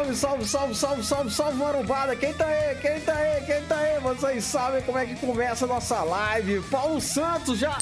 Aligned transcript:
salve, 0.00 0.16
salve, 0.16 0.46
salve, 0.46 0.74
salve, 0.74 1.04
salve, 1.04 1.30
salve, 1.30 1.58
marombada. 1.58 2.16
Quem 2.16 2.32
tá 2.32 2.46
aí? 2.46 2.74
Quem 2.76 3.00
tá 3.00 3.14
aí? 3.14 3.44
Quem 3.44 3.62
tá 3.64 3.76
aí? 3.76 4.00
Vocês 4.00 4.44
sabem 4.44 4.82
como 4.82 4.98
é 4.98 5.04
que 5.04 5.14
começa 5.16 5.64
a 5.64 5.68
nossa 5.68 6.02
live. 6.02 6.60
Paulo 6.70 7.00
Santos 7.00 7.58
já. 7.58 7.76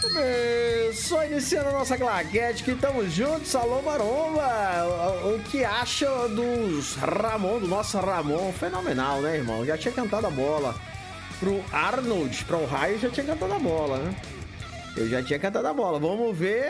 Começou 0.00 1.24
iniciando 1.24 1.70
a 1.70 1.72
nossa 1.72 1.96
claquete 1.96 2.62
que 2.62 2.70
estamos 2.70 3.12
juntos, 3.12 3.54
alô 3.54 3.82
Maromba! 3.82 4.84
O 5.24 5.40
que 5.50 5.64
acha 5.64 6.06
dos 6.28 6.94
Ramon, 6.94 7.58
do 7.58 7.66
nosso 7.66 7.98
Ramon? 7.98 8.52
Fenomenal, 8.52 9.20
né, 9.20 9.36
irmão? 9.36 9.66
Já 9.66 9.76
tinha 9.76 9.92
cantado 9.92 10.28
a 10.28 10.30
bola 10.30 10.74
pro 11.40 11.62
Arnold, 11.72 12.44
para 12.44 12.56
o 12.56 12.64
Raio, 12.64 12.98
já 13.00 13.10
tinha 13.10 13.26
cantado 13.26 13.52
a 13.52 13.58
bola, 13.58 13.98
né? 13.98 14.14
Eu 14.96 15.08
já 15.08 15.22
tinha 15.22 15.38
cantado 15.38 15.66
a 15.66 15.74
bola. 15.74 15.98
Vamos 15.98 16.36
ver, 16.36 16.64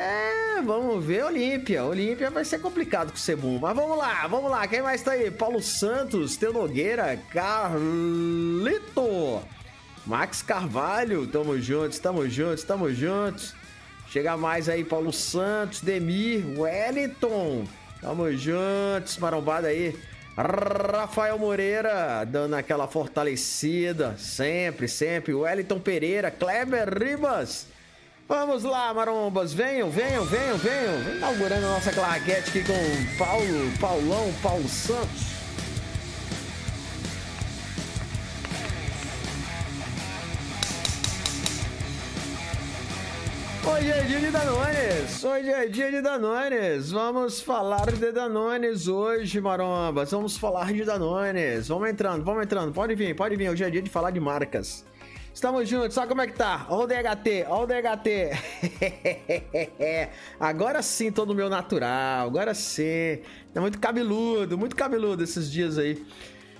vamos 0.62 1.04
ver 1.04 1.24
Olímpia. 1.24 1.84
Olímpia 1.84 2.30
vai 2.30 2.44
ser 2.44 2.58
complicado 2.58 3.10
com 3.10 3.16
o 3.16 3.20
Sebum. 3.20 3.58
Mas 3.58 3.74
vamos 3.74 3.96
lá, 3.96 4.26
vamos 4.26 4.50
lá. 4.50 4.66
Quem 4.66 4.82
mais 4.82 5.02
tá 5.02 5.12
aí? 5.12 5.30
Paulo 5.30 5.62
Santos, 5.62 6.36
Teu 6.36 6.52
Nogueira, 6.52 7.18
Carlito, 7.30 9.40
Max 10.06 10.42
Carvalho. 10.42 11.26
Tamo 11.26 11.58
juntos, 11.58 11.98
tamo 11.98 12.28
juntos, 12.28 12.64
tamo 12.64 12.92
juntos. 12.92 13.54
Chega 14.08 14.36
mais 14.36 14.68
aí, 14.68 14.84
Paulo 14.84 15.12
Santos, 15.12 15.80
Demir, 15.80 16.58
Wellington. 16.58 17.64
Tamo 18.00 18.30
juntos, 18.32 19.18
marombada 19.18 19.68
aí. 19.68 19.96
Rafael 20.36 21.36
Moreira, 21.36 22.24
dando 22.24 22.54
aquela 22.54 22.86
fortalecida, 22.86 24.16
sempre, 24.16 24.86
sempre. 24.86 25.34
Wellington 25.34 25.80
Pereira, 25.80 26.30
Kleber 26.30 26.96
Ribas. 26.96 27.66
Vamos 28.28 28.62
lá, 28.62 28.92
marombas, 28.92 29.54
venham, 29.54 29.88
venham, 29.88 30.22
venham, 30.26 30.58
venham. 30.58 31.16
Inaugurando 31.16 31.64
a 31.64 31.70
nossa 31.70 31.90
claquete 31.90 32.50
aqui 32.50 32.62
com 32.62 33.16
Paulo, 33.16 33.72
Paulão, 33.80 34.30
Paulo 34.42 34.68
Santos. 34.68 35.28
Hoje 43.66 43.90
é 43.90 44.02
dia 44.02 44.20
de 44.20 44.30
Danones, 44.30 45.24
hoje 45.24 45.48
é 45.48 45.66
dia 45.66 45.90
de 45.90 46.00
Danones, 46.02 46.90
vamos 46.90 47.40
falar 47.40 47.92
de 47.92 48.12
Danones 48.12 48.88
hoje, 48.88 49.40
marombas, 49.40 50.10
vamos 50.10 50.36
falar 50.36 50.72
de 50.72 50.84
Danones, 50.84 51.68
vamos 51.68 51.88
entrando, 51.88 52.24
vamos 52.24 52.42
entrando, 52.42 52.72
pode 52.72 52.94
vir, 52.94 53.14
pode 53.14 53.36
vir, 53.36 53.48
hoje 53.48 53.64
é 53.64 53.70
dia 53.70 53.82
de 53.82 53.88
falar 53.88 54.10
de 54.10 54.20
marcas. 54.20 54.84
Estamos 55.38 55.68
juntos, 55.68 55.94
sabe 55.94 56.08
como 56.08 56.20
é 56.20 56.26
que 56.26 56.32
tá? 56.32 56.66
Ó 56.68 56.82
o 56.82 56.86
DHT, 56.88 57.46
ó 57.48 57.62
o 57.62 57.66
DHT. 57.68 58.32
agora 60.40 60.82
sim, 60.82 61.12
todo 61.12 61.32
meu 61.32 61.48
natural, 61.48 62.26
agora 62.26 62.52
sim. 62.54 63.20
Tá 63.54 63.60
muito 63.60 63.78
cabeludo, 63.78 64.58
muito 64.58 64.74
cabeludo 64.74 65.22
esses 65.22 65.48
dias 65.48 65.78
aí. 65.78 66.04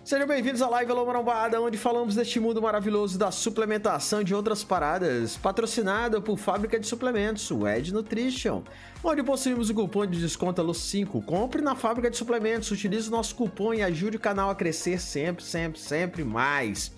Sejam 0.05 0.29
bem-vindos 0.29 0.63
à 0.63 0.69
live 0.69 0.93
Alô 0.93 1.05
Marombada, 1.05 1.61
onde 1.61 1.77
falamos 1.77 2.15
deste 2.15 2.39
mundo 2.39 2.63
maravilhoso 2.63 3.19
da 3.19 3.33
suplementação 3.33 4.23
de 4.23 4.33
outras 4.33 4.63
paradas, 4.63 5.37
patrocinada 5.37 6.21
por 6.21 6.39
Fábrica 6.39 6.79
de 6.79 6.87
Suplementos, 6.87 7.51
Ed 7.51 7.93
Nutrition, 7.93 8.63
onde 9.03 9.25
possuímos 9.25 9.71
o 9.71 9.75
cupom 9.75 10.07
de 10.07 10.21
desconto 10.21 10.63
ALO5. 10.63 11.25
Compre 11.25 11.63
na 11.63 11.75
Fábrica 11.75 12.09
de 12.09 12.17
Suplementos, 12.17 12.71
utilize 12.71 13.09
o 13.09 13.11
nosso 13.11 13.35
cupom 13.35 13.75
e 13.75 13.83
ajude 13.83 14.19
o 14.19 14.21
canal 14.21 14.51
a 14.51 14.55
crescer 14.55 15.01
sempre, 15.01 15.43
sempre, 15.43 15.81
sempre 15.81 16.23
mais. 16.23 16.93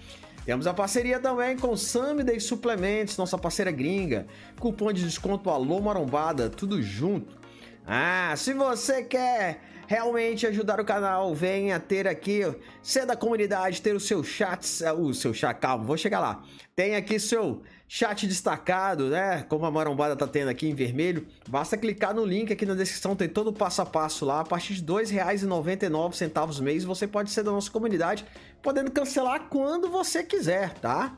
Temos 0.51 0.67
a 0.67 0.75
parceria 0.75 1.21
também 1.21 1.57
com 1.57 1.77
Samiday 1.77 2.41
Suplementos, 2.41 3.17
nossa 3.17 3.39
parceira 3.39 3.71
gringa. 3.71 4.27
Cupom 4.59 4.93
de 4.93 5.05
desconto 5.05 5.49
Alô 5.49 5.81
Marombada, 5.81 6.51
tudo 6.51 6.83
junto. 6.83 7.39
Ah, 7.87 8.35
se 8.37 8.53
você 8.53 9.05
quer 9.05 9.61
realmente 9.87 10.49
ajudar 10.49 10.81
o 10.81 10.85
canal, 10.85 11.33
venha 11.37 11.79
ter 11.79 12.09
aqui, 12.09 12.43
ser 12.83 13.07
da 13.07 13.15
comunidade, 13.15 13.81
ter 13.81 13.95
o 13.95 14.01
seu 14.01 14.25
chat, 14.25 14.65
o 14.99 15.15
seu 15.15 15.33
chat, 15.33 15.57
calma, 15.57 15.85
vou 15.85 15.97
chegar 15.97 16.19
lá. 16.19 16.43
Tem 16.75 16.97
aqui 16.97 17.21
seu 17.21 17.63
chat 17.89 18.25
destacado, 18.25 19.09
né? 19.09 19.45
Como 19.49 19.67
a 19.67 19.71
marombada 19.71 20.15
tá 20.15 20.27
tendo 20.27 20.49
aqui 20.49 20.69
em 20.69 20.75
vermelho. 20.77 21.27
Basta 21.49 21.77
clicar 21.77 22.15
no 22.15 22.25
link 22.25 22.53
aqui 22.53 22.65
na 22.65 22.75
descrição, 22.75 23.17
tem 23.17 23.29
todo 23.29 23.49
o 23.49 23.53
passo 23.53 23.83
a 23.83 23.87
passo 23.87 24.25
lá. 24.25 24.41
A 24.41 24.45
partir 24.45 24.75
de 24.75 24.81
R$ 24.81 25.03
2,99 25.03 26.61
mês, 26.61 26.85
você 26.85 27.09
pode 27.09 27.33
ser 27.33 27.43
da 27.43 27.51
nossa 27.51 27.69
comunidade, 27.69 28.25
podendo 28.63 28.91
cancelar 28.91 29.49
quando 29.49 29.89
você 29.89 30.23
quiser, 30.23 30.75
tá? 30.75 31.17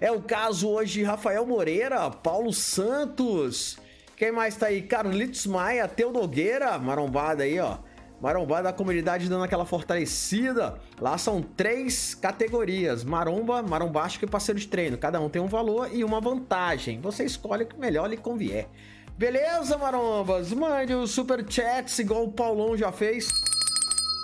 É 0.00 0.10
o 0.10 0.20
caso 0.20 0.68
hoje 0.68 0.94
de 0.94 1.02
Rafael 1.04 1.46
Moreira, 1.46 2.10
Paulo 2.10 2.52
Santos. 2.52 3.78
Quem 4.16 4.32
mais 4.32 4.56
tá 4.56 4.66
aí? 4.66 4.82
Carlitos 4.82 5.46
Maia, 5.46 5.86
Teu 5.86 6.12
Nogueira, 6.12 6.78
marombada 6.78 7.44
aí, 7.44 7.58
ó. 7.60 7.78
Marombada 8.20 8.64
da 8.64 8.72
comunidade 8.72 9.28
dando 9.28 9.44
aquela 9.44 9.64
fortalecida. 9.64 10.78
Lá 11.00 11.18
são 11.18 11.42
três 11.42 12.14
categorias: 12.14 13.02
maromba, 13.02 13.62
marombástico 13.62 14.24
e 14.24 14.28
parceiro 14.28 14.60
de 14.60 14.68
treino. 14.68 14.96
Cada 14.96 15.20
um 15.20 15.28
tem 15.28 15.42
um 15.42 15.48
valor 15.48 15.90
e 15.92 16.04
uma 16.04 16.20
vantagem. 16.20 17.00
Você 17.00 17.24
escolhe 17.24 17.64
o 17.64 17.66
que 17.66 17.76
melhor 17.76 18.08
lhe 18.08 18.16
convier. 18.16 18.68
Beleza, 19.18 19.76
marombas? 19.76 20.52
Mande 20.52 20.94
o 20.94 21.06
super 21.06 21.44
chats 21.48 21.98
igual 21.98 22.24
o 22.24 22.32
Paulão 22.32 22.76
já 22.76 22.90
fez. 22.92 23.28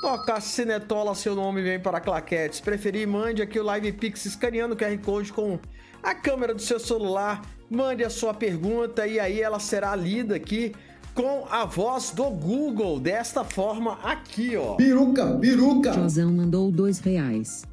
Toca 0.00 0.34
a 0.34 0.40
Cinetola, 0.40 1.12
seu 1.14 1.34
nome 1.34 1.60
vem 1.60 1.80
para 1.80 2.00
claquetes. 2.00 2.60
Preferir, 2.60 3.06
mande 3.08 3.42
aqui 3.42 3.58
o 3.58 3.64
Live 3.64 3.92
Pix 3.92 4.24
escaneando 4.26 4.74
o 4.74 4.76
QR 4.76 4.96
Code 4.98 5.32
com 5.32 5.58
a 6.00 6.14
câmera 6.14 6.54
do 6.54 6.62
seu 6.62 6.78
celular. 6.78 7.42
Mande 7.68 8.04
a 8.04 8.10
sua 8.10 8.32
pergunta 8.32 9.06
e 9.08 9.18
aí 9.18 9.40
ela 9.40 9.58
será 9.58 9.96
lida 9.96 10.36
aqui 10.36 10.72
com 11.14 11.44
a 11.50 11.64
voz 11.64 12.12
do 12.12 12.30
Google, 12.30 13.00
desta 13.00 13.42
forma 13.42 13.98
aqui, 14.04 14.56
ó. 14.56 14.76
Piruca, 14.76 15.36
piruca. 15.38 15.92
Josão 15.92 16.32
mandou 16.32 16.70
dois 16.70 17.00
reais. 17.00 17.64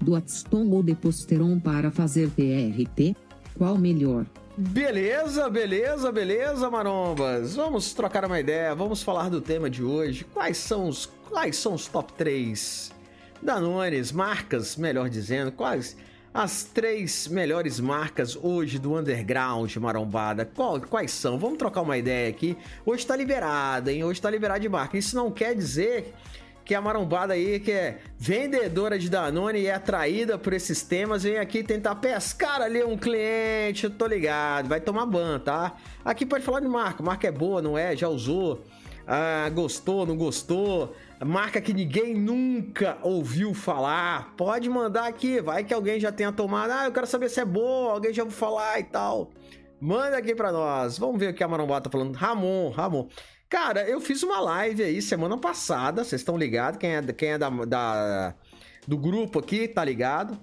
Do 0.00 0.16
Atston 0.16 0.66
ou 0.70 0.82
Deposteron 0.82 1.60
para 1.60 1.90
fazer 1.90 2.30
PRT? 2.30 3.14
Qual 3.58 3.76
melhor? 3.76 4.24
Beleza, 4.62 5.48
beleza, 5.48 6.12
beleza, 6.12 6.68
marombas. 6.68 7.56
Vamos 7.56 7.94
trocar 7.94 8.26
uma 8.26 8.38
ideia, 8.38 8.74
vamos 8.74 9.02
falar 9.02 9.30
do 9.30 9.40
tema 9.40 9.70
de 9.70 9.82
hoje. 9.82 10.22
Quais 10.34 10.58
são 10.58 10.86
os, 10.86 11.06
quais 11.30 11.56
são 11.56 11.72
os 11.72 11.86
top 11.86 12.12
3 12.12 12.92
Danones, 13.40 14.12
marcas, 14.12 14.76
melhor 14.76 15.08
dizendo, 15.08 15.50
quais 15.50 15.96
as 16.34 16.62
três 16.62 17.26
melhores 17.26 17.80
marcas 17.80 18.36
hoje 18.36 18.78
do 18.78 18.98
underground 18.98 19.74
marombada, 19.76 20.44
qual, 20.44 20.78
quais 20.78 21.10
são? 21.10 21.38
Vamos 21.38 21.56
trocar 21.56 21.80
uma 21.80 21.96
ideia 21.96 22.28
aqui. 22.28 22.54
Hoje 22.84 23.06
tá 23.06 23.16
liberada, 23.16 23.90
hein? 23.90 24.04
Hoje 24.04 24.20
tá 24.20 24.28
liberada 24.28 24.60
de 24.60 24.68
marca. 24.68 24.98
Isso 24.98 25.16
não 25.16 25.30
quer 25.30 25.54
dizer 25.54 26.12
que 26.70 26.74
a 26.76 26.80
marombada 26.80 27.34
aí, 27.34 27.58
que 27.58 27.72
é 27.72 27.98
vendedora 28.16 28.96
de 28.96 29.10
Danone 29.10 29.58
e 29.58 29.66
é 29.66 29.74
atraída 29.74 30.38
por 30.38 30.52
esses 30.52 30.82
temas, 30.82 31.24
vem 31.24 31.36
aqui 31.36 31.64
tentar 31.64 31.96
pescar 31.96 32.62
ali 32.62 32.84
um 32.84 32.96
cliente, 32.96 33.82
eu 33.82 33.90
tô 33.90 34.06
ligado, 34.06 34.68
vai 34.68 34.80
tomar 34.80 35.04
ban, 35.04 35.40
tá? 35.40 35.74
Aqui 36.04 36.24
pode 36.24 36.44
falar 36.44 36.60
de 36.60 36.68
marca, 36.68 37.02
marca 37.02 37.26
é 37.26 37.32
boa, 37.32 37.60
não 37.60 37.76
é? 37.76 37.96
Já 37.96 38.08
usou? 38.08 38.62
Ah, 39.04 39.50
gostou, 39.52 40.06
não 40.06 40.16
gostou? 40.16 40.94
marca 41.24 41.60
que 41.60 41.74
ninguém 41.74 42.14
nunca 42.14 42.98
ouviu 43.02 43.52
falar, 43.52 44.32
pode 44.36 44.70
mandar 44.70 45.08
aqui, 45.08 45.40
vai 45.40 45.64
que 45.64 45.74
alguém 45.74 45.98
já 45.98 46.12
tenha 46.12 46.30
tomado. 46.30 46.70
Ah, 46.70 46.84
eu 46.84 46.92
quero 46.92 47.08
saber 47.08 47.28
se 47.30 47.40
é 47.40 47.44
boa, 47.44 47.94
alguém 47.94 48.14
já 48.14 48.22
ouviu 48.22 48.38
falar 48.38 48.78
e 48.78 48.84
tal. 48.84 49.32
Manda 49.80 50.16
aqui 50.16 50.36
pra 50.36 50.52
nós. 50.52 50.98
Vamos 50.98 51.18
ver 51.18 51.30
o 51.30 51.34
que 51.34 51.42
a 51.42 51.48
Marombá 51.48 51.80
tá 51.80 51.90
falando. 51.90 52.14
Ramon, 52.14 52.70
Ramon. 52.70 53.08
Cara, 53.50 53.82
eu 53.86 54.00
fiz 54.00 54.22
uma 54.22 54.40
live 54.40 54.82
aí 54.82 55.02
semana 55.02 55.36
passada, 55.36 56.04
vocês 56.04 56.22
estão 56.22 56.38
ligados? 56.38 56.78
Quem 56.78 56.96
é, 56.96 57.02
quem 57.12 57.32
é 57.32 57.38
da, 57.38 57.50
da, 57.50 58.34
do 58.86 58.96
grupo 58.96 59.40
aqui 59.40 59.68
tá 59.68 59.84
ligado? 59.84 60.38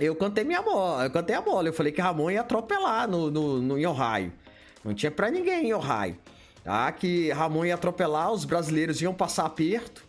Eu 0.00 0.16
cantei 0.16 0.42
minha 0.42 0.62
bola, 0.62 1.04
eu 1.04 1.10
cantei 1.10 1.36
a 1.36 1.40
bola. 1.40 1.68
Eu 1.68 1.72
falei 1.72 1.92
que 1.92 2.00
Ramon 2.00 2.32
ia 2.32 2.40
atropelar 2.40 3.08
no, 3.08 3.30
no, 3.30 3.60
no 3.60 3.78
em 3.78 3.86
Ohio. 3.86 4.32
Não 4.82 4.92
tinha 4.92 5.12
pra 5.12 5.30
ninguém 5.30 5.68
em 5.68 5.74
Ohio 5.74 6.18
tá? 6.64 6.90
Que 6.90 7.30
Ramon 7.30 7.66
ia 7.66 7.74
atropelar, 7.74 8.32
os 8.32 8.44
brasileiros 8.44 9.00
iam 9.02 9.14
passar 9.14 9.44
aperto, 9.44 10.04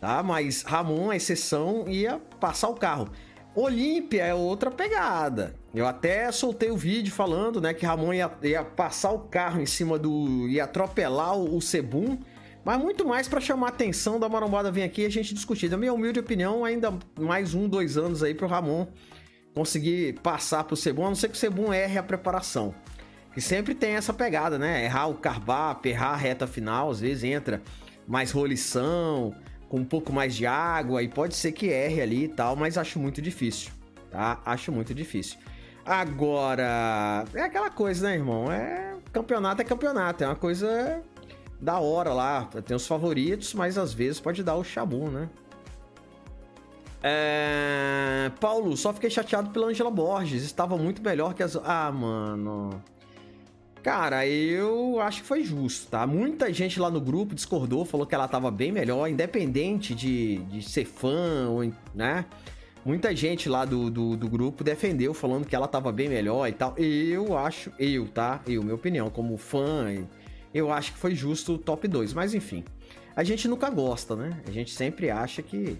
tá? 0.00 0.22
Mas 0.22 0.62
Ramon, 0.62 1.10
a 1.10 1.16
exceção, 1.16 1.88
ia 1.88 2.20
passar 2.40 2.68
o 2.68 2.74
carro. 2.74 3.08
Olímpia 3.54 4.24
é 4.24 4.34
outra 4.34 4.70
pegada. 4.70 5.54
Eu 5.72 5.86
até 5.86 6.30
soltei 6.32 6.70
o 6.70 6.76
vídeo 6.76 7.12
falando, 7.12 7.60
né, 7.60 7.72
que 7.72 7.86
Ramon 7.86 8.12
ia, 8.12 8.30
ia 8.42 8.64
passar 8.64 9.12
o 9.12 9.20
carro 9.20 9.60
em 9.60 9.66
cima 9.66 9.98
do. 9.98 10.48
ia 10.48 10.64
atropelar 10.64 11.36
o, 11.36 11.56
o 11.56 11.62
Sebum. 11.62 12.18
Mas 12.64 12.80
muito 12.80 13.06
mais 13.06 13.28
para 13.28 13.40
chamar 13.40 13.66
a 13.66 13.68
atenção 13.68 14.18
da 14.18 14.28
marombada 14.28 14.70
vir 14.70 14.82
aqui 14.82 15.02
e 15.02 15.06
a 15.06 15.10
gente 15.10 15.34
discutir. 15.34 15.70
Na 15.70 15.76
minha 15.76 15.92
humilde 15.92 16.18
opinião, 16.18 16.64
ainda 16.64 16.94
mais 17.20 17.54
um, 17.54 17.68
dois 17.68 17.98
anos 17.98 18.22
aí 18.22 18.34
pro 18.34 18.46
Ramon 18.46 18.86
conseguir 19.54 20.18
passar 20.20 20.64
pro 20.64 20.74
Sebum, 20.74 21.04
a 21.04 21.08
não 21.08 21.14
ser 21.14 21.28
que 21.28 21.34
o 21.34 21.38
Sebum 21.38 21.72
erre 21.72 21.98
a 21.98 22.02
preparação. 22.02 22.74
Que 23.34 23.40
sempre 23.40 23.74
tem 23.74 23.92
essa 23.92 24.12
pegada, 24.12 24.58
né? 24.58 24.84
Errar 24.84 25.08
o 25.08 25.14
carbar, 25.14 25.78
errar 25.84 26.12
a 26.12 26.16
reta 26.16 26.46
final, 26.46 26.90
às 26.90 27.00
vezes 27.00 27.24
entra 27.24 27.62
mais 28.06 28.30
rolição, 28.30 29.34
com 29.68 29.78
um 29.78 29.84
pouco 29.84 30.12
mais 30.12 30.34
de 30.34 30.46
água, 30.46 31.02
e 31.02 31.08
pode 31.08 31.34
ser 31.34 31.52
que 31.52 31.66
erre 31.66 32.00
ali 32.00 32.24
e 32.24 32.28
tal, 32.28 32.56
mas 32.56 32.78
acho 32.78 32.98
muito 32.98 33.20
difícil, 33.20 33.70
tá? 34.10 34.40
Acho 34.44 34.70
muito 34.72 34.94
difícil. 34.94 35.38
Agora, 35.84 37.24
é 37.34 37.42
aquela 37.42 37.70
coisa, 37.70 38.08
né, 38.08 38.14
irmão? 38.14 38.50
É 38.50 38.94
campeonato 39.12 39.62
é 39.62 39.64
campeonato, 39.64 40.24
é 40.24 40.26
uma 40.26 40.34
coisa 40.34 41.02
da 41.60 41.78
hora 41.78 42.12
lá, 42.12 42.44
tem 42.64 42.76
os 42.76 42.86
favoritos, 42.86 43.54
mas 43.54 43.78
às 43.78 43.92
vezes 43.94 44.20
pode 44.20 44.42
dar 44.42 44.56
o 44.56 44.64
chabu, 44.64 45.08
né? 45.08 45.28
É... 47.06 48.30
Paulo, 48.40 48.76
só 48.76 48.92
fiquei 48.94 49.10
chateado 49.10 49.50
pela 49.50 49.66
Angela 49.66 49.90
Borges, 49.90 50.42
estava 50.42 50.76
muito 50.76 51.02
melhor 51.02 51.34
que 51.34 51.42
as. 51.42 51.54
Ah, 51.56 51.92
mano. 51.92 52.82
Cara, 53.84 54.26
eu 54.26 54.98
acho 54.98 55.20
que 55.20 55.28
foi 55.28 55.44
justo, 55.44 55.90
tá? 55.90 56.06
Muita 56.06 56.50
gente 56.50 56.80
lá 56.80 56.90
no 56.90 57.02
grupo 57.02 57.34
discordou, 57.34 57.84
falou 57.84 58.06
que 58.06 58.14
ela 58.14 58.26
tava 58.26 58.50
bem 58.50 58.72
melhor, 58.72 59.06
independente 59.10 59.94
de, 59.94 60.38
de 60.38 60.62
ser 60.62 60.86
fã, 60.86 61.50
ou, 61.50 61.70
né? 61.94 62.24
Muita 62.82 63.14
gente 63.14 63.46
lá 63.46 63.66
do, 63.66 63.90
do, 63.90 64.16
do, 64.16 64.26
grupo 64.26 64.64
defendeu, 64.64 65.12
falando 65.12 65.46
que 65.46 65.54
ela 65.54 65.68
tava 65.68 65.92
bem 65.92 66.08
melhor 66.08 66.48
e 66.48 66.52
tal. 66.52 66.74
Eu 66.78 67.36
acho, 67.36 67.70
eu, 67.78 68.08
tá? 68.08 68.40
Eu, 68.46 68.62
minha 68.62 68.74
opinião, 68.74 69.10
como 69.10 69.36
fã, 69.36 69.86
eu 70.54 70.72
acho 70.72 70.94
que 70.94 70.98
foi 70.98 71.14
justo 71.14 71.52
o 71.52 71.58
top 71.58 71.86
2. 71.86 72.14
Mas 72.14 72.32
enfim, 72.32 72.64
a 73.14 73.22
gente 73.22 73.46
nunca 73.46 73.68
gosta, 73.68 74.16
né? 74.16 74.40
A 74.48 74.50
gente 74.50 74.70
sempre 74.70 75.10
acha 75.10 75.42
que 75.42 75.76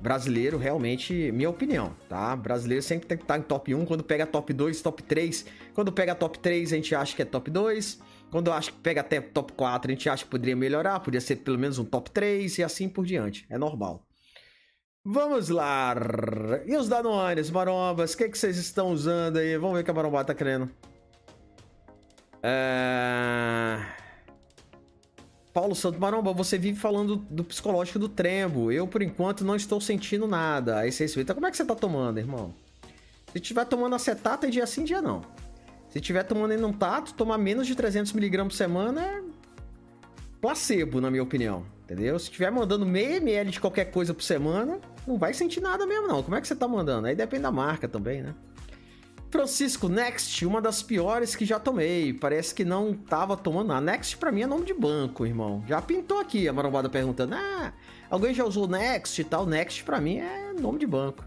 brasileiro 0.00 0.56
realmente, 0.56 1.32
minha 1.32 1.50
opinião, 1.50 1.94
tá? 2.08 2.34
Brasileiro 2.36 2.82
sempre 2.82 3.06
tem 3.06 3.16
que 3.16 3.24
estar 3.24 3.38
em 3.38 3.42
top 3.42 3.74
1, 3.74 3.84
quando 3.84 4.04
pega 4.04 4.26
top 4.26 4.52
2, 4.52 4.80
top 4.80 5.02
3. 5.02 5.46
Quando 5.74 5.92
pega 5.92 6.14
top 6.14 6.38
3, 6.38 6.72
a 6.72 6.76
gente 6.76 6.94
acha 6.94 7.14
que 7.14 7.22
é 7.22 7.24
top 7.24 7.50
2. 7.50 8.00
Quando 8.30 8.52
acha 8.52 8.70
que 8.70 8.78
pega 8.78 9.00
até 9.00 9.20
top 9.20 9.52
4, 9.54 9.90
a 9.90 9.94
gente 9.94 10.08
acha 10.08 10.24
que 10.24 10.30
poderia 10.30 10.56
melhorar, 10.56 11.00
podia 11.00 11.20
ser 11.20 11.36
pelo 11.36 11.58
menos 11.58 11.78
um 11.78 11.84
top 11.84 12.10
3 12.10 12.58
e 12.58 12.62
assim 12.62 12.88
por 12.88 13.04
diante. 13.04 13.46
É 13.48 13.56
normal. 13.56 14.04
Vamos 15.04 15.48
lá. 15.48 15.94
E 16.66 16.76
os 16.76 16.88
Danones, 16.88 17.50
marombas, 17.50 18.12
o 18.12 18.16
que, 18.18 18.28
que 18.28 18.38
vocês 18.38 18.58
estão 18.58 18.92
usando 18.92 19.38
aí? 19.38 19.56
Vamos 19.56 19.76
ver 19.76 19.80
o 19.80 19.84
que 19.84 19.90
a 19.90 19.94
maromba 19.94 20.24
tá 20.24 20.34
querendo. 20.34 20.70
É... 22.42 23.78
Paulo 25.58 25.74
Santos 25.74 25.98
Maromba, 25.98 26.32
você 26.32 26.56
vive 26.56 26.78
falando 26.78 27.16
do 27.16 27.42
psicológico 27.42 27.98
do 27.98 28.08
trembo. 28.08 28.70
Eu, 28.70 28.86
por 28.86 29.02
enquanto, 29.02 29.44
não 29.44 29.56
estou 29.56 29.80
sentindo 29.80 30.28
nada. 30.28 30.78
Aí 30.78 30.92
você 30.92 31.04
explica, 31.04 31.34
como 31.34 31.48
é 31.48 31.50
que 31.50 31.56
você 31.56 31.64
tá 31.64 31.74
tomando, 31.74 32.16
irmão? 32.18 32.54
Se 33.32 33.40
tiver 33.40 33.64
tomando 33.64 33.96
acetato, 33.96 34.46
é 34.46 34.50
dia 34.50 34.64
sim, 34.68 34.84
dia 34.84 35.02
não. 35.02 35.20
Se 35.90 36.00
tiver 36.00 36.22
tomando 36.22 36.52
enantato, 36.52 37.12
tomar 37.12 37.38
menos 37.38 37.66
de 37.66 37.74
300mg 37.74 38.44
por 38.44 38.52
semana 38.52 39.02
é 39.02 39.22
placebo, 40.40 41.00
na 41.00 41.10
minha 41.10 41.24
opinião. 41.24 41.66
Entendeu? 41.82 42.16
Se 42.20 42.30
tiver 42.30 42.52
mandando 42.52 42.86
meio 42.86 43.16
ml 43.16 43.50
de 43.50 43.58
qualquer 43.60 43.86
coisa 43.86 44.14
por 44.14 44.22
semana, 44.22 44.78
não 45.04 45.18
vai 45.18 45.34
sentir 45.34 45.60
nada 45.60 45.84
mesmo, 45.84 46.06
não. 46.06 46.22
Como 46.22 46.36
é 46.36 46.40
que 46.40 46.46
você 46.46 46.54
tá 46.54 46.68
mandando? 46.68 47.08
Aí 47.08 47.16
depende 47.16 47.42
da 47.42 47.50
marca 47.50 47.88
também, 47.88 48.22
né? 48.22 48.32
Francisco, 49.30 49.88
Next, 49.88 50.46
uma 50.46 50.60
das 50.60 50.82
piores 50.82 51.36
que 51.36 51.44
já 51.44 51.60
tomei. 51.60 52.14
Parece 52.14 52.54
que 52.54 52.64
não 52.64 52.94
tava 52.94 53.36
tomando 53.36 53.68
nada. 53.68 53.80
Next 53.80 54.16
pra 54.16 54.32
mim 54.32 54.42
é 54.42 54.46
nome 54.46 54.64
de 54.64 54.72
banco, 54.72 55.26
irmão. 55.26 55.62
Já 55.66 55.82
pintou 55.82 56.18
aqui 56.18 56.48
a 56.48 56.52
marombada 56.52 56.88
perguntando: 56.88 57.34
Ah, 57.34 57.72
alguém 58.10 58.32
já 58.32 58.44
usou 58.44 58.66
Next 58.66 59.20
e 59.20 59.24
tal? 59.24 59.44
Next 59.44 59.84
pra 59.84 60.00
mim 60.00 60.18
é 60.18 60.54
nome 60.58 60.78
de 60.78 60.86
banco. 60.86 61.24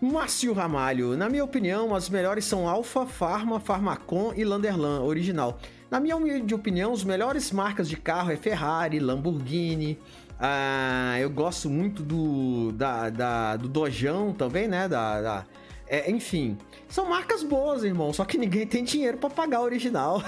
Márcio 0.00 0.54
Ramalho, 0.54 1.14
na 1.14 1.28
minha 1.28 1.44
opinião, 1.44 1.94
as 1.94 2.08
melhores 2.08 2.46
são 2.46 2.66
Alfa, 2.66 3.04
Pharma, 3.04 3.60
Pharmacon 3.60 4.32
e 4.34 4.44
Landerlan, 4.44 5.02
original. 5.02 5.58
Na 5.90 6.00
minha 6.00 6.16
humilde 6.16 6.54
opinião, 6.54 6.94
as 6.94 7.04
melhores 7.04 7.52
marcas 7.52 7.86
de 7.86 7.98
carro 7.98 8.30
é 8.30 8.36
Ferrari, 8.36 8.98
Lamborghini. 8.98 9.98
Ah, 10.38 11.18
eu 11.20 11.28
gosto 11.28 11.68
muito 11.68 12.02
do 12.02 12.72
da, 12.72 13.10
da 13.10 13.56
do 13.58 13.68
Dojão 13.68 14.32
também, 14.32 14.66
né? 14.66 14.88
Da, 14.88 15.20
da 15.20 15.46
é, 15.92 16.08
enfim, 16.08 16.56
são 16.88 17.08
marcas 17.08 17.42
boas, 17.42 17.82
irmão, 17.82 18.12
só 18.12 18.24
que 18.24 18.38
ninguém 18.38 18.64
tem 18.64 18.84
dinheiro 18.84 19.18
para 19.18 19.28
pagar 19.28 19.58
a 19.58 19.62
original. 19.62 20.22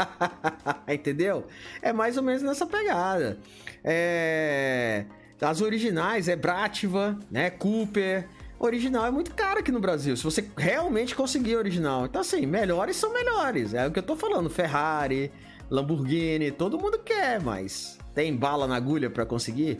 Entendeu? 0.88 1.46
É 1.82 1.92
mais 1.92 2.16
ou 2.16 2.22
menos 2.22 2.40
nessa 2.40 2.64
pegada. 2.64 3.38
É... 3.84 5.04
As 5.38 5.60
originais 5.60 6.28
é 6.28 6.36
Brativa, 6.36 7.18
né? 7.30 7.50
Cooper. 7.50 8.26
Original 8.58 9.04
é 9.04 9.10
muito 9.10 9.34
caro 9.34 9.60
aqui 9.60 9.70
no 9.70 9.80
Brasil, 9.80 10.16
se 10.16 10.24
você 10.24 10.42
realmente 10.56 11.14
conseguir 11.14 11.56
original. 11.56 12.06
Então, 12.06 12.22
assim, 12.22 12.46
melhores 12.46 12.96
são 12.96 13.12
melhores. 13.12 13.74
É 13.74 13.86
o 13.86 13.90
que 13.90 13.98
eu 13.98 14.02
tô 14.02 14.16
falando. 14.16 14.48
Ferrari, 14.48 15.30
Lamborghini, 15.68 16.50
todo 16.50 16.78
mundo 16.78 16.98
quer, 16.98 17.38
mas 17.42 17.98
tem 18.14 18.34
bala 18.34 18.66
na 18.66 18.76
agulha 18.76 19.10
para 19.10 19.26
conseguir. 19.26 19.78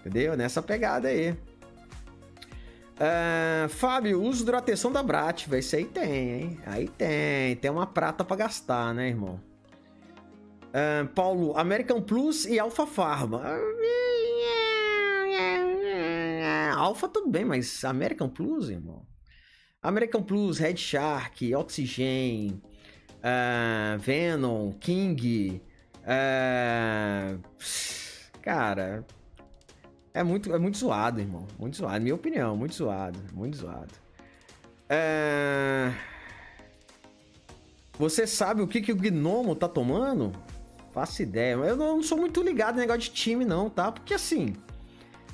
Entendeu? 0.00 0.36
Nessa 0.36 0.62
pegada 0.62 1.08
aí. 1.08 1.34
Uh, 3.02 3.68
Fábio, 3.68 4.22
uso 4.22 4.44
Durateção 4.44 4.92
da 4.92 5.02
Brativa. 5.02 5.58
Isso 5.58 5.74
aí 5.74 5.84
tem, 5.84 6.30
hein? 6.30 6.60
Aí 6.64 6.86
tem. 6.86 7.56
Tem 7.56 7.68
uma 7.68 7.84
prata 7.84 8.24
para 8.24 8.36
gastar, 8.36 8.94
né, 8.94 9.08
irmão? 9.08 9.40
Uh, 10.68 11.08
Paulo, 11.08 11.58
American 11.58 12.00
Plus 12.00 12.46
e 12.46 12.60
Alpha 12.60 12.86
Pharma. 12.86 13.42
Alpha 16.76 17.08
tudo 17.08 17.28
bem, 17.28 17.44
mas 17.44 17.84
American 17.84 18.28
Plus, 18.28 18.70
irmão? 18.70 19.04
American 19.82 20.22
Plus, 20.22 20.58
Red 20.58 20.76
Shark, 20.76 21.52
Oxygen, 21.56 22.62
uh, 23.18 23.98
Venom, 23.98 24.70
King. 24.74 25.60
cara, 28.40 29.04
é 30.14 30.22
muito, 30.22 30.52
é 30.52 30.58
muito 30.58 30.78
zoado, 30.78 31.20
irmão. 31.20 31.46
Muito 31.58 31.76
zoado. 31.76 32.02
Minha 32.02 32.14
opinião, 32.14 32.56
muito 32.56 32.74
zoado. 32.74 33.18
Muito 33.32 33.56
zoado. 33.56 33.94
É... 34.88 35.92
Você 37.98 38.26
sabe 38.26 38.62
o 38.62 38.66
que, 38.66 38.80
que 38.80 38.92
o 38.92 38.96
Gnomo 38.96 39.54
tá 39.54 39.68
tomando? 39.68 40.32
Faço 40.92 41.22
ideia. 41.22 41.54
Eu 41.54 41.76
não 41.76 42.02
sou 42.02 42.18
muito 42.18 42.42
ligado 42.42 42.74
no 42.74 42.80
negócio 42.80 43.02
de 43.02 43.10
time, 43.10 43.44
não, 43.44 43.70
tá? 43.70 43.90
Porque 43.90 44.14
assim. 44.14 44.54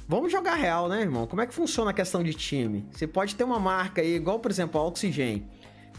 Vamos 0.06 0.32
jogar 0.32 0.54
real, 0.54 0.88
né, 0.88 1.02
irmão? 1.02 1.26
Como 1.26 1.42
é 1.42 1.46
que 1.46 1.52
funciona 1.52 1.90
a 1.90 1.94
questão 1.94 2.22
de 2.22 2.32
time? 2.32 2.86
Você 2.90 3.06
pode 3.06 3.34
ter 3.34 3.44
uma 3.44 3.58
marca 3.58 4.00
aí, 4.00 4.14
igual, 4.14 4.38
por 4.38 4.50
exemplo, 4.50 4.80
a 4.80 4.84
Oxygen. 4.84 5.46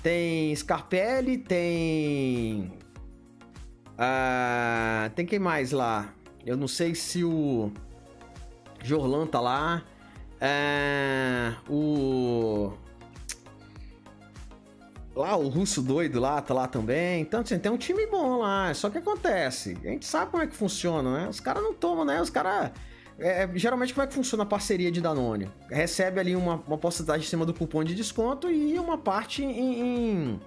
Tem 0.01 0.55
Scarpelli, 0.55 1.37
tem. 1.37 2.73
Ah, 3.97 5.11
tem 5.15 5.25
quem 5.25 5.37
mais 5.37 5.71
lá? 5.71 6.13
Eu 6.45 6.55
não 6.55 6.67
sei 6.67 6.95
se 6.95 7.23
o. 7.23 7.71
Jorlan 8.83 9.27
tá 9.27 9.39
lá. 9.39 9.83
É, 10.39 11.53
o. 11.69 12.71
Lá, 15.15 15.35
o 15.35 15.49
russo 15.49 15.81
doido 15.81 16.19
lá 16.19 16.41
tá 16.41 16.53
lá 16.53 16.67
também. 16.67 17.21
Então, 17.21 17.41
assim, 17.41 17.59
tem 17.59 17.71
um 17.71 17.77
time 17.77 18.07
bom 18.07 18.37
lá. 18.39 18.73
Só 18.73 18.89
que 18.89 18.97
acontece. 18.97 19.77
A 19.83 19.87
gente 19.87 20.05
sabe 20.05 20.31
como 20.31 20.41
é 20.41 20.47
que 20.47 20.55
funciona, 20.55 21.11
né? 21.11 21.29
Os 21.29 21.39
caras 21.39 21.61
não 21.61 21.73
tomam, 21.73 22.05
né? 22.05 22.21
Os 22.21 22.29
caras. 22.29 22.71
É, 23.17 23.43
é, 23.43 23.49
geralmente, 23.55 23.93
como 23.93 24.05
é 24.05 24.07
que 24.07 24.13
funciona 24.13 24.43
a 24.43 24.45
parceria 24.45 24.89
de 24.89 25.01
Danone? 25.01 25.51
Recebe 25.69 26.21
ali 26.21 26.35
uma, 26.35 26.63
uma 26.65 26.77
porcentagem 26.77 27.25
em 27.25 27.29
cima 27.29 27.45
do 27.45 27.53
cupom 27.53 27.83
de 27.83 27.93
desconto 27.93 28.49
e 28.49 28.79
uma 28.79 28.97
parte 28.97 29.43
em, 29.43 29.81
em, 29.81 30.39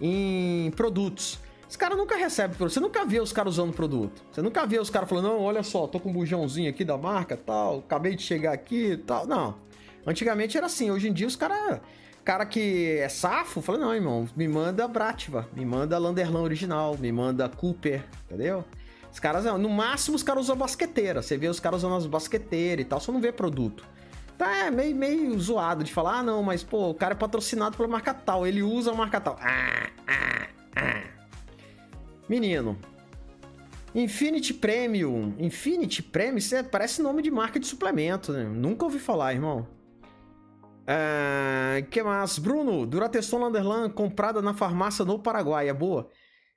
em 0.00 0.70
produtos. 0.70 1.38
Os 1.68 1.76
caras 1.76 1.98
nunca 1.98 2.16
recebem 2.16 2.56
produto. 2.56 2.72
Você 2.72 2.80
nunca 2.80 3.04
vê 3.04 3.20
os 3.20 3.32
caras 3.32 3.54
usando 3.54 3.72
produto. 3.72 4.22
Você 4.30 4.40
nunca 4.40 4.66
vê 4.66 4.78
os 4.78 4.88
caras 4.88 5.08
falando, 5.08 5.28
não, 5.28 5.40
olha 5.40 5.62
só, 5.62 5.86
tô 5.86 5.98
com 5.98 6.10
um 6.10 6.12
bujãozinho 6.12 6.70
aqui 6.70 6.84
da 6.84 6.96
marca, 6.96 7.36
tal, 7.36 7.78
acabei 7.78 8.14
de 8.14 8.22
chegar 8.22 8.52
aqui, 8.52 8.96
tal. 9.06 9.26
Não. 9.26 9.56
Antigamente 10.06 10.56
era 10.56 10.66
assim. 10.66 10.90
Hoje 10.90 11.08
em 11.08 11.12
dia 11.12 11.26
os 11.26 11.36
caras... 11.36 11.80
Cara 12.24 12.44
que 12.44 12.98
é 12.98 13.08
safo, 13.08 13.62
fala, 13.62 13.78
não, 13.78 13.94
irmão, 13.94 14.28
me 14.34 14.48
manda 14.48 14.88
Brativa, 14.88 15.48
me 15.54 15.64
manda 15.64 15.96
Landerlan 15.96 16.40
original, 16.40 16.96
me 16.98 17.12
manda 17.12 17.48
Cooper, 17.48 18.04
entendeu? 18.24 18.64
Os 19.12 19.20
caras, 19.20 19.44
no 19.44 19.68
máximo, 19.68 20.16
os 20.16 20.24
caras 20.24 20.42
usam 20.42 20.56
basqueteira. 20.56 21.22
Você 21.22 21.36
vê 21.36 21.46
os 21.46 21.60
caras 21.60 21.84
usando 21.84 21.94
as 21.94 22.04
basqueteiras 22.04 22.84
e 22.84 22.88
tal, 22.88 22.98
só 22.98 23.12
não 23.12 23.20
vê 23.20 23.30
produto. 23.30 23.84
Tá, 24.36 24.66
é 24.66 24.70
meio, 24.72 24.96
meio 24.96 25.38
zoado 25.38 25.84
de 25.84 25.92
falar, 25.92 26.18
ah, 26.18 26.22
não, 26.24 26.42
mas, 26.42 26.64
pô, 26.64 26.90
o 26.90 26.94
cara 26.94 27.14
é 27.14 27.16
patrocinado 27.16 27.76
pela 27.76 27.88
marca 27.88 28.12
tal, 28.12 28.44
ele 28.44 28.60
usa 28.60 28.90
a 28.90 28.94
marca 28.94 29.20
tal. 29.20 29.38
Ah, 29.40 29.88
ah, 30.08 30.48
ah. 30.74 31.15
Menino. 32.28 32.78
Infinity 33.94 34.52
Premium. 34.52 35.34
Infinity 35.38 36.02
Premium? 36.02 36.38
Isso 36.38 36.54
é, 36.54 36.62
parece 36.62 37.00
nome 37.00 37.22
de 37.22 37.30
marca 37.30 37.58
de 37.58 37.66
suplemento, 37.66 38.32
né? 38.32 38.44
Nunca 38.44 38.84
ouvi 38.84 38.98
falar, 38.98 39.32
irmão. 39.32 39.66
É, 40.86 41.84
que 41.90 42.02
mais? 42.02 42.38
Bruno, 42.38 42.86
Durateston 42.86 43.38
Landerlan 43.38 43.90
comprada 43.90 44.42
na 44.42 44.54
farmácia 44.54 45.04
no 45.04 45.18
Paraguai. 45.18 45.68
É 45.68 45.72
boa? 45.72 46.08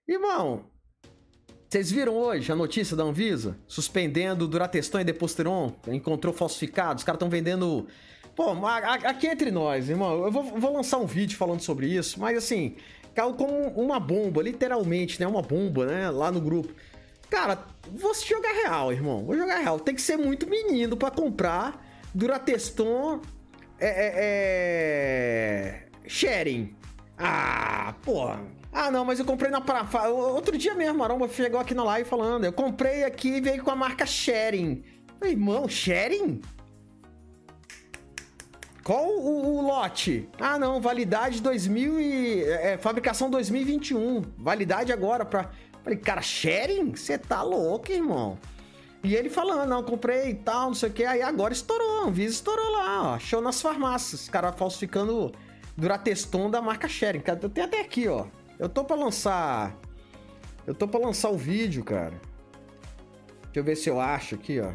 Irmão, 0.07 0.65
vocês 1.69 1.91
viram 1.91 2.15
hoje 2.15 2.51
a 2.51 2.55
notícia 2.55 2.97
da 2.97 3.03
Anvisa? 3.03 3.57
Suspendendo 3.67 4.47
Durateston 4.47 4.99
e 4.99 5.03
Deposteron? 5.03 5.71
Encontrou 5.87 6.33
falsificados. 6.33 7.01
Os 7.01 7.05
caras 7.05 7.17
estão 7.17 7.29
vendendo... 7.29 7.87
Pô, 8.35 8.51
aqui 9.05 9.27
entre 9.27 9.51
nós, 9.51 9.89
irmão. 9.89 10.25
Eu 10.25 10.31
vou, 10.31 10.43
vou 10.43 10.73
lançar 10.73 10.97
um 10.97 11.05
vídeo 11.05 11.37
falando 11.37 11.61
sobre 11.61 11.87
isso. 11.87 12.19
Mas 12.19 12.37
assim, 12.37 12.75
caiu 13.13 13.33
como 13.33 13.69
uma 13.69 13.99
bomba, 13.99 14.41
literalmente, 14.41 15.19
né? 15.19 15.27
Uma 15.27 15.41
bomba, 15.41 15.85
né? 15.85 16.09
Lá 16.09 16.31
no 16.31 16.41
grupo. 16.41 16.73
Cara, 17.29 17.63
vou 17.91 18.13
jogar 18.13 18.51
real, 18.51 18.91
irmão. 18.91 19.23
Vou 19.25 19.37
jogar 19.37 19.57
real. 19.59 19.79
Tem 19.79 19.93
que 19.93 20.01
ser 20.01 20.17
muito 20.17 20.47
menino 20.49 20.97
para 20.97 21.11
comprar 21.11 21.85
Durateston 22.13 23.21
é, 23.79 23.87
é, 23.87 24.13
é... 26.05 26.07
Sharing. 26.07 26.75
Ah, 27.17 27.93
porra. 28.03 28.41
Ah, 28.71 28.91
não, 28.91 29.03
mas 29.03 29.19
eu 29.19 29.25
comprei 29.25 29.49
na 29.49 29.61
pra... 29.61 30.09
Outro 30.09 30.57
dia 30.57 30.73
mesmo, 30.73 30.99
Maromba 30.99 31.27
chegou 31.27 31.59
aqui 31.59 31.73
na 31.73 31.83
live 31.83 32.09
falando. 32.09 32.45
Eu 32.45 32.53
comprei 32.53 33.03
aqui 33.03 33.37
e 33.37 33.41
veio 33.41 33.63
com 33.63 33.71
a 33.71 33.75
marca 33.75 34.05
Sharing. 34.05 34.83
Falei, 35.19 35.33
irmão, 35.33 35.67
Sharing? 35.67 36.41
Qual 38.89 39.05
o, 39.05 39.57
o, 39.57 39.61
lote? 39.61 40.27
Ah, 40.39 40.57
não, 40.57 40.81
validade 40.81 41.43
2000 41.43 42.01
e... 42.01 42.43
É, 42.43 42.75
fabricação 42.75 43.29
2021. 43.29 44.23
Validade 44.35 44.91
agora 44.91 45.23
pra... 45.23 45.51
Falei, 45.83 45.99
cara, 45.99 46.23
Sharing? 46.23 46.95
Você 46.95 47.15
tá 47.15 47.43
louco, 47.43 47.91
irmão? 47.91 48.39
E 49.03 49.13
ele 49.13 49.29
falando, 49.29 49.69
não, 49.69 49.83
comprei 49.83 50.31
e 50.31 50.33
tal, 50.33 50.69
não 50.69 50.73
sei 50.73 50.89
o 50.89 50.91
que. 50.91 51.05
Aí 51.05 51.21
agora 51.21 51.53
estourou, 51.53 52.07
o 52.07 52.11
Visa 52.11 52.33
estourou 52.33 52.71
lá, 52.71 53.13
ó. 53.13 53.19
Show 53.19 53.39
nas 53.41 53.61
farmácias. 53.61 54.21
Os 54.21 54.29
caras 54.29 54.55
falsificando 54.57 55.33
Durateston 55.77 56.49
da 56.49 56.59
marca 56.59 56.87
Sharing. 56.87 57.21
Eu 57.43 57.47
tenho 57.47 57.67
até 57.67 57.81
aqui, 57.81 58.07
ó. 58.07 58.25
Eu 58.57 58.67
tô 58.67 58.83
pra 58.83 58.95
lançar. 58.95 59.77
Eu 60.65 60.73
tô 60.73 60.87
pra 60.87 60.99
lançar 60.99 61.29
o 61.29 61.37
vídeo, 61.37 61.83
cara. 61.83 62.19
Deixa 63.43 63.59
eu 63.59 63.63
ver 63.63 63.75
se 63.75 63.87
eu 63.87 64.01
acho 64.01 64.33
aqui, 64.33 64.59
ó. 64.59 64.71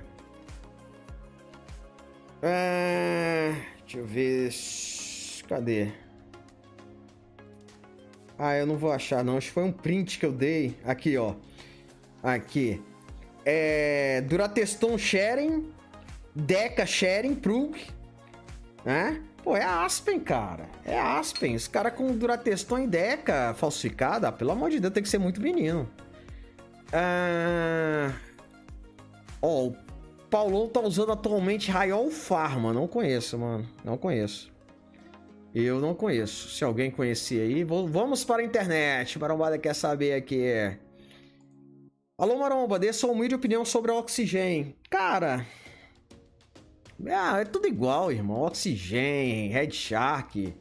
É... 2.41 3.74
Deixa 3.95 3.99
eu 3.99 4.07
ver. 4.07 4.53
Cadê? 5.49 5.93
Ah, 8.37 8.57
eu 8.57 8.67
não 8.67 8.77
vou 8.77 8.91
achar, 8.91 9.23
não. 9.23 9.37
Acho 9.37 9.49
que 9.49 9.53
foi 9.53 9.63
um 9.63 9.71
print 9.71 10.19
que 10.19 10.27
eu 10.27 10.33
dei. 10.33 10.77
Aqui, 10.85 11.17
ó. 11.17 11.37
Aqui. 12.21 12.83
É. 13.45 14.21
Durateston 14.23 14.99
Sharing. 14.99 15.73
Deca 16.35 16.85
Sharing 16.85 17.37
Prug. 17.37 17.79
Né? 18.85 19.23
Pô, 19.45 19.57
é 19.57 19.63
Aspen, 19.63 20.19
cara. 20.19 20.69
É 20.85 20.99
Aspen. 20.99 21.55
Os 21.55 21.69
caras 21.69 21.95
com 21.95 22.17
Durateston 22.17 22.81
e 22.81 22.87
Deca 22.89 23.55
falsificada, 23.55 24.33
pelo 24.33 24.51
amor 24.51 24.71
de 24.71 24.81
Deus, 24.81 24.93
tem 24.93 25.05
que 25.05 25.09
ser 25.09 25.19
muito 25.19 25.41
menino. 25.41 25.89
Ah... 26.93 28.13
Ó, 29.41 29.67
o 29.67 29.84
Paulão 30.35 30.69
tá 30.69 30.81
usando 30.81 31.13
atualmente 31.13 31.71
Rayol 31.71 32.11
Pharma. 32.11 32.73
Não 32.73 32.89
conheço, 32.89 33.39
mano. 33.39 33.65
Não 33.85 33.97
conheço. 33.97 34.53
Eu 35.55 35.79
não 35.79 35.95
conheço. 35.95 36.49
Se 36.49 36.65
alguém 36.65 36.91
conhecer 36.91 37.41
aí, 37.41 37.63
vamos 37.63 38.25
para 38.25 38.43
a 38.43 38.45
internet. 38.45 39.17
Marombada 39.17 39.57
quer 39.59 39.77
saber 39.77 40.13
aqui. 40.13 40.43
Alô, 42.19 42.37
Maromba, 42.37 42.81
dê 42.81 42.93
sua 42.93 43.13
humilde 43.13 43.37
opinião 43.37 43.65
sobre 43.65 43.93
a 43.93 43.95
Oxigênio. 43.95 44.75
Cara, 44.91 45.47
ah, 47.09 47.39
é 47.41 47.45
tudo 47.45 47.69
igual, 47.69 48.11
irmão. 48.11 48.43
Oxygen, 48.43 49.51
Red 49.51 49.71
Shark, 49.71 50.53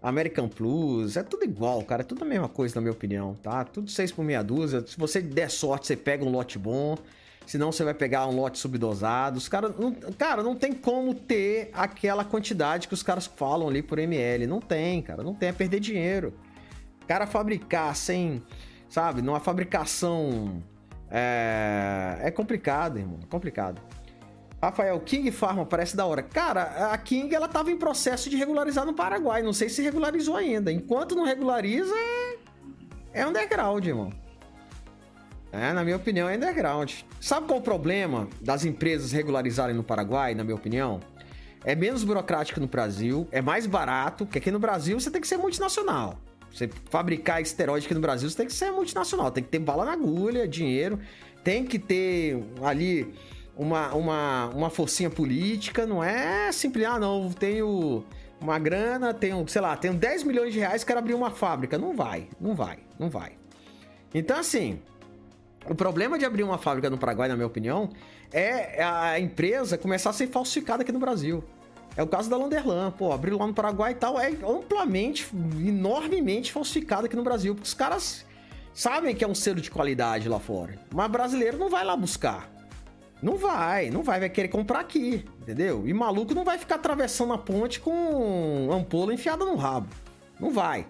American 0.00 0.48
Plus, 0.48 1.18
é 1.18 1.22
tudo 1.22 1.44
igual, 1.44 1.82
cara. 1.82 2.00
É 2.00 2.06
tudo 2.06 2.22
a 2.22 2.26
mesma 2.26 2.48
coisa, 2.48 2.76
na 2.76 2.80
minha 2.80 2.92
opinião, 2.92 3.34
tá? 3.34 3.64
Tudo 3.66 3.90
6 3.90 4.12
por 4.12 4.24
meia 4.24 4.42
dúzia. 4.42 4.82
Se 4.86 4.96
você 4.96 5.20
der 5.20 5.50
sorte, 5.50 5.88
você 5.88 5.94
pega 5.94 6.24
um 6.24 6.30
lote 6.30 6.58
bom. 6.58 6.96
Senão 7.46 7.72
você 7.72 7.82
vai 7.82 7.94
pegar 7.94 8.26
um 8.26 8.36
lote 8.36 8.58
subdosado. 8.58 9.38
Os 9.38 9.48
cara, 9.48 9.74
não, 9.76 9.92
cara, 10.16 10.42
não 10.42 10.54
tem 10.54 10.72
como 10.72 11.14
ter 11.14 11.70
aquela 11.72 12.24
quantidade 12.24 12.86
que 12.86 12.94
os 12.94 13.02
caras 13.02 13.26
falam 13.26 13.68
ali 13.68 13.82
por 13.82 13.98
ml. 13.98 14.46
Não 14.46 14.60
tem, 14.60 15.02
cara. 15.02 15.22
Não 15.22 15.34
tem. 15.34 15.48
É 15.48 15.52
perder 15.52 15.80
dinheiro. 15.80 16.32
Cara 17.08 17.26
fabricar 17.26 17.96
sem, 17.96 18.42
sabe, 18.88 19.20
numa 19.20 19.40
fabricação. 19.40 20.62
É, 21.10 22.18
é 22.22 22.30
complicado, 22.30 22.98
irmão. 22.98 23.18
É 23.22 23.26
complicado. 23.26 23.82
Rafael, 24.62 25.00
King 25.00 25.30
Pharma 25.32 25.64
parece 25.64 25.96
da 25.96 26.04
hora. 26.04 26.22
Cara, 26.22 26.92
a 26.92 26.98
King 26.98 27.34
ela 27.34 27.48
tava 27.48 27.70
em 27.72 27.78
processo 27.78 28.28
de 28.28 28.36
regularizar 28.36 28.84
no 28.84 28.92
Paraguai. 28.92 29.42
Não 29.42 29.54
sei 29.54 29.70
se 29.70 29.82
regularizou 29.82 30.36
ainda. 30.36 30.70
Enquanto 30.70 31.16
não 31.16 31.24
regulariza, 31.24 31.94
é, 31.94 32.36
é 33.14 33.26
underground, 33.26 33.86
irmão. 33.86 34.12
É, 35.52 35.72
na 35.72 35.82
minha 35.82 35.96
opinião, 35.96 36.28
é 36.28 36.36
underground. 36.36 36.92
Sabe 37.20 37.46
qual 37.46 37.58
o 37.58 37.62
problema 37.62 38.28
das 38.40 38.64
empresas 38.64 39.10
regularizarem 39.12 39.74
no 39.74 39.82
Paraguai, 39.82 40.34
na 40.34 40.44
minha 40.44 40.54
opinião? 40.54 41.00
É 41.64 41.74
menos 41.74 42.04
burocrático 42.04 42.60
no 42.60 42.66
Brasil, 42.66 43.28
é 43.30 43.42
mais 43.42 43.66
barato, 43.66 44.24
porque 44.24 44.38
aqui 44.38 44.50
no 44.50 44.58
Brasil 44.58 44.98
você 44.98 45.10
tem 45.10 45.20
que 45.20 45.28
ser 45.28 45.36
multinacional. 45.36 46.18
Você 46.52 46.70
fabricar 46.88 47.42
esteroide 47.42 47.86
aqui 47.86 47.94
no 47.94 48.00
Brasil, 48.00 48.28
você 48.30 48.36
tem 48.36 48.46
que 48.46 48.52
ser 48.52 48.70
multinacional, 48.70 49.30
tem 49.30 49.42
que 49.42 49.50
ter 49.50 49.58
bala 49.58 49.84
na 49.84 49.92
agulha, 49.92 50.48
dinheiro, 50.48 50.98
tem 51.44 51.64
que 51.64 51.78
ter 51.78 52.42
ali 52.62 53.12
uma, 53.56 53.92
uma, 53.94 54.46
uma 54.48 54.70
forcinha 54.70 55.10
política, 55.10 55.84
não 55.84 56.02
é 56.02 56.50
simples, 56.50 56.86
ah, 56.86 56.98
não, 56.98 57.30
tenho 57.30 58.04
uma 58.40 58.58
grana, 58.58 59.12
tenho, 59.12 59.46
sei 59.46 59.60
lá, 59.60 59.76
tenho 59.76 59.94
10 59.94 60.24
milhões 60.24 60.52
de 60.52 60.58
reais, 60.58 60.82
quero 60.82 60.98
abrir 60.98 61.14
uma 61.14 61.30
fábrica. 61.30 61.76
Não 61.76 61.94
vai, 61.94 62.26
não 62.40 62.54
vai, 62.54 62.78
não 62.98 63.10
vai. 63.10 63.32
Então, 64.14 64.38
assim, 64.38 64.80
o 65.68 65.74
problema 65.74 66.18
de 66.18 66.24
abrir 66.24 66.42
uma 66.42 66.58
fábrica 66.58 66.88
no 66.88 66.98
Paraguai, 66.98 67.28
na 67.28 67.36
minha 67.36 67.46
opinião, 67.46 67.90
é 68.32 68.82
a 68.82 69.18
empresa 69.18 69.76
começar 69.76 70.10
a 70.10 70.12
ser 70.12 70.28
falsificada 70.28 70.82
aqui 70.82 70.92
no 70.92 70.98
Brasil. 70.98 71.44
É 71.96 72.02
o 72.02 72.06
caso 72.06 72.30
da 72.30 72.36
Landerlan, 72.36 72.92
pô, 72.92 73.12
abriu 73.12 73.36
lá 73.36 73.46
no 73.46 73.52
Paraguai 73.52 73.92
e 73.92 73.94
tal, 73.96 74.18
é 74.18 74.28
amplamente, 74.46 75.28
enormemente 75.66 76.52
falsificada 76.52 77.06
aqui 77.06 77.16
no 77.16 77.24
Brasil, 77.24 77.54
porque 77.54 77.66
os 77.66 77.74
caras 77.74 78.24
sabem 78.72 79.14
que 79.14 79.24
é 79.24 79.28
um 79.28 79.34
selo 79.34 79.60
de 79.60 79.70
qualidade 79.70 80.28
lá 80.28 80.38
fora. 80.38 80.78
Mas 80.94 81.10
brasileiro 81.10 81.58
não 81.58 81.68
vai 81.68 81.84
lá 81.84 81.96
buscar. 81.96 82.50
Não 83.22 83.36
vai, 83.36 83.90
não 83.90 84.02
vai, 84.02 84.18
vai 84.18 84.30
querer 84.30 84.48
comprar 84.48 84.80
aqui, 84.80 85.26
entendeu? 85.42 85.86
E 85.86 85.92
maluco 85.92 86.32
não 86.32 86.42
vai 86.42 86.56
ficar 86.56 86.76
atravessando 86.76 87.34
a 87.34 87.38
ponte 87.38 87.78
com 87.78 88.70
ampola 88.72 89.12
enfiada 89.12 89.44
no 89.44 89.56
rabo. 89.56 89.88
Não 90.38 90.50
vai. 90.50 90.86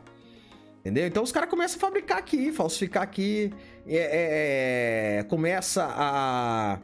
Entendeu? 0.81 1.07
Então 1.07 1.23
os 1.23 1.33
caras 1.33 1.51
começam 1.51 1.77
a 1.77 1.81
fabricar 1.81 2.19
aqui, 2.19 2.53
falsificar 2.53 3.03
aqui, 3.03 3.53
é, 3.87 3.97
é, 3.97 5.19
é, 5.19 5.23
começa 5.25 5.85
a, 5.85 6.79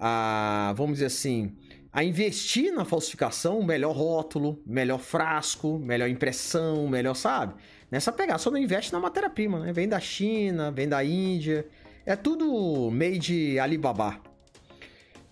a, 0.00 0.72
vamos 0.76 0.94
dizer 0.94 1.06
assim, 1.06 1.54
a 1.92 2.04
investir 2.04 2.72
na 2.72 2.84
falsificação, 2.84 3.62
melhor 3.62 3.94
rótulo, 3.94 4.60
melhor 4.66 4.98
frasco, 4.98 5.78
melhor 5.78 6.08
impressão, 6.08 6.86
melhor, 6.88 7.14
sabe? 7.14 7.54
Nessa 7.90 8.12
pegar, 8.12 8.38
só 8.38 8.50
não 8.50 8.58
investe 8.58 8.92
na 8.92 9.00
matéria-prima, 9.00 9.60
né? 9.60 9.72
Vem 9.72 9.88
da 9.88 10.00
China, 10.00 10.70
vem 10.70 10.88
da 10.88 11.04
Índia, 11.04 11.66
é 12.04 12.14
tudo 12.14 12.90
made 12.90 13.58
Alibaba. 13.58 14.20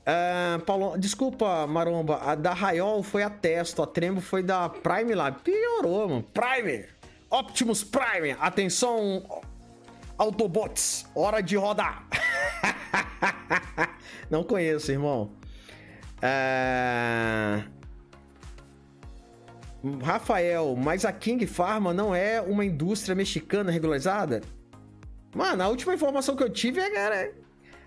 Uh, 0.05 0.61
Paulo, 0.65 0.99
desculpa, 0.99 1.67
Maromba. 1.67 2.19
A 2.19 2.35
da 2.35 2.53
Raiol 2.53 3.03
foi 3.03 3.23
a 3.23 3.31
Testo, 3.31 3.83
a 3.83 3.87
Trembo 3.87 4.21
foi 4.21 4.43
da 4.43 4.69
Prime 4.69 5.15
lá. 5.15 5.33
Piorou, 5.33 6.09
mano. 6.09 6.23
Prime! 6.23 6.85
Optimus 7.31 7.83
Prime! 7.83 8.37
Atenção, 8.39 9.23
Autobots! 10.17 11.07
Hora 11.15 11.41
de 11.41 11.57
rodar! 11.57 12.07
Não 14.31 14.43
conheço, 14.43 14.91
irmão. 14.93 15.33
Uh... 16.19 17.75
Rafael, 20.03 20.75
mas 20.77 21.05
a 21.05 21.13
King 21.13 21.47
Pharma 21.47 21.93
não 21.93 22.15
é 22.15 22.41
uma 22.41 22.65
indústria 22.65 23.15
mexicana 23.15 23.71
regularizada? 23.71 24.41
Mano, 25.35 25.63
a 25.63 25.69
última 25.69 25.93
informação 25.93 26.35
que 26.35 26.43
eu 26.43 26.49
tive 26.49 26.81
é 26.81 26.97
era 26.97 27.31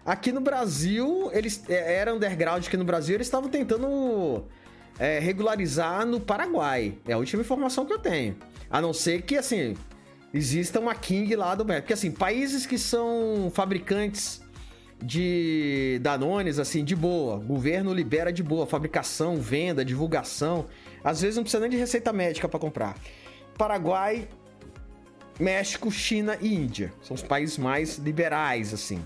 Aqui 0.07 0.31
no 0.31 0.39
Brasil, 0.39 1.29
eles 1.33 1.61
é, 1.67 1.95
era 1.95 2.13
underground 2.13 2.65
aqui 2.65 2.77
no 2.77 2.85
Brasil, 2.85 3.15
eles 3.15 3.27
estavam 3.27 3.49
tentando 3.49 4.45
é, 4.97 5.19
regularizar 5.19 6.05
no 6.05 6.21
Paraguai. 6.21 6.97
É 7.05 7.11
a 7.11 7.17
última 7.17 7.41
informação 7.41 7.85
que 7.85 7.91
eu 7.91 7.99
tenho. 7.99 8.37
A 8.69 8.79
não 8.79 8.93
ser 8.93 9.23
que, 9.23 9.35
assim, 9.35 9.75
exista 10.33 10.79
uma 10.79 10.95
King 10.95 11.35
lá 11.35 11.55
do 11.55 11.65
Porque, 11.65 11.93
assim, 11.93 12.11
países 12.11 12.65
que 12.65 12.77
são 12.77 13.51
fabricantes 13.53 14.41
de 15.01 15.99
Danones, 16.01 16.59
assim, 16.59 16.83
de 16.83 16.95
boa. 16.95 17.37
Governo 17.37 17.93
libera 17.93 18.31
de 18.31 18.43
boa. 18.43 18.65
Fabricação, 18.65 19.37
venda, 19.37 19.85
divulgação. 19.85 20.65
Às 21.03 21.21
vezes 21.21 21.35
não 21.35 21.43
precisa 21.43 21.61
nem 21.61 21.69
de 21.69 21.77
receita 21.77 22.11
médica 22.11 22.47
para 22.49 22.59
comprar. 22.59 22.97
Paraguai, 23.57 24.27
México, 25.39 25.91
China 25.91 26.37
e 26.41 26.53
Índia. 26.53 26.93
São 27.01 27.15
os 27.15 27.23
países 27.23 27.57
mais 27.57 27.97
liberais, 27.97 28.73
assim. 28.73 29.05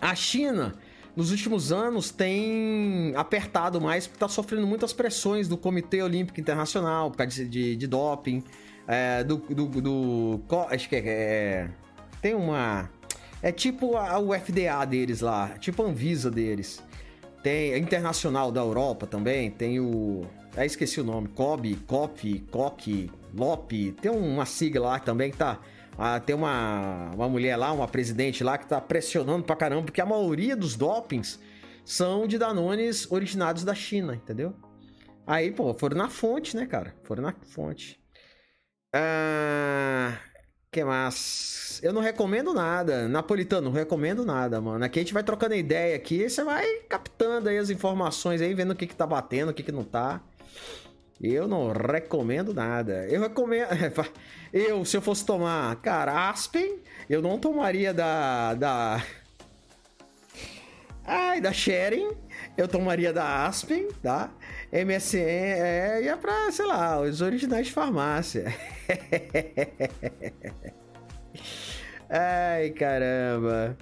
A 0.00 0.14
China, 0.14 0.74
nos 1.16 1.30
últimos 1.30 1.72
anos, 1.72 2.10
tem 2.10 3.12
apertado 3.16 3.80
mais 3.80 4.06
porque 4.06 4.16
está 4.16 4.28
sofrendo 4.28 4.66
muitas 4.66 4.92
pressões 4.92 5.48
do 5.48 5.56
Comitê 5.56 6.02
Olímpico 6.02 6.40
Internacional 6.40 7.10
por 7.10 7.18
causa 7.18 7.32
de, 7.32 7.48
de, 7.48 7.76
de 7.76 7.86
doping, 7.86 8.44
é, 8.86 9.24
do, 9.24 9.36
do, 9.36 9.66
do, 9.80 10.40
Acho 10.70 10.88
que 10.88 10.96
é, 10.96 11.02
é. 11.06 11.70
Tem 12.20 12.34
uma. 12.34 12.90
É 13.42 13.52
tipo 13.52 13.96
a, 13.96 14.18
o 14.18 14.32
FDA 14.32 14.84
deles 14.84 15.20
lá, 15.20 15.50
tipo 15.58 15.82
a 15.82 15.86
Anvisa 15.86 16.30
deles. 16.30 16.82
Tem 17.42 17.74
a 17.74 17.78
Internacional 17.78 18.50
da 18.50 18.60
Europa 18.60 19.06
também, 19.06 19.50
tem 19.50 19.80
o. 19.80 20.22
Ah, 20.56 20.64
esqueci 20.64 21.00
o 21.00 21.04
nome. 21.04 21.28
COB, 21.28 21.76
COP, 21.86 22.40
COC, 22.50 23.10
LOP. 23.34 23.92
Tem 24.00 24.10
uma 24.10 24.46
sigla 24.46 24.88
lá 24.90 24.98
também 24.98 25.30
que 25.30 25.36
tá 25.36 25.60
ah, 25.96 26.18
tem 26.18 26.34
uma, 26.34 27.10
uma 27.14 27.28
mulher 27.28 27.56
lá, 27.56 27.72
uma 27.72 27.86
presidente 27.86 28.42
lá, 28.42 28.58
que 28.58 28.66
tá 28.66 28.80
pressionando 28.80 29.44
pra 29.44 29.54
caramba, 29.54 29.84
porque 29.84 30.00
a 30.00 30.06
maioria 30.06 30.56
dos 30.56 30.74
dopings 30.74 31.38
são 31.84 32.26
de 32.26 32.36
Danones 32.36 33.10
originados 33.10 33.64
da 33.64 33.74
China, 33.74 34.14
entendeu? 34.14 34.54
Aí, 35.26 35.52
pô, 35.52 35.72
foram 35.74 35.96
na 35.96 36.08
fonte, 36.08 36.56
né, 36.56 36.66
cara? 36.66 36.94
Foram 37.04 37.22
na 37.22 37.34
fonte. 37.42 38.00
Ah, 38.96 40.16
Que 40.70 40.84
mais? 40.84 41.80
Eu 41.82 41.92
não 41.92 42.00
recomendo 42.00 42.54
nada. 42.54 43.08
Napolitano, 43.08 43.62
não 43.68 43.72
recomendo 43.72 44.24
nada, 44.24 44.60
mano. 44.60 44.84
Aqui 44.84 45.00
a 45.00 45.02
gente 45.02 45.12
vai 45.14 45.24
trocando 45.24 45.54
ideia 45.54 45.96
aqui, 45.96 46.28
você 46.28 46.44
vai 46.44 46.64
captando 46.88 47.48
aí 47.48 47.58
as 47.58 47.70
informações 47.70 48.40
aí, 48.40 48.54
vendo 48.54 48.70
o 48.72 48.76
que 48.76 48.86
que 48.86 48.94
tá 48.94 49.06
batendo, 49.06 49.50
o 49.50 49.54
que 49.54 49.64
que 49.64 49.72
não 49.72 49.82
tá. 49.84 50.20
Eu 51.20 51.48
não 51.48 51.72
recomendo 51.72 52.54
nada. 52.54 53.06
Eu 53.08 53.20
recomendo. 53.22 53.68
Eu, 54.52 54.84
se 54.84 54.96
eu 54.96 55.02
fosse 55.02 55.26
tomar, 55.26 55.74
cara, 55.82 56.30
Aspen, 56.30 56.78
eu 57.10 57.20
não 57.20 57.40
tomaria 57.40 57.92
da. 57.92 58.54
da. 58.54 59.04
Ai, 61.04 61.40
da 61.40 61.52
Sharing. 61.52 62.10
Eu 62.56 62.68
tomaria 62.68 63.12
da 63.12 63.46
Aspen, 63.46 63.88
tá? 64.00 64.30
MSN 64.74 65.18
é, 65.18 66.02
ia 66.02 66.16
pra, 66.16 66.50
sei 66.50 66.66
lá, 66.66 67.00
os 67.00 67.20
originais 67.20 67.68
de 67.68 67.72
farmácia. 67.72 68.52
Ai, 72.10 72.70
caramba. 72.70 73.78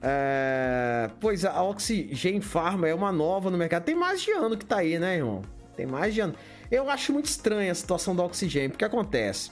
É, 0.00 1.10
pois 1.20 1.44
a 1.44 1.62
Oxygen 1.62 2.40
Pharma 2.40 2.88
é 2.88 2.94
uma 2.94 3.12
nova 3.12 3.50
no 3.50 3.58
mercado. 3.58 3.84
Tem 3.84 3.94
mais 3.94 4.22
de 4.22 4.30
ano 4.30 4.56
que 4.56 4.64
tá 4.64 4.78
aí, 4.78 4.98
né, 4.98 5.16
irmão? 5.16 5.42
Tem 5.76 5.84
mais 5.84 6.14
de 6.14 6.20
ano. 6.20 6.34
Eu 6.70 6.88
acho 6.88 7.12
muito 7.12 7.26
estranha 7.26 7.70
a 7.70 7.74
situação 7.74 8.16
da 8.16 8.24
Oxygen, 8.24 8.70
porque 8.70 8.86
acontece. 8.86 9.50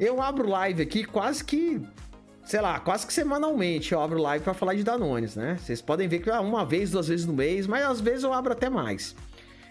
Eu 0.00 0.20
abro 0.20 0.48
live 0.48 0.82
aqui 0.82 1.04
quase 1.04 1.44
que 1.44 1.80
sei 2.44 2.60
lá, 2.60 2.80
quase 2.80 3.06
que 3.06 3.12
semanalmente 3.12 3.92
eu 3.92 4.00
abro 4.00 4.20
live 4.20 4.42
para 4.42 4.52
falar 4.52 4.74
de 4.74 4.82
Danones, 4.82 5.36
né? 5.36 5.56
Vocês 5.60 5.80
podem 5.80 6.08
ver 6.08 6.18
que 6.18 6.28
é 6.28 6.40
uma 6.40 6.64
vez, 6.64 6.90
duas 6.90 7.06
vezes 7.06 7.24
no 7.24 7.32
mês, 7.32 7.68
mas 7.68 7.84
às 7.84 8.00
vezes 8.00 8.24
eu 8.24 8.32
abro 8.32 8.52
até 8.52 8.68
mais. 8.68 9.14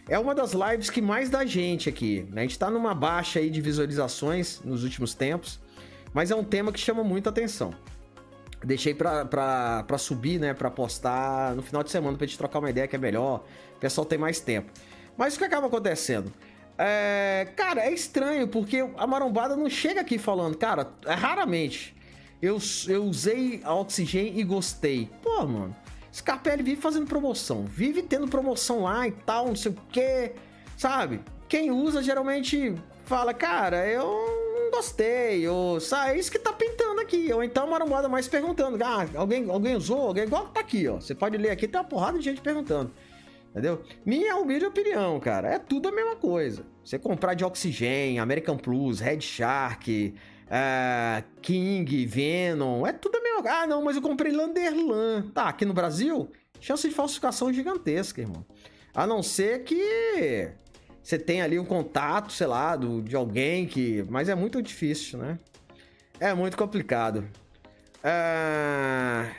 É 0.08 0.18
uma 0.18 0.36
das 0.36 0.54
lives 0.54 0.90
que 0.90 1.02
mais 1.02 1.30
dá 1.30 1.46
gente 1.46 1.88
aqui. 1.88 2.28
Né? 2.30 2.42
A 2.42 2.44
gente 2.44 2.60
tá 2.60 2.70
numa 2.70 2.94
baixa 2.94 3.40
aí 3.40 3.50
de 3.50 3.62
visualizações 3.62 4.62
nos 4.64 4.84
últimos 4.84 5.14
tempos, 5.14 5.60
mas 6.14 6.32
é 6.32 6.36
um 6.36 6.44
tema 6.44 6.72
que 6.72 6.80
chama 6.80 7.04
muita 7.04 7.30
atenção. 7.30 7.74
Deixei 8.64 8.94
pra, 8.94 9.26
pra, 9.26 9.84
pra 9.84 9.98
subir, 9.98 10.40
né? 10.40 10.54
Pra 10.54 10.70
postar 10.70 11.56
no 11.56 11.64
final 11.64 11.84
de 11.84 11.90
semana 11.90 12.18
pra 12.18 12.28
gente 12.28 12.38
trocar 12.38 12.60
uma 12.60 12.70
ideia 12.70 12.88
que 12.88 12.96
é 12.96 13.00
melhor. 13.00 13.44
O 13.76 13.80
pessoal 13.80 14.06
tem 14.06 14.20
mais 14.20 14.40
tempo. 14.40 14.72
Mas 15.18 15.36
o 15.36 15.40
que 15.40 15.46
acaba 15.46 15.68
acontecendo? 15.68 16.32
É, 16.78 17.48
cara, 17.56 17.82
é 17.82 17.92
estranho, 17.92 18.48
porque 18.48 18.86
a 18.98 19.08
marombada 19.08 19.56
não 19.56 19.70
chega 19.70 20.02
aqui 20.02 20.18
falando, 20.18 20.58
cara, 20.58 20.92
é 21.06 21.14
raramente. 21.14 21.96
Eu, 22.42 22.58
eu 22.88 23.04
usei 23.06 23.62
a 23.64 23.74
Oxygen 23.74 24.40
e 24.40 24.44
gostei. 24.44 25.10
Pô, 25.22 25.46
mano, 25.46 25.76
Scarpelli 26.14 26.62
vive 26.62 26.82
fazendo 26.82 27.06
promoção, 27.06 27.66
vive 27.66 28.02
tendo 28.02 28.28
promoção 28.28 28.84
lá 28.84 29.08
e 29.08 29.12
tal, 29.12 29.48
não 29.48 29.56
sei 29.56 29.72
o 29.72 29.78
que, 29.92 30.34
sabe? 30.78 31.22
Quem 31.48 31.72
usa 31.72 32.04
geralmente 32.04 32.76
fala, 33.06 33.34
cara, 33.34 33.88
eu 33.88 34.04
não 34.04 34.72
gostei, 34.72 35.48
ou 35.48 35.80
sabe, 35.80 36.12
é 36.12 36.20
isso 36.20 36.32
que 36.32 36.40
tá 36.40 36.52
pintando 36.52 37.02
aqui, 37.02 37.32
ou 37.34 37.44
então 37.44 37.68
uma 37.68 37.78
armada 37.78 38.10
mais 38.10 38.28
perguntando, 38.28 38.82
ah, 38.84 39.06
alguém, 39.16 39.50
alguém 39.50 39.76
usou, 39.76 40.08
alguém 40.08 40.24
igual 40.24 40.48
tá 40.48 40.60
aqui, 40.60 40.88
ó. 40.88 40.96
Você 40.96 41.16
pode 41.16 41.38
ler 41.38 41.52
aqui, 41.52 41.68
tem 41.68 41.80
uma 41.80 41.88
porrada 41.88 42.18
de 42.18 42.24
gente 42.24 42.42
perguntando. 42.42 42.92
Entendeu? 43.52 43.82
Minha 44.06 44.38
humilde 44.38 44.66
opinião, 44.66 45.20
cara, 45.20 45.50
é 45.50 45.60
tudo 45.60 45.90
a 45.90 45.92
mesma 45.92 46.16
coisa. 46.16 46.66
Você 46.84 46.98
comprar 46.98 47.34
de 47.34 47.44
Oxygen, 47.44 48.18
American 48.18 48.58
Plus, 48.58 49.02
Red 49.02 49.20
Shark, 49.20 50.16
uh, 50.52 51.24
King, 51.42 52.06
Venom, 52.06 52.86
é 52.86 52.92
tudo 52.92 53.18
a 53.18 53.22
mesma 53.22 53.42
coisa. 53.42 53.58
Ah, 53.58 53.68
não, 53.68 53.84
mas 53.84 53.96
eu 53.96 54.02
comprei 54.02 54.32
Landerlan. 54.32 55.30
Tá, 55.34 55.50
aqui 55.50 55.66
no 55.66 55.74
Brasil, 55.74 56.30
chance 56.60 56.88
de 56.88 56.94
falsificação 56.94 57.52
gigantesca, 57.52 58.22
irmão. 58.22 58.46
A 58.94 59.08
não 59.08 59.24
ser 59.24 59.64
que 59.64 60.52
você 61.02 61.18
tenha 61.18 61.46
ali 61.46 61.58
um 61.58 61.66
contato, 61.66 62.34
sei 62.34 62.48
lá, 62.48 62.76
do, 62.76 63.02
de 63.02 63.16
alguém 63.16 63.66
que. 63.66 64.06
Mas 64.10 64.30
é 64.30 64.36
muito 64.36 64.62
difícil, 64.62 65.18
né? 65.18 65.40
É 66.20 66.34
muito 66.34 66.58
complicado. 66.58 67.28
Uh... 68.04 69.32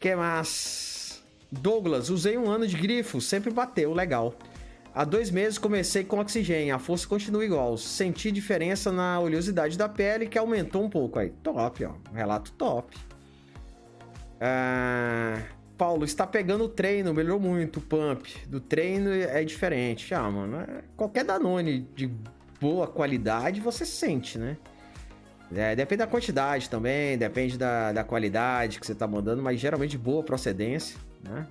que 0.00 0.16
mais? 0.16 1.22
Douglas, 1.50 2.08
usei 2.08 2.38
um 2.38 2.50
ano 2.50 2.66
de 2.66 2.76
grifo, 2.76 3.20
sempre 3.20 3.50
bateu, 3.50 3.92
legal. 3.92 4.34
Há 4.94 5.04
dois 5.04 5.30
meses 5.30 5.58
comecei 5.58 6.04
com 6.04 6.18
oxigênio, 6.18 6.74
a 6.74 6.78
força 6.78 7.06
continua 7.06 7.44
igual. 7.44 7.76
Senti 7.76 8.30
diferença 8.30 8.92
na 8.92 9.18
oleosidade 9.18 9.78
da 9.78 9.88
pele 9.88 10.26
que 10.26 10.38
aumentou 10.38 10.84
um 10.84 10.90
pouco 10.90 11.18
aí. 11.18 11.30
Top, 11.42 11.84
ó. 11.84 11.92
Relato 12.12 12.52
top. 12.52 12.96
Ah, 14.40 15.40
Paulo, 15.78 16.04
está 16.04 16.26
pegando 16.26 16.64
o 16.64 16.68
treino, 16.68 17.14
melhorou 17.14 17.40
muito 17.40 17.78
o 17.78 17.82
pump. 17.82 18.28
Do 18.46 18.60
treino 18.60 19.10
é 19.10 19.42
diferente. 19.44 20.14
Ah, 20.14 20.30
mano, 20.30 20.60
é, 20.60 20.82
qualquer 20.96 21.24
Danone 21.24 21.88
de 21.94 22.10
boa 22.60 22.86
qualidade 22.86 23.60
você 23.60 23.86
sente, 23.86 24.38
né? 24.38 24.56
É, 25.54 25.76
depende 25.76 25.98
da 25.98 26.06
quantidade 26.06 26.68
também, 26.68 27.16
depende 27.18 27.58
da, 27.58 27.92
da 27.92 28.04
qualidade 28.04 28.80
que 28.80 28.86
você 28.86 28.92
está 28.92 29.06
mandando, 29.06 29.42
mas 29.42 29.60
geralmente 29.60 29.90
de 29.90 29.98
boa 29.98 30.22
procedência 30.22 30.98
né? 31.22 31.46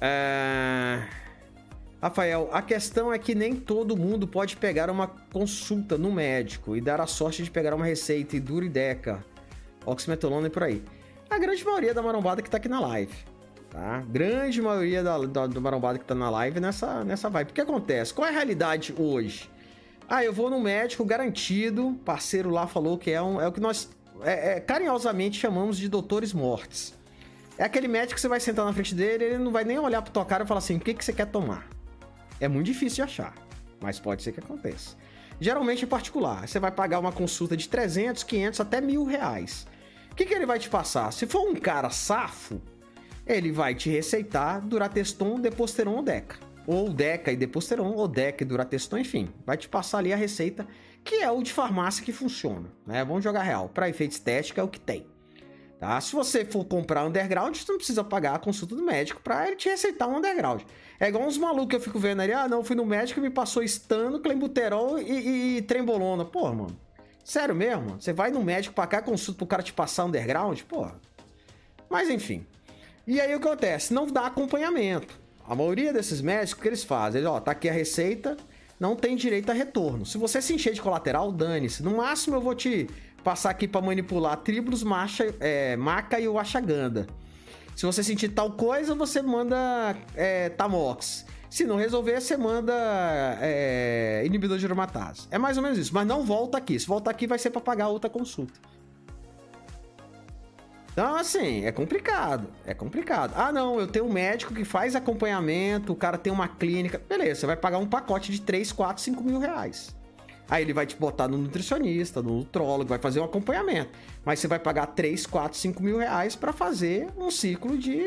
É... 0.00 1.02
Rafael, 2.00 2.48
a 2.52 2.62
questão 2.62 3.12
é 3.12 3.18
que 3.18 3.34
nem 3.34 3.56
todo 3.56 3.96
mundo 3.96 4.26
pode 4.26 4.56
pegar 4.56 4.88
uma 4.88 5.08
consulta 5.08 5.98
no 5.98 6.12
médico 6.12 6.76
e 6.76 6.80
dar 6.80 7.00
a 7.00 7.08
sorte 7.08 7.42
de 7.42 7.50
pegar 7.50 7.74
uma 7.74 7.84
receita 7.84 8.36
e 8.36 8.40
durideca, 8.40 9.24
oximetolona 9.84 10.46
e 10.46 10.50
por 10.50 10.62
aí. 10.62 10.82
A 11.28 11.38
grande 11.38 11.64
maioria 11.64 11.92
da 11.92 12.00
marombada 12.00 12.40
que 12.40 12.48
tá 12.48 12.58
aqui 12.58 12.68
na 12.68 12.78
live, 12.78 13.12
tá? 13.68 14.04
Grande 14.08 14.62
maioria 14.62 15.02
da, 15.02 15.18
da, 15.18 15.46
do 15.48 15.60
marombada 15.60 15.98
que 15.98 16.04
tá 16.04 16.14
na 16.14 16.30
live 16.30 16.60
nessa, 16.60 17.02
nessa 17.02 17.28
vibe. 17.28 17.50
O 17.50 17.54
que 17.54 17.60
acontece? 17.60 18.14
Qual 18.14 18.24
é 18.24 18.30
a 18.30 18.32
realidade 18.32 18.94
hoje? 18.96 19.50
Ah, 20.08 20.24
eu 20.24 20.32
vou 20.32 20.48
no 20.48 20.60
médico 20.60 21.04
garantido, 21.04 21.98
parceiro 22.04 22.48
lá 22.48 22.68
falou 22.68 22.96
que 22.96 23.10
é, 23.10 23.20
um, 23.20 23.40
é 23.40 23.48
o 23.48 23.52
que 23.52 23.60
nós 23.60 23.90
é, 24.22 24.52
é, 24.52 24.60
carinhosamente 24.60 25.38
chamamos 25.38 25.76
de 25.76 25.88
doutores 25.88 26.32
mortes. 26.32 26.94
É 27.58 27.64
aquele 27.64 27.88
médico 27.88 28.14
que 28.14 28.20
você 28.20 28.28
vai 28.28 28.38
sentar 28.38 28.64
na 28.64 28.72
frente 28.72 28.94
dele, 28.94 29.24
ele 29.24 29.38
não 29.38 29.50
vai 29.50 29.64
nem 29.64 29.80
olhar 29.80 30.00
pra 30.00 30.12
tua 30.12 30.24
cara 30.24 30.44
e 30.44 30.46
falar 30.46 30.58
assim: 30.58 30.76
o 30.76 30.80
que, 30.80 30.94
que 30.94 31.04
você 31.04 31.12
quer 31.12 31.26
tomar? 31.26 31.77
É 32.40 32.48
muito 32.48 32.66
difícil 32.66 32.96
de 32.96 33.02
achar, 33.02 33.34
mas 33.80 33.98
pode 33.98 34.22
ser 34.22 34.32
que 34.32 34.40
aconteça. 34.40 34.96
Geralmente 35.40 35.84
é 35.84 35.86
particular. 35.86 36.48
Você 36.48 36.58
vai 36.58 36.70
pagar 36.70 36.98
uma 36.98 37.12
consulta 37.12 37.56
de 37.56 37.68
300, 37.68 38.22
500 38.22 38.60
até 38.60 38.80
mil 38.80 39.04
reais. 39.04 39.66
O 40.10 40.14
que, 40.14 40.26
que 40.26 40.34
ele 40.34 40.46
vai 40.46 40.58
te 40.58 40.68
passar? 40.68 41.12
Se 41.12 41.26
for 41.26 41.48
um 41.48 41.54
cara 41.54 41.90
safo, 41.90 42.60
ele 43.26 43.52
vai 43.52 43.74
te 43.74 43.88
receitar 43.88 44.60
Durateston, 44.60 45.40
Deposteron 45.40 45.96
ou 45.96 46.02
Deca. 46.02 46.36
Ou 46.66 46.90
Deca 46.90 47.30
e 47.30 47.36
Deposteron, 47.36 47.92
ou 47.92 48.08
Deca 48.08 48.42
e 48.42 48.46
Durateston, 48.46 48.98
enfim. 48.98 49.30
Vai 49.46 49.56
te 49.56 49.68
passar 49.68 49.98
ali 49.98 50.12
a 50.12 50.16
receita, 50.16 50.66
que 51.04 51.16
é 51.16 51.30
o 51.30 51.42
de 51.42 51.52
farmácia 51.52 52.04
que 52.04 52.12
funciona. 52.12 52.68
Né? 52.86 53.04
Vamos 53.04 53.22
jogar 53.22 53.42
real. 53.42 53.68
Para 53.68 53.88
efeito 53.88 54.12
estética 54.12 54.60
é 54.60 54.64
o 54.64 54.68
que 54.68 54.80
tem. 54.80 55.06
Tá? 55.78 56.00
Se 56.00 56.12
você 56.12 56.44
for 56.44 56.64
comprar 56.64 57.04
underground, 57.06 57.54
você 57.54 57.70
não 57.70 57.78
precisa 57.78 58.02
pagar 58.02 58.34
a 58.34 58.38
consulta 58.38 58.74
do 58.74 58.82
médico 58.82 59.20
para 59.22 59.46
ele 59.46 59.54
te 59.54 59.68
receitar 59.68 60.08
um 60.08 60.16
underground. 60.16 60.62
É 60.98 61.08
igual 61.08 61.24
uns 61.24 61.38
malucos 61.38 61.68
que 61.68 61.76
eu 61.76 61.80
fico 61.80 62.00
vendo 62.00 62.20
ali, 62.20 62.32
ah, 62.32 62.48
não, 62.48 62.64
fui 62.64 62.74
no 62.74 62.84
médico 62.84 63.20
e 63.20 63.22
me 63.22 63.30
passou 63.30 63.62
estano, 63.62 64.18
clenbuterol 64.18 64.98
e, 64.98 65.58
e, 65.58 65.62
trembolona. 65.62 66.24
Porra, 66.24 66.52
mano. 66.52 66.80
Sério 67.22 67.54
mesmo? 67.54 68.00
Você 68.00 68.12
vai 68.12 68.30
no 68.30 68.42
médico 68.42 68.74
pagar 68.74 68.98
a 68.98 69.02
consulta 69.02 69.38
pro 69.38 69.46
cara 69.46 69.62
te 69.62 69.72
passar 69.72 70.06
underground? 70.06 70.62
Porra. 70.62 70.96
Mas 71.88 72.10
enfim. 72.10 72.44
E 73.06 73.20
aí 73.20 73.32
o 73.34 73.40
que 73.40 73.46
acontece? 73.46 73.94
Não 73.94 74.06
dá 74.06 74.26
acompanhamento. 74.26 75.18
A 75.46 75.54
maioria 75.54 75.92
desses 75.92 76.20
médicos, 76.20 76.58
o 76.58 76.62
que 76.62 76.68
eles 76.68 76.82
fazem? 76.82 77.20
Eles, 77.20 77.30
ó, 77.30 77.38
tá 77.40 77.52
aqui 77.52 77.68
a 77.68 77.72
receita, 77.72 78.36
não 78.80 78.96
tem 78.96 79.14
direito 79.14 79.50
a 79.50 79.54
retorno. 79.54 80.04
Se 80.04 80.18
você 80.18 80.42
se 80.42 80.52
encher 80.52 80.72
de 80.72 80.82
colateral, 80.82 81.30
dane-se. 81.30 81.82
No 81.82 81.96
máximo 81.96 82.36
eu 82.36 82.40
vou 82.40 82.54
te 82.54 82.88
passar 83.28 83.50
aqui 83.50 83.68
para 83.68 83.82
manipular 83.82 84.38
tribos, 84.38 84.82
macha, 84.82 85.34
é, 85.38 85.76
maca 85.76 86.18
e 86.18 86.26
o 86.26 86.38
ashaganda. 86.38 87.06
Se 87.76 87.84
você 87.84 88.02
sentir 88.02 88.30
tal 88.30 88.52
coisa, 88.52 88.94
você 88.94 89.20
manda 89.20 89.94
é, 90.14 90.48
Tamox. 90.48 91.26
Se 91.50 91.64
não 91.64 91.76
resolver, 91.76 92.22
você 92.22 92.38
manda 92.38 92.72
é, 93.42 94.22
inibidor 94.24 94.56
de 94.56 94.64
aromatase. 94.64 95.28
É 95.30 95.36
mais 95.36 95.58
ou 95.58 95.62
menos 95.62 95.76
isso, 95.76 95.92
mas 95.92 96.06
não 96.06 96.24
volta 96.24 96.56
aqui. 96.56 96.80
Se 96.80 96.86
voltar 96.86 97.10
aqui, 97.10 97.26
vai 97.26 97.38
ser 97.38 97.50
para 97.50 97.60
pagar 97.60 97.88
outra 97.88 98.08
consulta. 98.08 98.58
Então, 100.90 101.14
assim, 101.14 101.66
é 101.66 101.70
complicado. 101.70 102.48
É 102.64 102.72
complicado. 102.72 103.34
Ah, 103.36 103.52
não, 103.52 103.78
eu 103.78 103.86
tenho 103.86 104.06
um 104.06 104.12
médico 104.12 104.54
que 104.54 104.64
faz 104.64 104.96
acompanhamento, 104.96 105.92
o 105.92 105.96
cara 105.96 106.16
tem 106.16 106.32
uma 106.32 106.48
clínica. 106.48 106.98
Beleza, 107.06 107.40
você 107.40 107.46
vai 107.46 107.56
pagar 107.56 107.76
um 107.76 107.86
pacote 107.86 108.32
de 108.32 108.40
3, 108.40 108.72
4, 108.72 109.02
5 109.02 109.22
mil 109.22 109.38
reais. 109.38 109.94
Aí 110.50 110.62
ele 110.62 110.72
vai 110.72 110.86
te 110.86 110.96
botar 110.96 111.28
no 111.28 111.36
nutricionista, 111.36 112.22
no 112.22 112.38
nutrólogo, 112.38 112.88
vai 112.88 112.98
fazer 112.98 113.20
um 113.20 113.24
acompanhamento. 113.24 113.90
Mas 114.24 114.38
você 114.38 114.48
vai 114.48 114.58
pagar 114.58 114.86
3, 114.86 115.26
4, 115.26 115.58
5 115.58 115.82
mil 115.82 115.98
reais 115.98 116.34
para 116.34 116.52
fazer 116.52 117.08
um 117.18 117.30
ciclo 117.30 117.76
de 117.76 118.02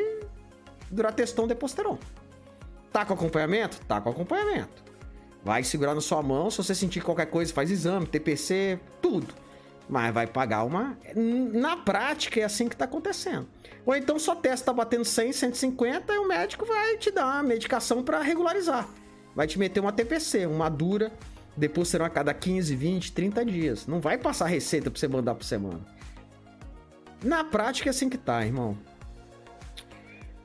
Durateston 0.89 1.47
Deposteron. 1.47 1.99
Tá 2.91 3.05
com 3.05 3.13
acompanhamento? 3.13 3.79
Tá 3.87 4.01
com 4.01 4.09
acompanhamento. 4.09 4.83
Vai 5.43 5.63
segurar 5.63 5.93
na 5.93 6.01
sua 6.01 6.21
mão, 6.21 6.49
se 6.49 6.57
você 6.57 6.73
sentir 6.73 7.01
qualquer 7.01 7.27
coisa, 7.27 7.53
faz 7.53 7.69
exame, 7.71 8.05
TPC, 8.07 8.79
tudo. 9.01 9.33
Mas 9.87 10.13
vai 10.13 10.25
pagar 10.25 10.63
uma. 10.63 10.97
Na 11.15 11.77
prática 11.77 12.39
é 12.39 12.43
assim 12.43 12.67
que 12.67 12.75
tá 12.75 12.85
acontecendo. 12.85 13.47
Ou 13.85 13.95
então 13.95 14.17
só 14.17 14.35
testa 14.35 14.67
tá 14.67 14.73
batendo 14.73 15.03
100, 15.03 15.33
150 15.33 16.13
e 16.13 16.17
o 16.17 16.27
médico 16.27 16.65
vai 16.65 16.97
te 16.97 17.11
dar 17.11 17.25
uma 17.25 17.43
medicação 17.43 18.03
para 18.03 18.21
regularizar. 18.21 18.87
Vai 19.35 19.47
te 19.47 19.57
meter 19.57 19.79
uma 19.79 19.91
TPC, 19.91 20.45
uma 20.45 20.69
dura 20.69 21.11
Depois 21.55 21.87
serão 21.87 22.05
a 22.05 22.09
cada 22.09 22.33
15, 22.33 22.75
20, 22.75 23.11
30 23.11 23.45
dias. 23.45 23.87
Não 23.87 23.99
vai 23.99 24.17
passar 24.17 24.45
receita 24.45 24.89
pra 24.89 24.99
você 24.99 25.07
mandar 25.07 25.35
por 25.35 25.43
semana. 25.43 25.81
Na 27.23 27.43
prática 27.43 27.89
é 27.89 27.91
assim 27.91 28.09
que 28.09 28.17
tá, 28.17 28.45
irmão. 28.45 28.77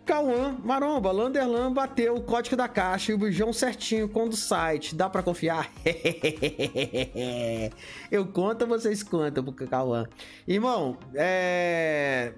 Cauã, 0.04 0.56
Maromba, 0.62 1.10
Landerlan 1.10 1.72
bateu 1.72 2.14
o 2.14 2.20
código 2.20 2.54
da 2.54 2.68
caixa 2.68 3.10
e 3.10 3.14
o 3.14 3.18
bujão 3.18 3.52
certinho 3.52 4.08
com 4.08 4.28
do 4.28 4.36
site. 4.36 4.94
Dá 4.94 5.10
para 5.10 5.20
confiar? 5.20 5.68
Eu 8.08 8.24
conto, 8.26 8.68
vocês 8.68 9.02
contam 9.02 9.42
pro 9.42 9.66
Cauã. 9.66 10.06
Irmão, 10.46 10.96
é... 11.12 12.34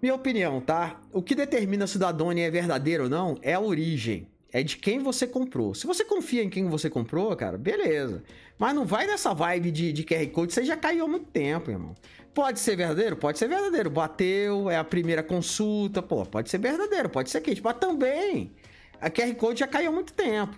Minha 0.00 0.14
opinião, 0.14 0.60
tá? 0.60 1.00
O 1.12 1.20
que 1.20 1.34
determina 1.34 1.84
se 1.84 1.96
o 1.96 1.98
Dadone 1.98 2.42
é 2.42 2.50
verdadeiro 2.50 3.04
ou 3.04 3.10
não 3.10 3.36
é 3.42 3.54
a 3.54 3.60
origem. 3.60 4.28
É 4.52 4.62
de 4.62 4.76
quem 4.76 5.00
você 5.00 5.26
comprou. 5.26 5.74
Se 5.74 5.86
você 5.86 6.04
confia 6.04 6.42
em 6.42 6.48
quem 6.48 6.68
você 6.68 6.88
comprou, 6.88 7.34
cara, 7.36 7.58
beleza. 7.58 8.22
Mas 8.58 8.74
não 8.74 8.86
vai 8.86 9.06
nessa 9.06 9.34
vibe 9.34 9.70
de, 9.70 9.92
de 9.92 10.04
QR 10.04 10.26
Code, 10.28 10.52
você 10.52 10.64
já 10.64 10.76
caiu 10.76 11.04
há 11.04 11.08
muito 11.08 11.26
tempo, 11.26 11.70
irmão. 11.70 11.94
Pode 12.32 12.60
ser 12.60 12.76
verdadeiro? 12.76 13.16
Pode 13.16 13.38
ser 13.38 13.48
verdadeiro. 13.48 13.90
Bateu, 13.90 14.70
é 14.70 14.76
a 14.76 14.84
primeira 14.84 15.22
consulta, 15.22 16.02
pô, 16.02 16.24
pode 16.24 16.50
ser 16.50 16.58
verdadeiro, 16.58 17.08
pode 17.08 17.30
ser 17.30 17.40
quente. 17.40 17.62
Mas 17.62 17.76
também, 17.78 18.52
a 19.00 19.10
QR 19.10 19.34
Code 19.34 19.60
já 19.60 19.66
caiu 19.66 19.90
há 19.90 19.92
muito 19.92 20.12
tempo. 20.12 20.56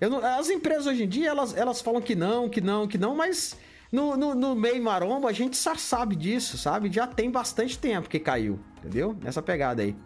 Não, 0.00 0.18
as 0.24 0.50
empresas 0.50 0.86
hoje 0.86 1.04
em 1.04 1.08
dia, 1.08 1.28
elas, 1.28 1.56
elas 1.56 1.80
falam 1.80 2.00
que 2.00 2.14
não, 2.14 2.48
que 2.48 2.60
não, 2.60 2.86
que 2.86 2.98
não, 2.98 3.14
mas 3.14 3.56
no, 3.90 4.16
no, 4.16 4.34
no 4.34 4.54
meio 4.54 4.82
maromba 4.82 5.28
a 5.28 5.32
gente 5.32 5.56
já 5.56 5.76
sabe 5.76 6.16
disso, 6.16 6.58
sabe? 6.58 6.92
Já 6.92 7.06
tem 7.06 7.30
bastante 7.30 7.78
tempo 7.78 8.08
que 8.08 8.18
caiu, 8.18 8.58
entendeu? 8.78 9.16
Nessa 9.22 9.40
pegada 9.40 9.82
aí. 9.82 9.96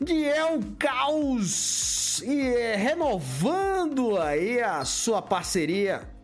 Diel 0.00 0.60
Caos 0.78 2.20
e 2.22 2.40
é, 2.40 2.76
renovando 2.76 4.18
aí 4.18 4.60
a 4.60 4.84
sua 4.84 5.22
parceria 5.22 6.14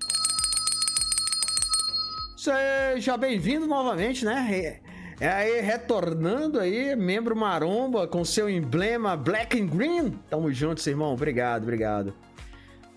Seja 2.40 3.18
bem-vindo 3.18 3.66
novamente, 3.66 4.24
né? 4.24 4.80
É 5.20 5.28
aí, 5.28 5.60
retornando 5.60 6.58
aí, 6.58 6.96
membro 6.96 7.36
maromba 7.36 8.08
com 8.08 8.24
seu 8.24 8.48
emblema 8.48 9.14
Black 9.14 9.60
and 9.60 9.66
Green. 9.66 10.10
Tamo 10.30 10.50
juntos, 10.50 10.86
irmão. 10.86 11.12
Obrigado, 11.12 11.64
obrigado. 11.64 12.14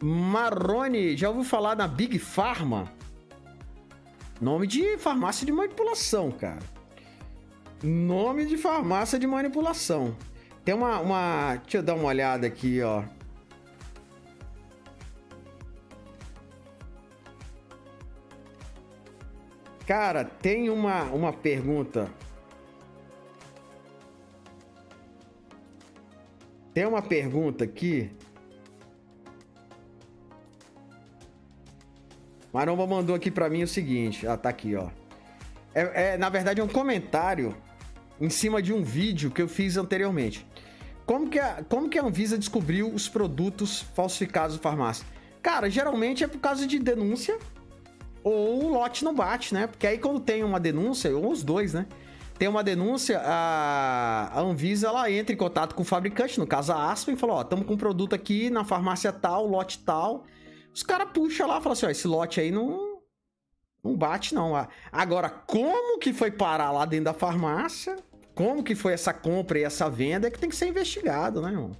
Marrone, 0.01 1.17
já 1.17 1.27
ouviu 1.27 1.43
falar 1.43 1.75
na 1.75 1.89
Big 1.89 2.17
Pharma? 2.19 2.89
Nome 4.39 4.65
de 4.65 4.97
farmácia 4.97 5.45
de 5.45 5.51
manipulação, 5.51 6.31
cara. 6.31 6.63
Nome 7.83 8.45
de 8.45 8.55
farmácia 8.55 9.19
de 9.19 9.27
manipulação. 9.27 10.15
Tem 10.63 10.73
uma, 10.73 10.99
uma. 10.99 11.56
Deixa 11.58 11.78
eu 11.78 11.84
dar 11.84 11.95
uma 11.95 12.06
olhada 12.06 12.47
aqui, 12.47 12.82
ó. 12.82 13.04
Cara, 19.86 20.23
tem 20.23 20.69
uma, 20.69 21.04
uma 21.06 21.34
pergunta. 21.34 22.10
Tem 26.73 26.86
uma 26.86 27.02
pergunta 27.02 27.65
aqui. 27.65 28.10
Maromba 32.54 32.88
mandou 32.88 33.15
aqui 33.15 33.30
para 33.30 33.49
mim 33.49 33.63
o 33.63 33.67
seguinte. 33.67 34.26
Ah, 34.26 34.38
tá 34.38 34.49
aqui, 34.49 34.76
ó. 34.76 34.89
É, 35.76 36.13
é, 36.13 36.17
na 36.17 36.30
verdade, 36.30 36.62
é 36.62 36.63
um 36.63 36.67
comentário 36.67 37.56
em 38.21 38.30
cima 38.30 38.62
de 38.62 38.71
um 38.71 38.84
vídeo 38.84 39.30
que 39.30 39.41
eu 39.41 39.47
fiz 39.49 39.76
anteriormente. 39.76 40.47
Como 41.05 41.29
que 41.29 41.39
a, 41.39 41.63
como 41.67 41.89
que 41.89 41.99
a 41.99 42.03
Anvisa 42.03 42.37
descobriu 42.37 42.93
os 42.93 43.09
produtos 43.09 43.81
falsificados 43.93 44.55
da 44.55 44.61
farmácia? 44.61 45.05
Cara, 45.41 45.69
geralmente 45.69 46.23
é 46.23 46.27
por 46.27 46.39
causa 46.39 46.65
de 46.65 46.79
denúncia 46.79 47.37
ou 48.23 48.63
o 48.63 48.69
lote 48.69 49.03
não 49.03 49.13
bate, 49.13 49.53
né? 49.53 49.67
Porque 49.67 49.85
aí 49.85 49.97
quando 49.97 50.19
tem 50.19 50.43
uma 50.43 50.59
denúncia, 50.59 51.15
ou 51.15 51.29
os 51.29 51.43
dois, 51.43 51.73
né? 51.73 51.85
Tem 52.39 52.47
uma 52.47 52.63
denúncia, 52.63 53.21
a, 53.23 54.39
Anvisa 54.39 54.87
ela 54.87 55.11
entra 55.11 55.33
em 55.33 55.37
contato 55.37 55.75
com 55.75 55.83
o 55.83 55.85
fabricante, 55.85 56.39
no 56.39 56.47
caso 56.47 56.71
a 56.71 56.91
Aspen, 56.91 57.15
e 57.15 57.17
fala: 57.17 57.33
Ó, 57.33 57.41
estamos 57.41 57.65
com 57.65 57.73
um 57.73 57.77
produto 57.77 58.15
aqui 58.15 58.49
na 58.49 58.63
farmácia 58.63 59.11
tal, 59.11 59.45
lote 59.45 59.79
tal. 59.79 60.23
Os 60.73 60.81
caras 60.81 61.09
puxam 61.13 61.47
lá 61.47 61.59
e 61.59 61.61
falam 61.61 61.73
assim: 61.73 61.85
Ó, 61.85 61.89
esse 61.89 62.07
lote 62.07 62.39
aí 62.39 62.49
não, 62.49 62.99
não 63.83 63.95
bate, 63.95 64.33
não. 64.33 64.53
Agora, 64.91 65.29
como 65.29 65.99
que 65.99 66.13
foi 66.13 66.31
parar 66.31 66.71
lá 66.71 66.85
dentro 66.85 67.05
da 67.05 67.13
farmácia? 67.13 67.97
Como 68.34 68.63
que 68.63 68.76
foi 68.76 68.93
essa 68.93 69.13
compra 69.13 69.60
e 69.60 69.63
essa 69.63 69.89
venda 69.89 70.28
é 70.28 70.32
que 70.32 70.39
tem 70.39 70.50
que 70.50 70.56
ser 70.56 70.67
investigado, 70.67 71.41
né, 71.41 71.50
irmão? 71.50 71.72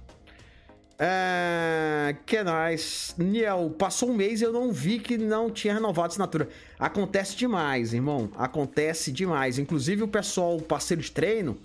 É, 0.98 2.14
que 2.24 2.38
nice. 2.42 3.14
Niel, 3.20 3.74
passou 3.76 4.10
um 4.10 4.14
mês 4.14 4.40
e 4.40 4.44
eu 4.44 4.52
não 4.52 4.72
vi 4.72 4.98
que 5.00 5.18
não 5.18 5.50
tinha 5.50 5.74
renovado 5.74 6.06
a 6.06 6.06
assinatura. 6.08 6.48
Acontece 6.78 7.36
demais, 7.36 7.92
irmão. 7.92 8.30
Acontece 8.36 9.10
demais. 9.10 9.58
Inclusive 9.58 10.02
o 10.02 10.08
pessoal, 10.08 10.56
o 10.56 10.62
parceiro 10.62 11.02
de 11.02 11.10
treino, 11.10 11.58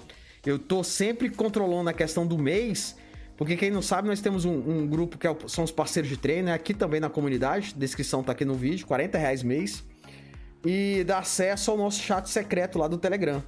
eu 0.45 0.57
tô 0.57 0.83
sempre 0.83 1.29
controlando 1.29 1.89
a 1.89 1.93
questão 1.93 2.25
do 2.25 2.37
mês. 2.37 2.95
Porque 3.37 3.55
quem 3.55 3.71
não 3.71 3.81
sabe, 3.81 4.07
nós 4.07 4.19
temos 4.19 4.43
um, 4.43 4.53
um 4.53 4.87
grupo 4.87 5.17
que 5.17 5.27
é, 5.27 5.35
são 5.47 5.63
os 5.63 5.71
parceiros 5.71 6.09
de 6.09 6.17
treino, 6.17 6.49
é 6.49 6.53
aqui 6.53 6.73
também 6.73 6.99
na 6.99 7.09
comunidade. 7.09 7.73
Descrição 7.75 8.23
tá 8.23 8.31
aqui 8.31 8.43
no 8.43 8.55
vídeo, 8.55 8.85
40 8.87 9.17
reais 9.17 9.43
mês. 9.43 9.85
E 10.65 11.03
dá 11.05 11.19
acesso 11.19 11.71
ao 11.71 11.77
nosso 11.77 12.01
chat 12.01 12.29
secreto 12.29 12.77
lá 12.77 12.87
do 12.87 12.97
Telegram. 12.97 13.41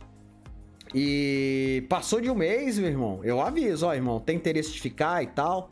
E 0.94 1.86
passou 1.88 2.20
de 2.20 2.30
um 2.30 2.36
mês, 2.36 2.78
meu 2.78 2.90
irmão. 2.90 3.22
Eu 3.24 3.42
aviso, 3.42 3.86
ó, 3.86 3.94
irmão, 3.94 4.20
tem 4.20 4.36
interesse 4.36 4.72
de 4.72 4.82
ficar 4.82 5.24
e 5.24 5.28
tal. 5.28 5.70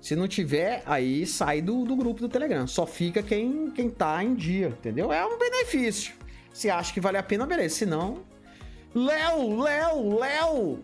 Se 0.00 0.14
não 0.14 0.28
tiver, 0.28 0.82
aí 0.86 1.26
sai 1.26 1.60
do, 1.60 1.84
do 1.84 1.96
grupo 1.96 2.20
do 2.20 2.28
Telegram. 2.28 2.66
Só 2.66 2.86
fica 2.86 3.22
quem, 3.22 3.70
quem 3.70 3.88
tá 3.88 4.22
em 4.22 4.34
dia, 4.34 4.68
entendeu? 4.68 5.12
É 5.12 5.24
um 5.24 5.38
benefício. 5.38 6.14
Se 6.52 6.70
acha 6.70 6.92
que 6.92 7.00
vale 7.00 7.18
a 7.18 7.22
pena, 7.22 7.46
beleza. 7.46 7.76
Se 7.76 7.86
não. 7.86 8.24
Léo, 8.94 9.60
Léo, 9.60 10.18
Léo! 10.18 10.78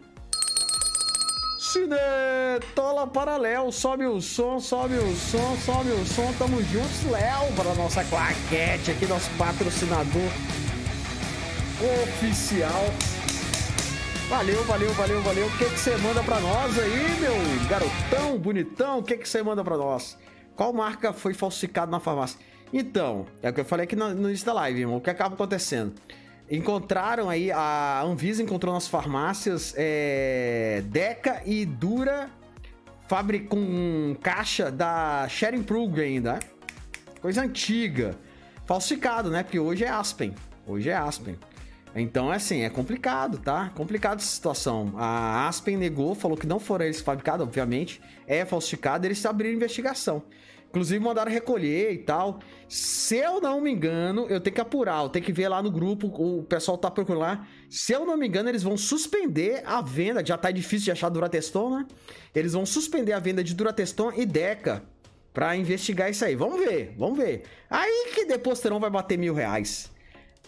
Cinetola 1.73 3.07
para 3.07 3.37
Léo. 3.37 3.73
Sobe 3.73 4.07
o 4.07 4.21
som, 4.21 4.61
sobe 4.61 4.97
o 4.97 5.16
som, 5.16 5.57
sobe 5.64 5.90
o 5.90 6.05
som. 6.05 6.33
Tamo 6.38 6.62
juntos, 6.64 7.11
Léo, 7.11 7.53
para 7.57 7.75
nossa 7.75 8.05
claquete 8.05 8.90
aqui, 8.90 9.07
nosso 9.07 9.31
patrocinador 9.38 10.31
oficial. 12.03 12.85
Valeu, 14.33 14.64
valeu, 14.64 14.90
valeu, 14.95 15.21
valeu. 15.21 15.47
O 15.47 15.59
que 15.59 15.66
que 15.66 15.79
você 15.79 15.95
manda 15.99 16.23
para 16.23 16.40
nós 16.40 16.79
aí, 16.79 17.21
meu 17.21 17.68
garotão, 17.68 18.38
bonitão? 18.38 18.99
O 19.01 19.03
que 19.03 19.18
que 19.18 19.29
você 19.29 19.42
manda 19.42 19.62
para 19.62 19.77
nós? 19.77 20.16
Qual 20.57 20.73
marca 20.73 21.12
foi 21.12 21.35
falsificada 21.35 21.90
na 21.90 22.01
farmácia? 22.01 22.40
Então, 22.73 23.27
é 23.42 23.51
o 23.51 23.53
que 23.53 23.61
eu 23.61 23.64
falei 23.66 23.85
aqui 23.85 23.95
no, 23.95 24.11
início 24.11 24.47
da 24.47 24.55
live, 24.55 24.81
irmão. 24.81 24.97
O 24.97 25.01
que 25.03 25.11
acaba 25.11 25.35
acontecendo? 25.35 25.92
Encontraram 26.51 27.29
aí, 27.29 27.53
a 27.53 28.01
Anvisa 28.03 28.42
encontrou 28.42 28.73
nas 28.73 28.88
farmácias 28.88 29.75
é, 29.77 30.83
Deca 30.87 31.42
e 31.45 31.66
Dura 31.66 32.31
fábrica 33.07 33.49
com 33.49 34.16
caixa 34.23 34.71
da 34.71 35.29
Sharing 35.29 35.62
Plug 35.62 36.01
ainda. 36.01 36.33
Né? 36.33 36.40
Coisa 37.21 37.42
antiga. 37.42 38.16
Falsificado, 38.64 39.29
né? 39.29 39.42
Porque 39.42 39.59
hoje 39.59 39.85
é 39.85 39.90
Aspen. 39.90 40.35
Hoje 40.66 40.88
é 40.88 40.97
Aspen. 40.97 41.37
Então, 41.94 42.31
assim, 42.31 42.62
é 42.62 42.70
complicado, 42.70 43.38
tá? 43.38 43.70
Complicado 43.74 44.18
essa 44.18 44.28
situação. 44.28 44.94
A 44.96 45.46
Aspen 45.46 45.76
negou, 45.76 46.14
falou 46.14 46.37
que 46.37 46.46
não 46.46 46.59
foram 46.59 46.87
eles 46.87 47.00
fabricados, 47.00 47.46
obviamente. 47.46 48.00
É 48.26 48.44
falsificado, 48.44 49.07
eles 49.07 49.24
abriram 49.26 49.55
investigação. 49.55 50.22
Inclusive, 50.70 51.05
mandaram 51.05 51.31
recolher 51.31 51.92
e 51.92 51.98
tal. 51.98 52.40
Se 52.66 53.16
eu 53.16 53.42
não 53.42 53.61
me 53.61 53.70
engano, 53.70 54.26
eu 54.31 54.40
tenho 54.40 54.55
que 54.55 54.61
apurar, 54.61 55.02
eu 55.02 55.11
tenho 55.11 55.22
que 55.22 55.31
ver 55.31 55.46
lá 55.48 55.62
no 55.62 55.70
grupo, 55.70 56.07
o 56.07 56.42
pessoal 56.44 56.78
tá 56.78 56.90
procurando 56.90 57.20
lá. 57.20 57.46
Se 57.68 57.92
eu 57.92 58.07
não 58.07 58.16
me 58.16 58.26
engano, 58.26 58.48
eles 58.48 58.62
vão 58.62 58.74
suspender 58.78 59.62
a 59.66 59.83
venda, 59.83 60.24
já 60.24 60.38
tá 60.38 60.50
difícil 60.50 60.87
de 60.87 60.92
achar 60.92 61.11
Durateston, 61.11 61.76
né? 61.76 61.87
Eles 62.35 62.55
vão 62.55 62.64
suspender 62.64 63.12
a 63.12 63.18
venda 63.18 63.44
de 63.44 63.55
Durateston 63.55 64.12
e 64.16 64.24
Deca 64.24 64.83
pra 65.35 65.55
investigar 65.55 66.11
isso 66.11 66.24
aí. 66.24 66.35
Vamos 66.35 66.59
ver, 66.64 66.94
vamos 66.96 67.18
ver. 67.18 67.42
Aí 67.68 68.12
que 68.14 68.24
Deposterão 68.24 68.81
vai 68.81 68.88
bater 68.88 69.18
mil 69.18 69.35
reais. 69.35 69.91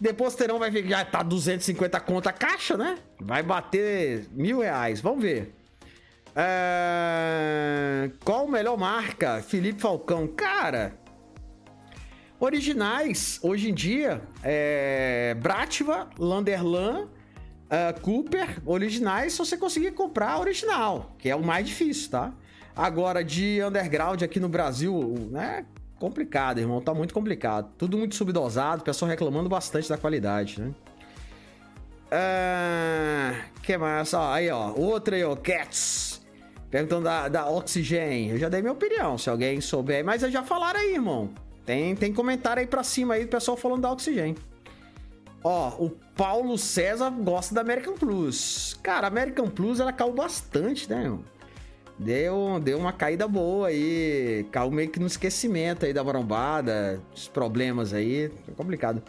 Depois 0.00 0.34
terão 0.34 0.58
vai 0.58 0.70
ver 0.70 0.86
já 0.88 1.04
tá 1.04 1.22
250 1.22 2.00
conta 2.00 2.32
caixa, 2.32 2.76
né? 2.76 2.98
Vai 3.20 3.42
bater 3.42 4.26
mil 4.32 4.60
reais. 4.60 5.00
Vamos 5.00 5.22
ver. 5.22 5.54
É... 6.34 8.10
Qual 8.24 8.48
melhor 8.48 8.76
marca? 8.76 9.40
Felipe 9.40 9.80
Falcão. 9.80 10.26
Cara, 10.26 10.94
originais, 12.40 13.38
hoje 13.40 13.70
em 13.70 13.74
dia, 13.74 14.20
é... 14.42 15.36
Brativa, 15.40 16.10
Landerlan, 16.18 17.08
é... 17.70 17.92
Cooper, 17.92 18.60
originais, 18.66 19.32
se 19.34 19.38
você 19.38 19.56
conseguir 19.56 19.92
comprar 19.92 20.40
original, 20.40 21.14
que 21.18 21.30
é 21.30 21.36
o 21.36 21.42
mais 21.42 21.66
difícil, 21.66 22.10
tá? 22.10 22.32
Agora, 22.74 23.22
de 23.22 23.62
underground 23.62 24.20
aqui 24.22 24.40
no 24.40 24.48
Brasil, 24.48 25.28
né? 25.30 25.64
Complicado, 25.98 26.58
irmão. 26.58 26.80
Tá 26.80 26.92
muito 26.94 27.14
complicado. 27.14 27.72
Tudo 27.78 27.96
muito 27.98 28.14
subdosado, 28.14 28.82
o 28.82 28.84
pessoal 28.84 29.08
reclamando 29.10 29.48
bastante 29.48 29.88
da 29.88 29.96
qualidade, 29.96 30.60
né? 30.60 30.72
Ah, 32.10 33.46
que 33.62 33.76
mais? 33.76 34.14
Ó, 34.14 34.32
aí, 34.32 34.50
ó. 34.50 34.72
Outra 34.72 35.16
aí, 35.16 35.24
ó. 35.24 35.34
Cats. 35.34 36.22
Perguntando 36.70 37.04
da, 37.04 37.28
da 37.28 37.48
Oxygen. 37.48 38.30
Eu 38.30 38.38
já 38.38 38.48
dei 38.48 38.60
minha 38.60 38.72
opinião, 38.72 39.18
se 39.18 39.28
alguém 39.30 39.60
souber. 39.60 40.04
Mas 40.04 40.22
já 40.22 40.42
falaram 40.42 40.80
aí, 40.80 40.94
irmão. 40.94 41.30
Tem, 41.64 41.94
tem 41.96 42.12
comentário 42.12 42.60
aí 42.60 42.66
pra 42.66 42.82
cima 42.82 43.14
aí 43.14 43.24
do 43.24 43.30
pessoal 43.30 43.56
falando 43.56 43.82
da 43.82 43.90
oxigênio. 43.90 44.36
Ó, 45.42 45.68
o 45.78 45.90
Paulo 46.16 46.56
César 46.56 47.10
gosta 47.10 47.54
da 47.54 47.60
American 47.60 47.94
Plus. 47.94 48.78
Cara, 48.82 49.06
a 49.06 49.08
American 49.08 49.48
Plus 49.48 49.80
ela 49.80 49.92
caiu 49.92 50.12
bastante, 50.12 50.88
né? 50.88 51.18
Deu, 51.98 52.58
deu 52.60 52.78
uma 52.78 52.92
caída 52.92 53.28
boa 53.28 53.68
aí. 53.68 54.44
Caiu 54.50 54.70
meio 54.70 54.90
que 54.90 54.98
no 54.98 55.06
esquecimento 55.06 55.86
aí 55.86 55.92
da 55.92 56.02
marombada. 56.02 57.00
Os 57.14 57.28
problemas 57.28 57.92
aí. 57.92 58.30
É 58.48 58.52
complicado. 58.56 59.02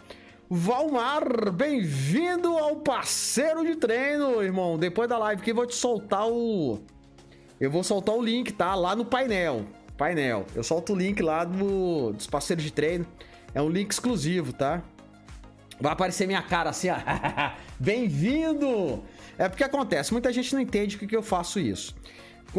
Valmar, 0.48 1.50
bem-vindo 1.50 2.56
ao 2.56 2.76
parceiro 2.76 3.64
de 3.64 3.74
treino, 3.74 4.40
irmão. 4.40 4.78
Depois 4.78 5.08
da 5.08 5.18
live 5.18 5.42
aqui, 5.42 5.52
vou 5.52 5.66
te 5.66 5.74
soltar 5.74 6.28
o. 6.28 6.78
Eu 7.60 7.70
vou 7.70 7.82
soltar 7.82 8.14
o 8.14 8.22
link, 8.22 8.52
tá? 8.52 8.74
Lá 8.76 8.94
no 8.94 9.04
painel. 9.04 9.64
Painel. 9.96 10.46
Eu 10.54 10.62
solto 10.62 10.92
o 10.92 10.96
link 10.96 11.20
lá 11.20 11.44
do... 11.44 12.12
dos 12.12 12.28
parceiros 12.28 12.64
de 12.64 12.72
treino. 12.72 13.04
É 13.52 13.60
um 13.60 13.68
link 13.68 13.90
exclusivo, 13.90 14.52
tá? 14.52 14.82
Vai 15.80 15.92
aparecer 15.92 16.26
minha 16.26 16.42
cara 16.42 16.70
assim, 16.70 16.88
ó. 16.90 16.96
Bem-vindo! 17.80 19.02
É 19.38 19.48
porque 19.48 19.64
acontece, 19.64 20.12
muita 20.12 20.32
gente 20.32 20.54
não 20.54 20.60
entende 20.60 20.96
por 20.96 21.06
que 21.06 21.16
eu 21.16 21.22
faço 21.22 21.58
isso. 21.58 21.94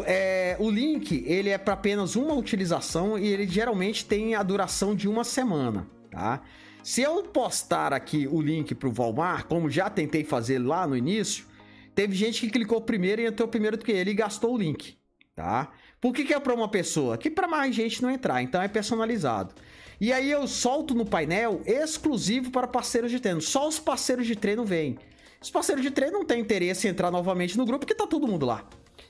É, 0.06 0.56
o 0.60 0.70
link, 0.70 1.24
ele 1.26 1.50
é 1.50 1.58
para 1.58 1.74
apenas 1.74 2.16
uma 2.16 2.34
utilização 2.34 3.18
e 3.18 3.28
ele 3.28 3.48
geralmente 3.48 4.06
tem 4.06 4.36
a 4.36 4.44
duração 4.44 4.96
de 4.96 5.08
uma 5.08 5.24
semana, 5.24 5.88
tá? 6.12 6.42
Se 6.84 7.02
eu 7.02 7.24
postar 7.24 7.94
aqui 7.94 8.28
o 8.28 8.42
link 8.42 8.74
pro 8.76 8.92
Valmar, 8.92 9.46
como 9.46 9.70
já 9.70 9.90
tentei 9.90 10.24
fazer 10.24 10.60
lá 10.60 10.88
no 10.88 10.96
início, 10.96 11.46
teve 11.94 12.16
gente 12.16 12.42
que 12.42 12.50
clicou 12.50 12.80
primeiro 12.82 13.22
e 13.22 13.26
entrou 13.26 13.48
primeiro 13.48 13.78
do 13.78 13.84
que 13.84 13.92
ele 13.92 14.12
e 14.12 14.14
gastou 14.14 14.54
o 14.54 14.58
link, 14.58 14.98
tá? 15.36 15.72
Por 16.00 16.14
que, 16.14 16.24
que 16.24 16.34
é 16.34 16.40
para 16.40 16.54
uma 16.54 16.70
pessoa? 16.70 17.18
Que 17.18 17.30
para 17.30 17.48
mais 17.48 17.76
gente 17.76 18.02
não 18.02 18.10
entrar, 18.10 18.42
então 18.42 18.62
é 18.62 18.68
personalizado. 18.68 19.54
E 20.00 20.14
aí 20.14 20.30
eu 20.30 20.48
solto 20.48 20.94
no 20.94 21.06
painel 21.06 21.62
exclusivo 21.66 22.52
para 22.52 22.68
parceiros 22.68 23.10
de 23.10 23.20
treino. 23.20 23.42
Só 23.42 23.68
os 23.68 23.80
parceiros 23.80 24.28
de 24.28 24.36
treino 24.36 24.64
vêm. 24.64 24.98
Os 25.42 25.50
parceiros 25.50 25.84
de 25.84 25.92
treino 25.92 26.20
não 26.20 26.26
têm 26.26 26.40
interesse 26.40 26.88
em 26.88 26.92
entrar 26.92 27.12
novamente 27.12 27.58
no 27.58 27.66
grupo 27.66 27.80
porque 27.80 27.96
tá 27.96 28.06
todo 28.06 28.28
mundo 28.28 28.46
lá. 28.46 28.64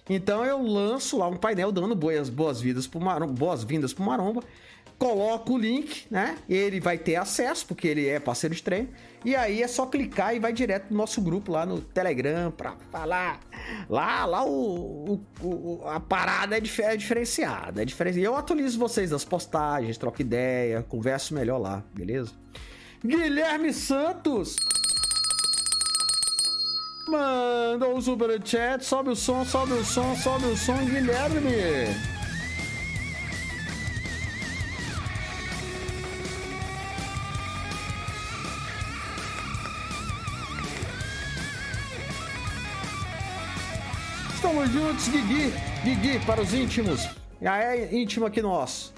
Então 0.09 0.45
eu 0.45 0.61
lanço 0.61 1.17
lá 1.17 1.27
um 1.27 1.35
painel 1.35 1.71
dando 1.71 1.95
boas 1.95 2.29
boas-vindas 2.29 2.87
pro 2.87 2.99
Maromba, 2.99 3.33
boas-vindas 3.33 3.93
pro 3.93 4.03
Maromba. 4.03 4.43
Coloco 4.97 5.53
o 5.53 5.57
link, 5.59 6.07
né? 6.09 6.37
Ele 6.49 6.79
vai 6.79 6.97
ter 6.97 7.17
acesso 7.17 7.67
porque 7.67 7.87
ele 7.87 8.07
é 8.07 8.19
parceiro 8.19 8.55
de 8.55 8.63
treino. 8.63 8.89
E 9.23 9.35
aí 9.35 9.61
é 9.61 9.67
só 9.67 9.85
clicar 9.85 10.35
e 10.35 10.39
vai 10.39 10.51
direto 10.51 10.89
no 10.89 10.97
nosso 10.97 11.21
grupo 11.21 11.51
lá 11.51 11.67
no 11.67 11.81
Telegram 11.81 12.49
para 12.49 12.75
falar. 12.91 13.39
Lá, 13.87 14.25
lá 14.25 14.43
o, 14.43 15.21
o, 15.39 15.47
o, 15.47 15.83
a 15.85 15.99
parada 15.99 16.57
é, 16.57 16.59
dif 16.59 16.81
é 16.81 16.97
diferenciada, 16.97 17.83
é 17.83 17.85
diferenciada. 17.85 18.27
Eu 18.27 18.35
atualizo 18.35 18.79
vocês 18.79 19.11
das 19.11 19.23
postagens, 19.23 19.99
troco 19.99 20.19
ideia, 20.19 20.81
converso 20.81 21.35
melhor 21.35 21.59
lá, 21.59 21.83
beleza? 21.93 22.31
Guilherme 23.05 23.73
Santos 23.73 24.55
Manda 27.07 27.87
o 27.87 28.01
superchat, 28.01 28.83
sobe 28.83 29.11
o 29.11 29.15
som, 29.15 29.45
sobe 29.45 29.73
o 29.73 29.85
som, 29.85 30.13
sobe 30.17 30.45
o 30.47 30.57
som, 30.57 30.75
Guilherme. 30.85 31.87
Estamos 44.35 44.69
juntos, 44.69 45.07
Guigui. 45.07 45.53
Guigui 45.85 46.19
para 46.25 46.41
os 46.41 46.53
íntimos. 46.53 47.07
É 47.41 47.95
íntimo 47.95 48.25
aqui 48.25 48.41
nosso. 48.41 48.96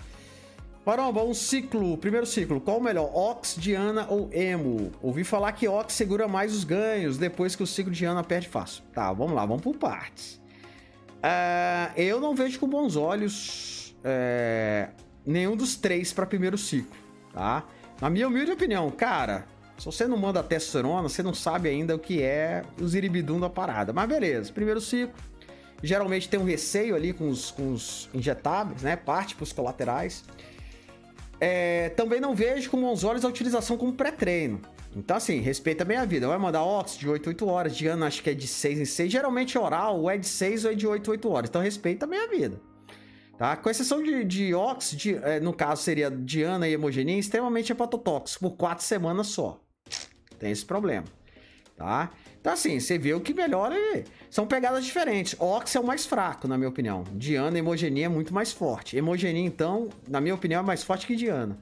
Maromba, 0.89 1.21
um 1.21 1.35
ciclo, 1.35 1.95
primeiro 1.99 2.25
ciclo, 2.25 2.59
qual 2.59 2.79
o 2.79 2.81
melhor? 2.81 3.15
Ox, 3.15 3.55
Diana 3.55 4.07
ou 4.09 4.27
Emo? 4.33 4.91
Ouvi 5.03 5.23
falar 5.23 5.51
que 5.51 5.67
Ox 5.67 5.93
segura 5.93 6.27
mais 6.27 6.51
os 6.51 6.63
ganhos 6.63 7.15
depois 7.15 7.55
que 7.55 7.61
o 7.61 7.67
ciclo 7.67 7.91
Diana 7.91 8.23
perde 8.23 8.47
fácil. 8.47 8.83
Tá, 8.91 9.13
vamos 9.13 9.33
lá, 9.33 9.45
vamos 9.45 9.61
por 9.61 9.77
partes. 9.77 10.41
Uh, 11.17 11.93
eu 11.95 12.19
não 12.19 12.33
vejo 12.33 12.59
com 12.59 12.67
bons 12.67 12.95
olhos 12.95 13.95
uh, 13.99 14.91
nenhum 15.23 15.55
dos 15.55 15.75
três 15.75 16.11
para 16.11 16.25
primeiro 16.25 16.57
ciclo, 16.57 16.97
tá? 17.35 17.67
Na 18.01 18.09
minha 18.09 18.27
humilde 18.27 18.49
opinião, 18.49 18.89
cara, 18.89 19.45
se 19.77 19.85
você 19.85 20.07
não 20.07 20.17
manda 20.17 20.41
testosterona, 20.41 21.07
você 21.07 21.21
não 21.21 21.35
sabe 21.35 21.69
ainda 21.69 21.95
o 21.95 21.99
que 21.99 22.23
é 22.23 22.63
o 22.81 22.87
ziribidum 22.87 23.39
da 23.39 23.47
parada. 23.47 23.93
Mas 23.93 24.09
beleza, 24.09 24.51
primeiro 24.51 24.81
ciclo. 24.81 25.13
Geralmente 25.83 26.27
tem 26.27 26.39
um 26.39 26.45
receio 26.45 26.95
ali 26.95 27.13
com 27.13 27.29
os, 27.29 27.51
com 27.51 27.73
os 27.73 28.09
injetáveis, 28.11 28.81
né? 28.81 28.95
Parte 28.95 29.35
para 29.35 29.43
os 29.43 29.53
colaterais. 29.53 30.25
É, 31.39 31.89
também 31.89 32.19
não 32.19 32.35
vejo 32.35 32.69
com 32.69 32.81
bons 32.81 33.03
olhos 33.03 33.23
a 33.23 33.27
utilização 33.27 33.77
como 33.77 33.93
pré-treino. 33.93 34.61
Então, 34.95 35.15
assim, 35.15 35.39
respeita 35.39 35.85
bem 35.85 35.97
a 35.97 36.05
vida. 36.05 36.27
Vai 36.27 36.37
mandar 36.37 36.63
Ox 36.63 36.97
de 36.97 37.07
8 37.07 37.27
8 37.27 37.47
horas, 37.47 37.75
de 37.75 37.87
ano 37.87 38.05
acho 38.05 38.21
que 38.23 38.29
é 38.29 38.33
de 38.33 38.47
6 38.47 38.79
em 38.79 38.85
6. 38.85 39.11
Geralmente 39.11 39.57
oral, 39.57 40.01
ou 40.01 40.09
é 40.09 40.17
de 40.17 40.27
6 40.27 40.65
ou 40.65 40.71
é 40.71 40.75
de 40.75 40.87
8 40.87 41.11
8 41.11 41.29
horas. 41.29 41.49
Então, 41.49 41.61
respeita 41.61 42.05
bem 42.07 42.19
a 42.19 42.27
vida. 42.27 42.59
Tá? 43.37 43.55
Com 43.55 43.69
exceção 43.69 44.03
de, 44.03 44.25
de 44.25 44.53
Ox, 44.53 44.91
de, 44.91 45.15
é, 45.15 45.39
no 45.39 45.53
caso 45.53 45.81
seria 45.81 46.11
Diana 46.11 46.67
e 46.67 46.73
Hemogenia, 46.73 47.17
extremamente 47.17 47.71
hepatotóxico, 47.71 48.49
por 48.49 48.57
4 48.57 48.83
semanas 48.83 49.27
só. 49.27 49.61
Tem 50.37 50.51
esse 50.51 50.65
problema. 50.65 51.05
Tá? 51.77 52.11
Então, 52.39 52.53
assim, 52.53 52.79
você 52.79 52.97
vê 52.97 53.13
o 53.13 53.19
que 53.19 53.33
melhora. 53.33 53.75
São 54.29 54.47
pegadas 54.47 54.85
diferentes. 54.85 55.35
Ox 55.39 55.75
é 55.75 55.79
o 55.79 55.83
mais 55.83 56.05
fraco, 56.05 56.47
na 56.47 56.57
minha 56.57 56.69
opinião. 56.69 57.03
Diana 57.13 57.57
e 57.57 57.59
Hemogenia 57.59 58.05
é 58.05 58.09
muito 58.09 58.33
mais 58.33 58.51
forte. 58.51 58.95
Hemogenia, 58.95 59.45
então, 59.45 59.89
na 60.07 60.21
minha 60.21 60.33
opinião, 60.33 60.61
é 60.61 60.65
mais 60.65 60.81
forte 60.81 61.05
que 61.05 61.15
Diana. 61.15 61.57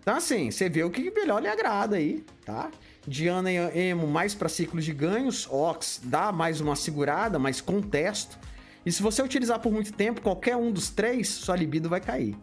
Então, 0.00 0.16
assim, 0.16 0.50
você 0.50 0.68
vê 0.68 0.84
o 0.84 0.90
que 0.90 1.10
melhor 1.10 1.40
lhe 1.40 1.48
agrada 1.48 1.96
aí, 1.96 2.24
tá? 2.44 2.70
Diana 3.08 3.50
e 3.50 3.88
Emo 3.88 4.06
mais 4.06 4.34
para 4.34 4.48
ciclos 4.48 4.84
de 4.84 4.92
ganhos. 4.92 5.48
Ox 5.50 6.00
dá 6.04 6.30
mais 6.30 6.60
uma 6.60 6.76
segurada, 6.76 7.38
mais 7.38 7.60
contesto. 7.60 8.38
E 8.84 8.92
se 8.92 9.02
você 9.02 9.22
utilizar 9.22 9.58
por 9.60 9.72
muito 9.72 9.92
tempo, 9.92 10.20
qualquer 10.20 10.56
um 10.56 10.70
dos 10.70 10.90
três, 10.90 11.28
sua 11.28 11.56
libido 11.56 11.88
vai 11.88 12.00
cair. 12.00 12.36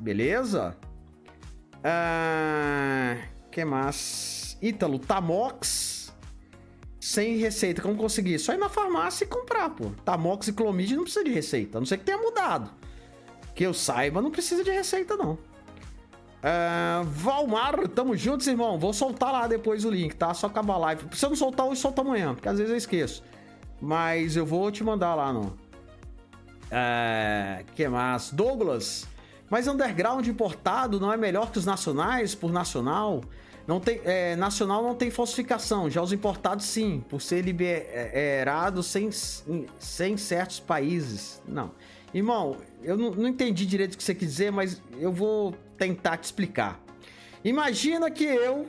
Beleza? 0.00 0.76
Ah, 1.84 3.16
que 3.52 3.64
mais? 3.64 4.56
Ítalo, 4.60 4.98
Tamox 4.98 5.95
sem 7.06 7.36
receita. 7.36 7.80
Como 7.80 7.94
conseguir? 7.94 8.36
Só 8.40 8.52
ir 8.52 8.58
na 8.58 8.68
farmácia 8.68 9.24
e 9.24 9.28
comprar, 9.28 9.70
pô. 9.70 9.92
Tamox 10.04 10.48
e 10.48 10.52
Clomid 10.52 10.96
não 10.96 11.04
precisa 11.04 11.24
de 11.24 11.30
receita. 11.30 11.78
A 11.78 11.80
não 11.80 11.86
ser 11.86 11.98
que 11.98 12.04
tenha 12.04 12.18
mudado. 12.18 12.68
Que 13.54 13.64
eu 13.64 13.72
saiba, 13.72 14.20
não 14.20 14.30
precisa 14.30 14.64
de 14.64 14.72
receita, 14.72 15.16
não. 15.16 15.34
Uh, 15.34 17.04
Valmar, 17.04 17.86
tamo 17.88 18.16
juntos, 18.16 18.48
irmão. 18.48 18.76
Vou 18.76 18.92
soltar 18.92 19.32
lá 19.32 19.46
depois 19.46 19.84
o 19.84 19.90
link, 19.90 20.16
tá? 20.16 20.34
Só 20.34 20.48
acabar 20.48 20.74
a 20.74 20.78
live. 20.78 21.06
Se 21.12 21.24
eu 21.24 21.30
não 21.30 21.36
soltar 21.36 21.66
hoje, 21.66 21.80
solta 21.80 22.00
amanhã, 22.00 22.34
porque 22.34 22.48
às 22.48 22.58
vezes 22.58 22.72
eu 22.72 22.76
esqueço. 22.76 23.22
Mas 23.80 24.34
eu 24.34 24.44
vou 24.44 24.70
te 24.72 24.82
mandar 24.82 25.14
lá 25.14 25.32
no. 25.32 25.42
Uh, 25.42 27.64
que 27.76 27.86
mais? 27.86 28.32
Douglas, 28.32 29.06
mas 29.48 29.68
underground 29.68 30.26
importado 30.26 30.98
não 30.98 31.12
é 31.12 31.16
melhor 31.16 31.52
que 31.52 31.58
os 31.58 31.64
nacionais 31.64 32.34
por 32.34 32.52
nacional? 32.52 33.22
Não 33.66 33.80
tem, 33.80 34.00
é, 34.04 34.36
nacional 34.36 34.82
não 34.82 34.94
tem 34.94 35.10
falsificação, 35.10 35.90
já 35.90 36.00
os 36.00 36.12
importados 36.12 36.66
sim, 36.66 37.04
por 37.08 37.20
ser 37.20 37.42
liberado 37.42 38.82
sem, 38.82 39.10
sem 39.78 40.16
certos 40.16 40.60
países. 40.60 41.42
Não. 41.46 41.72
Irmão, 42.14 42.56
eu 42.82 42.96
não, 42.96 43.10
não 43.10 43.28
entendi 43.28 43.66
direito 43.66 43.94
o 43.94 43.96
que 43.96 44.04
você 44.04 44.14
quer 44.14 44.24
dizer, 44.24 44.52
mas 44.52 44.80
eu 44.98 45.12
vou 45.12 45.52
tentar 45.76 46.16
te 46.16 46.24
explicar. 46.24 46.80
Imagina 47.44 48.10
que 48.10 48.24
eu 48.24 48.66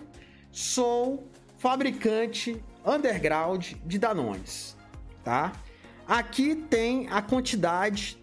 sou 0.51 1.27
fabricante 1.57 2.61
underground 2.85 3.73
de 3.85 3.99
Danones, 3.99 4.75
tá? 5.23 5.53
Aqui 6.07 6.55
tem 6.55 7.07
a 7.09 7.21
quantidade 7.21 8.17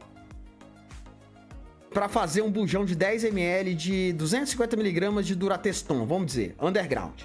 para 1.95 2.09
fazer 2.09 2.43
um 2.43 2.51
bujão 2.51 2.85
de 2.85 2.97
10 2.97 3.25
ml 3.25 3.73
de 3.73 4.13
250 4.15 4.75
mg 4.75 5.23
de 5.23 5.37
Durateston, 5.37 6.05
vamos 6.05 6.27
dizer, 6.27 6.57
underground. 6.61 7.23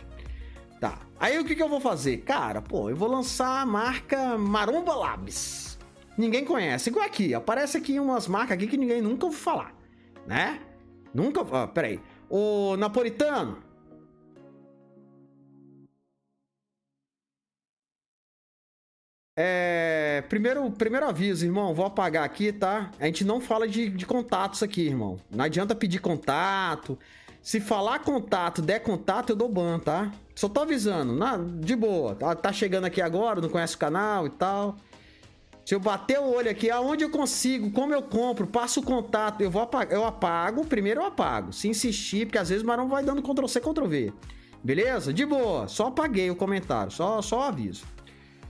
Tá. 0.79 0.99
Aí 1.19 1.39
o 1.39 1.43
que, 1.43 1.55
que 1.55 1.63
eu 1.63 1.67
vou 1.67 1.81
fazer? 1.81 2.17
Cara, 2.17 2.61
pô, 2.61 2.89
eu 2.89 2.95
vou 2.95 3.09
lançar 3.09 3.61
a 3.61 3.65
marca 3.65 4.37
Maromba 4.37 4.93
Labs. 4.93 5.77
Ninguém 6.15 6.45
conhece. 6.45 6.89
Igual 6.89 7.05
aqui, 7.05 7.33
aparece 7.33 7.77
aqui 7.77 7.99
umas 7.99 8.27
marcas 8.27 8.51
aqui 8.51 8.67
que 8.67 8.77
ninguém 8.77 9.01
nunca 9.01 9.25
ouviu 9.25 9.39
falar, 9.39 9.73
né? 10.27 10.59
Nunca. 11.13 11.41
Ó, 11.41 11.67
peraí. 11.67 11.99
O 12.29 12.77
Napolitano, 12.77 13.57
É, 19.41 20.21
primeiro, 20.27 20.69
primeiro 20.69 21.07
aviso, 21.07 21.45
irmão, 21.45 21.73
vou 21.73 21.85
apagar 21.85 22.25
aqui, 22.25 22.51
tá? 22.51 22.91
A 22.99 23.05
gente 23.05 23.23
não 23.23 23.39
fala 23.39 23.69
de, 23.69 23.87
de 23.89 24.05
contatos 24.05 24.61
aqui, 24.61 24.81
irmão. 24.81 25.17
Não 25.31 25.45
adianta 25.45 25.73
pedir 25.73 25.99
contato. 25.99 26.99
Se 27.41 27.61
falar 27.61 27.99
contato, 27.99 28.61
der 28.61 28.79
contato, 28.79 29.29
eu 29.29 29.37
dou 29.37 29.47
ban, 29.47 29.79
tá? 29.79 30.11
Só 30.35 30.49
tô 30.49 30.59
avisando, 30.59 31.15
na, 31.15 31.37
de 31.37 31.73
boa. 31.73 32.15
Tá, 32.15 32.35
tá 32.35 32.51
chegando 32.51 32.83
aqui 32.83 33.01
agora, 33.01 33.39
não 33.39 33.47
conhece 33.47 33.75
o 33.75 33.79
canal 33.79 34.27
e 34.27 34.29
tal. 34.29 34.75
Se 35.65 35.73
eu 35.73 35.79
bater 35.79 36.19
o 36.19 36.35
olho 36.35 36.51
aqui, 36.51 36.69
aonde 36.69 37.05
eu 37.05 37.09
consigo, 37.09 37.71
como 37.71 37.93
eu 37.93 38.01
compro, 38.01 38.45
passo 38.45 38.81
o 38.81 38.83
contato, 38.83 39.39
eu 39.39 39.49
vou 39.49 39.61
apagar, 39.61 39.97
eu 39.97 40.03
apago, 40.03 40.65
primeiro 40.65 40.99
eu 40.99 41.05
apago. 41.05 41.53
Se 41.53 41.69
insistir, 41.69 42.25
porque 42.25 42.37
às 42.37 42.49
vezes 42.49 42.61
o 42.61 42.67
Marão 42.67 42.89
vai 42.89 43.05
dando 43.05 43.21
Ctrl 43.21 43.47
C, 43.47 43.61
Ctrl 43.61 43.87
V. 43.87 44.13
Beleza? 44.61 45.13
De 45.13 45.25
boa, 45.25 45.69
só 45.69 45.87
apaguei 45.87 46.29
o 46.29 46.35
comentário, 46.35 46.91
só, 46.91 47.21
só 47.21 47.43
aviso. 47.43 47.85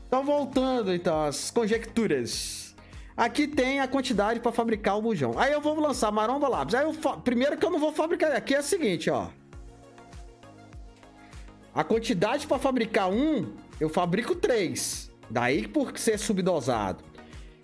Então, 0.10 0.24
voltando 0.24 0.92
então 0.92 1.24
às 1.24 1.52
conjecturas. 1.52 2.76
Aqui 3.16 3.48
tem 3.48 3.80
a 3.80 3.88
quantidade 3.88 4.40
para 4.40 4.52
fabricar 4.52 4.98
o 4.98 5.02
bujão. 5.04 5.38
Aí 5.38 5.54
eu 5.54 5.62
vou 5.62 5.80
lançar 5.80 6.12
Maromba 6.12 6.48
Labs. 6.48 6.74
Aí 6.74 6.84
eu 6.84 6.94
primeiro 7.22 7.56
que 7.58 7.64
eu 7.66 7.70
não 7.70 7.78
vou 7.78 7.94
fabricar 7.94 8.32
aqui 8.32 8.56
é 8.56 8.60
o 8.60 8.64
seguinte, 8.64 9.08
ó. 9.12 9.28
A 11.76 11.84
quantidade 11.84 12.48
para 12.48 12.58
fabricar 12.58 13.08
um, 13.08 13.54
eu 13.80 13.88
fabrico 13.88 14.34
três. 14.34 15.12
Daí 15.30 15.68
por 15.68 15.96
ser 15.96 16.18
subdosado. 16.18 17.04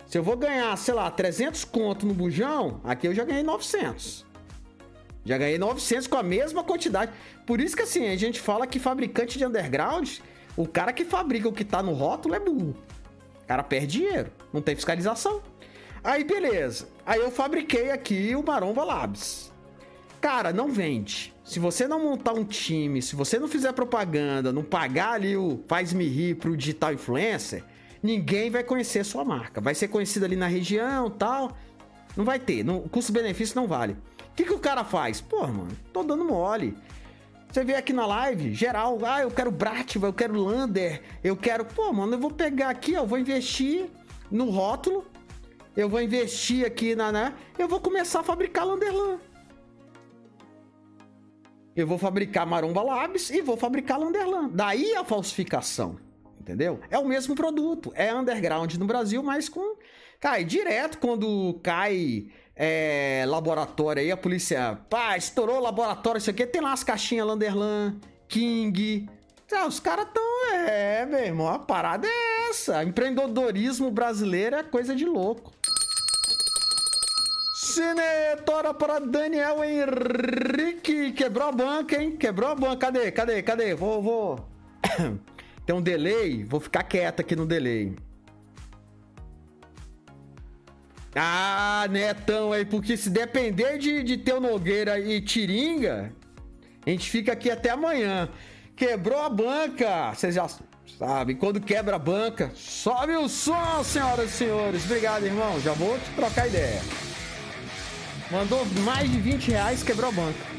Se 0.06 0.16
eu 0.16 0.22
vou 0.22 0.36
ganhar, 0.36 0.76
sei 0.78 0.94
lá, 0.94 1.10
300 1.10 1.64
conto 1.64 2.06
no 2.06 2.14
bujão, 2.14 2.80
aqui 2.84 3.08
eu 3.08 3.14
já 3.14 3.24
ganhei 3.24 3.42
900. 3.42 4.24
Já 5.24 5.36
ganhei 5.36 5.58
900 5.58 6.06
com 6.06 6.16
a 6.16 6.22
mesma 6.22 6.62
quantidade. 6.62 7.10
Por 7.44 7.60
isso 7.60 7.74
que 7.74 7.82
assim, 7.82 8.06
a 8.06 8.16
gente 8.16 8.40
fala 8.40 8.68
que 8.68 8.78
fabricante 8.78 9.36
de 9.36 9.44
underground, 9.44 10.20
o 10.56 10.66
cara 10.66 10.92
que 10.92 11.04
fabrica 11.04 11.48
o 11.48 11.52
que 11.52 11.64
tá 11.64 11.82
no 11.82 11.92
rótulo 11.92 12.34
é 12.34 12.40
burro. 12.40 12.74
O 13.42 13.46
cara 13.46 13.62
perde 13.62 13.98
dinheiro, 13.98 14.30
não 14.52 14.60
tem 14.60 14.74
fiscalização. 14.74 15.42
Aí 16.02 16.24
beleza. 16.24 16.88
Aí 17.04 17.20
eu 17.20 17.30
fabriquei 17.30 17.90
aqui 17.90 18.34
o 18.34 18.42
Maromba 18.42 18.84
Labs. 18.84 19.52
Cara, 20.20 20.52
não 20.52 20.68
vende. 20.68 21.34
Se 21.44 21.60
você 21.60 21.86
não 21.86 22.02
montar 22.02 22.32
um 22.32 22.44
time, 22.44 23.00
se 23.00 23.14
você 23.14 23.38
não 23.38 23.46
fizer 23.46 23.72
propaganda, 23.72 24.52
não 24.52 24.64
pagar 24.64 25.12
ali 25.12 25.36
o 25.36 25.62
faz-me 25.68 26.08
rir 26.08 26.36
pro 26.36 26.56
digital 26.56 26.92
influencer, 26.92 27.62
ninguém 28.02 28.50
vai 28.50 28.64
conhecer 28.64 29.00
a 29.00 29.04
sua 29.04 29.24
marca. 29.24 29.60
Vai 29.60 29.74
ser 29.74 29.88
conhecido 29.88 30.24
ali 30.24 30.34
na 30.34 30.46
região 30.46 31.10
tal. 31.10 31.56
Não 32.16 32.24
vai 32.24 32.40
ter. 32.40 32.64
custo-benefício 32.90 33.54
não 33.54 33.68
vale. 33.68 33.92
O 33.92 34.34
que, 34.34 34.44
que 34.44 34.52
o 34.52 34.58
cara 34.58 34.84
faz? 34.84 35.20
Pô, 35.20 35.46
mano, 35.46 35.70
tô 35.92 36.02
dando 36.02 36.24
mole. 36.24 36.76
Você 37.50 37.64
vê 37.64 37.74
aqui 37.74 37.92
na 37.92 38.06
live, 38.06 38.52
geral, 38.52 38.98
ah, 39.04 39.22
eu 39.22 39.30
quero 39.30 39.50
Brativa, 39.50 40.06
eu 40.06 40.12
quero 40.12 40.34
Lander, 40.34 41.02
eu 41.24 41.36
quero. 41.36 41.64
Pô, 41.64 41.92
mano, 41.92 42.14
eu 42.14 42.18
vou 42.18 42.30
pegar 42.30 42.68
aqui, 42.68 42.96
ó, 42.96 43.04
vou 43.04 43.18
investir 43.18 43.88
no 44.30 44.50
rótulo, 44.50 45.06
eu 45.76 45.88
vou 45.88 46.00
investir 46.02 46.66
aqui 46.66 46.94
na. 46.94 47.10
Né, 47.10 47.34
eu 47.58 47.66
vou 47.66 47.80
começar 47.80 48.20
a 48.20 48.22
fabricar 48.22 48.66
Landerlan. 48.66 49.18
Eu 51.74 51.86
vou 51.86 51.98
fabricar 51.98 52.46
Maromba 52.46 52.82
Labs 52.82 53.30
e 53.30 53.42
vou 53.42 53.56
fabricar 53.56 53.98
Landerlan. 53.98 54.48
Daí 54.48 54.94
a 54.94 55.04
falsificação. 55.04 55.98
Entendeu? 56.40 56.80
É 56.88 56.98
o 56.98 57.04
mesmo 57.04 57.34
produto. 57.34 57.92
É 57.94 58.14
underground 58.14 58.72
no 58.74 58.86
Brasil, 58.86 59.22
mas 59.22 59.48
com. 59.48 59.76
Cai 60.20 60.44
direto 60.44 60.98
quando 60.98 61.60
cai 61.62 62.28
é, 62.56 63.24
laboratório 63.28 64.02
aí, 64.02 64.10
a 64.10 64.16
polícia, 64.16 64.78
pá, 64.88 65.16
estourou 65.16 65.58
o 65.58 65.60
laboratório, 65.60 66.18
isso 66.18 66.30
aqui, 66.30 66.46
tem 66.46 66.62
lá 66.62 66.72
as 66.72 66.82
caixinhas 66.82 67.26
Landerlan, 67.26 67.96
King. 68.26 69.06
Ah, 69.52 69.66
os 69.66 69.78
caras 69.78 70.08
tão. 70.12 70.54
É, 70.54 71.06
meu 71.06 71.20
irmão, 71.20 71.48
a 71.48 71.58
parada 71.58 72.08
é 72.08 72.48
essa. 72.48 72.82
Empreendedorismo 72.82 73.90
brasileiro 73.90 74.56
é 74.56 74.62
coisa 74.62 74.94
de 74.94 75.04
louco. 75.04 75.52
Cinetora 77.54 78.74
para 78.74 78.98
Daniel 78.98 79.62
Henrique. 79.62 81.12
Quebrou 81.12 81.48
a 81.48 81.52
banca, 81.52 82.02
hein? 82.02 82.16
Quebrou 82.16 82.50
a 82.50 82.54
banca. 82.54 82.86
Cadê? 82.86 83.12
Cadê? 83.12 83.42
Cadê? 83.42 83.74
Vou, 83.74 84.02
vou. 84.02 84.48
Tem 85.64 85.76
um 85.76 85.82
delay. 85.82 86.42
Vou 86.42 86.58
ficar 86.58 86.82
quieto 86.82 87.20
aqui 87.20 87.36
no 87.36 87.46
delay. 87.46 87.94
Ah, 91.18 91.86
Netão 91.90 92.52
aí, 92.52 92.64
porque 92.66 92.94
se 92.96 93.08
depender 93.08 93.78
de, 93.78 94.02
de 94.02 94.18
Teu 94.18 94.38
Nogueira 94.38 95.00
e 95.00 95.20
Tiringa, 95.20 96.12
a 96.84 96.90
gente 96.90 97.10
fica 97.10 97.32
aqui 97.32 97.50
até 97.50 97.70
amanhã. 97.70 98.28
Quebrou 98.76 99.18
a 99.18 99.30
banca, 99.30 100.12
vocês 100.12 100.34
já 100.34 100.46
sabem, 100.98 101.34
quando 101.34 101.58
quebra 101.58 101.96
a 101.96 101.98
banca, 101.98 102.52
sobe 102.54 103.16
o 103.16 103.28
som, 103.28 103.82
senhoras 103.82 104.30
e 104.30 104.34
senhores. 104.34 104.84
Obrigado, 104.84 105.24
irmão, 105.24 105.58
já 105.60 105.72
vou 105.72 105.98
te 105.98 106.10
trocar 106.10 106.48
ideia. 106.48 106.82
Mandou 108.30 108.66
mais 108.84 109.10
de 109.10 109.18
20 109.18 109.50
reais, 109.52 109.82
quebrou 109.82 110.10
a 110.10 110.12
banca. 110.12 110.55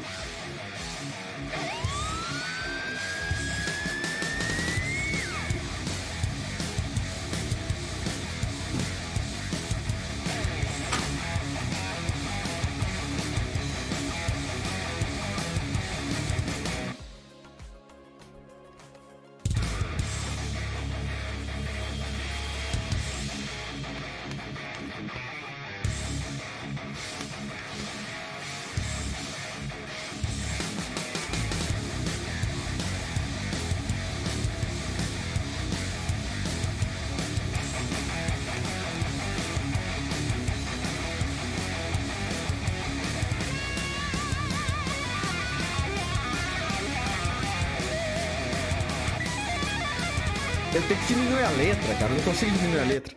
Letra, 51.58 51.94
cara. 51.96 52.14
Não 52.14 52.22
consigo 52.22 52.52
diminuir 52.52 52.80
a 52.80 52.84
letra. 52.84 53.16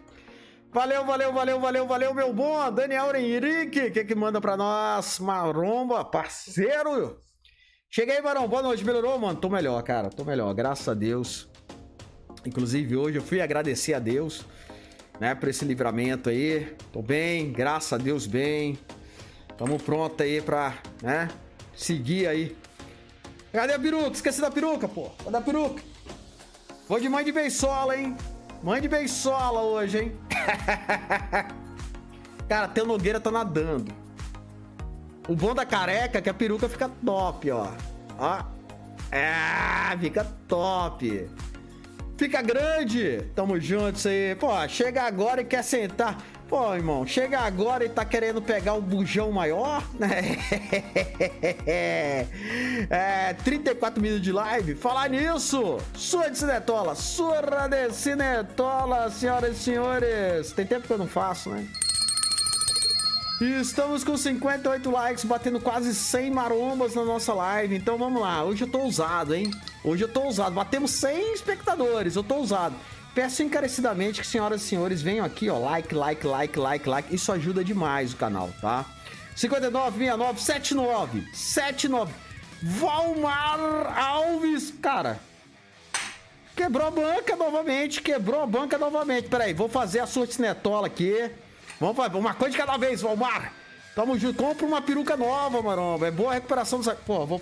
Valeu, 0.74 1.06
valeu, 1.06 1.32
valeu, 1.32 1.60
valeu, 1.60 1.88
valeu, 1.88 2.14
meu 2.14 2.34
bom. 2.34 2.72
Daniel 2.72 3.16
Henrique, 3.16 3.92
que 3.92 4.04
que 4.04 4.16
manda 4.16 4.42
pra 4.42 4.58
nós? 4.58 5.20
Maromba, 5.20 6.04
parceiro. 6.04 7.20
Cheguei, 7.88 8.20
Barão. 8.22 8.48
Boa 8.48 8.64
noite. 8.64 8.84
Melhorou, 8.84 9.20
mano? 9.20 9.40
Tô 9.40 9.48
melhor, 9.48 9.82
cara. 9.84 10.10
Tô 10.10 10.24
melhor, 10.24 10.52
graças 10.56 10.88
a 10.88 10.96
Deus. 10.96 11.48
Inclusive, 12.44 12.96
hoje 12.96 13.18
eu 13.20 13.22
fui 13.22 13.42
agradecer 13.42 13.94
a 13.94 14.00
Deus, 14.00 14.44
né, 15.20 15.36
por 15.36 15.48
esse 15.50 15.64
livramento 15.64 16.30
aí. 16.30 16.76
Tô 16.92 17.04
bem, 17.04 17.52
graças 17.52 17.94
a 17.94 17.98
Deus, 17.98 18.26
bem. 18.26 18.80
Tamo 19.56 19.78
pronto 19.78 20.24
aí 20.24 20.42
pra, 20.42 20.80
né, 21.04 21.30
seguir 21.76 22.28
aí. 22.28 22.58
Cadê 23.52 23.74
a 23.74 23.80
peruca? 23.80 24.12
Esqueci 24.12 24.42
da 24.42 24.50
peruca, 24.50 24.88
pô. 24.88 25.12
Cadê 25.24 25.38
a 25.38 25.42
peruca? 25.42 25.84
Vou 26.88 27.00
de 27.00 27.08
mãe 27.08 27.24
de 27.24 27.32
beisola, 27.32 27.96
hein? 27.96 28.18
Mãe 28.64 28.80
de 28.80 28.88
beisola 28.88 29.62
hoje, 29.62 30.00
hein? 30.00 30.12
Cara, 32.48 32.66
até 32.66 32.84
o 32.84 32.86
Nogueira 32.86 33.20
tá 33.20 33.32
nadando. 33.32 33.92
O 35.28 35.36
bom 35.36 35.56
da 35.56 35.66
careca 35.66 36.20
é 36.20 36.22
que 36.22 36.30
a 36.30 36.34
peruca 36.34 36.70
fica 36.70 36.90
top, 37.04 37.50
ó. 37.50 37.70
Ó. 38.20 38.44
É, 39.12 39.98
fica 40.00 40.26
top. 40.48 41.28
Fica 42.18 42.42
grande. 42.42 43.24
Tamo 43.34 43.60
junto, 43.60 43.98
isso 43.98 44.08
aí. 44.08 44.36
Pô, 44.36 44.50
chega 44.68 45.04
agora 45.04 45.42
e 45.42 45.46
quer 45.46 45.64
sentar. 45.64 46.18
Pô, 46.52 46.76
irmão, 46.76 47.08
chega 47.08 47.40
agora 47.40 47.86
e 47.86 47.90
tá 47.90 48.04
querendo 48.04 48.42
pegar 48.42 48.74
o 48.74 48.82
bujão 48.82 49.32
maior, 49.32 49.82
é, 51.66 52.28
34 53.42 54.02
minutos 54.02 54.22
de 54.22 54.34
live. 54.34 54.76
Falar 54.76 55.10
nisso, 55.10 55.78
sua 55.94 56.28
de 56.28 56.38
cinetola, 56.38 56.94
surra 56.94 57.70
de 57.70 57.94
cinetola, 57.94 59.10
senhoras 59.10 59.56
e 59.56 59.60
senhores. 59.64 60.52
Tem 60.52 60.66
tempo 60.66 60.86
que 60.88 60.92
eu 60.92 60.98
não 60.98 61.08
faço, 61.08 61.52
né? 61.52 61.66
Estamos 63.40 64.04
com 64.04 64.18
58 64.18 64.92
likes, 64.92 65.24
batendo 65.24 65.62
quase 65.62 65.96
100 65.96 66.32
marombas 66.32 66.94
na 66.94 67.06
nossa 67.06 67.34
live. 67.34 67.78
Então 67.78 67.98
vamos 67.98 68.22
lá, 68.22 68.44
hoje 68.44 68.66
eu 68.66 68.70
tô 68.70 68.80
ousado, 68.80 69.34
hein? 69.34 69.50
Hoje 69.86 70.04
eu 70.04 70.10
tô 70.10 70.24
ousado. 70.24 70.54
Batemos 70.54 70.92
100 70.92 71.34
espectadores, 71.34 72.18
eu 72.18 72.24
tô 72.24 72.36
ousado. 72.36 72.76
Peço 73.14 73.44
encarecidamente 73.44 74.22
que 74.22 74.28
senhoras 74.28 74.62
e 74.62 74.66
senhores 74.66 75.02
venham 75.02 75.26
aqui, 75.26 75.50
ó, 75.50 75.58
like, 75.58 75.94
like, 75.94 76.26
like, 76.26 76.58
like, 76.58 76.90
like. 76.90 77.14
Isso 77.14 77.32
ajuda 77.32 77.64
demais 77.64 78.14
o 78.14 78.18
canal, 78.18 78.50
tá? 78.62 78.86
59, 79.36 80.06
69, 80.06 80.40
79, 80.40 81.28
79. 81.34 82.14
Valmar 82.64 83.60
Alves, 83.98 84.74
cara. 84.82 85.20
Quebrou 86.56 86.88
a 86.88 86.92
banca 86.92 87.36
novamente, 87.36 88.02
quebrou 88.02 88.44
a 88.44 88.46
banca 88.46 88.78
novamente. 88.78 89.28
Peraí, 89.28 89.54
vou 89.54 89.68
fazer 89.68 90.00
a 90.00 90.06
sua 90.06 90.28
netola 90.40 90.88
aqui. 90.88 91.32
Vamos 91.80 91.98
fazer 91.98 92.16
uma 92.16 92.34
coisa 92.34 92.52
de 92.52 92.58
cada 92.58 92.78
vez, 92.78 93.02
Valmar. 93.02 93.52
Tamo 93.96 94.18
junto. 94.18 94.38
Compra 94.38 94.66
uma 94.66 94.82
peruca 94.82 95.18
nova, 95.18 95.62
maromba. 95.62 96.08
É 96.08 96.12
boa 96.12 96.32
a 96.32 96.34
recuperação 96.36 96.80
do... 96.80 96.96
Pô, 96.98 97.26
vou... 97.26 97.42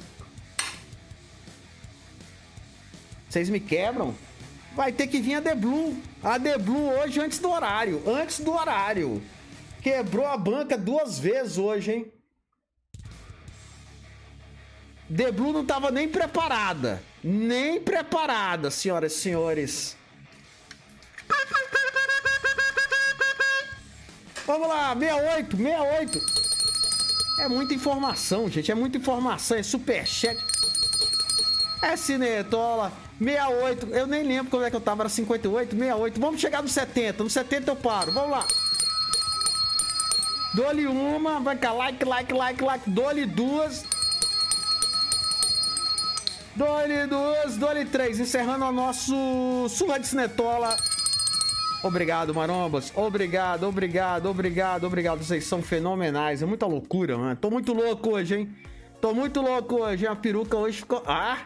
Vocês 3.30 3.50
me 3.50 3.60
quebram? 3.60 4.16
Vai 4.76 4.92
ter 4.92 5.08
que 5.08 5.20
vir 5.20 5.36
a 5.36 5.42
The 5.42 5.56
Blue. 5.56 6.02
A 6.24 6.40
The 6.40 6.58
Blue 6.58 6.90
hoje 7.00 7.20
antes 7.20 7.40
do 7.40 7.50
horário. 7.50 8.02
Antes 8.08 8.40
do 8.40 8.52
horário. 8.52 9.22
Quebrou 9.82 10.26
a 10.26 10.38
banca 10.38 10.78
duas 10.78 11.18
vezes 11.18 11.58
hoje, 11.58 11.92
hein? 11.92 12.14
The 15.16 15.32
Blue 15.32 15.52
não 15.52 15.66
tava 15.66 15.90
nem 15.90 16.08
preparada. 16.08 17.02
Nem 17.24 17.82
preparada, 17.82 18.70
senhoras 18.70 19.14
e 19.14 19.18
senhores. 19.18 19.98
Vamos 24.46 24.68
lá, 24.68 24.96
68, 24.96 25.58
68. 25.58 26.22
É 27.40 27.48
muita 27.48 27.74
informação, 27.74 28.50
gente. 28.50 28.72
É 28.72 28.76
muita 28.76 28.98
informação. 28.98 29.58
É 29.58 29.64
superchat. 29.64 30.49
É 31.82 31.96
cinetola. 31.96 32.92
68. 33.20 33.88
Eu 33.88 34.08
nem 34.08 34.24
lembro 34.24 34.52
como 34.52 34.64
é 34.64 34.70
que 34.70 34.76
eu 34.76 34.82
tava. 34.82 35.04
Era 35.04 35.10
58, 35.10 35.76
68. 35.76 36.20
Vamos 36.20 36.42
chegar 36.42 36.62
no 36.62 36.70
70. 36.70 37.24
No 37.24 37.30
70 37.30 37.72
eu 37.72 37.76
paro. 37.76 38.12
Vamos 38.12 38.32
lá. 38.32 38.46
Dou-lhe 40.54 40.88
uma. 40.88 41.40
Vai 41.40 41.58
cá. 41.58 41.72
Like, 41.72 42.04
like, 42.04 42.34
like, 42.34 42.64
like. 42.64 42.90
Dou-lhe 42.90 43.26
duas. 43.26 43.86
Dou-lhe 46.56 47.08
duas. 47.08 47.58
Dou-lhe 47.58 47.86
três. 47.86 48.20
Encerrando 48.20 48.66
o 48.66 48.72
nosso 48.72 49.68
Surra 49.70 50.00
de 50.00 50.08
Cinetola. 50.08 50.76
Obrigado, 51.82 52.36
marombas. 52.36 52.92
Obrigado, 52.94 53.66
obrigado, 53.66 54.26
obrigado, 54.30 54.84
obrigado. 54.86 55.24
Vocês 55.24 55.46
são 55.46 55.62
fenomenais. 55.62 56.42
É 56.42 56.46
muita 56.46 56.66
loucura, 56.66 57.18
mano. 57.18 57.38
Tô 57.38 57.50
muito 57.50 57.72
louco 57.72 58.10
hoje, 58.10 58.36
hein? 58.36 58.56
Tô 59.00 59.14
muito 59.14 59.42
louco 59.42 59.76
hoje. 59.76 60.06
A 60.06 60.14
peruca 60.14 60.58
hoje 60.58 60.80
ficou. 60.80 61.02
Ah! 61.08 61.38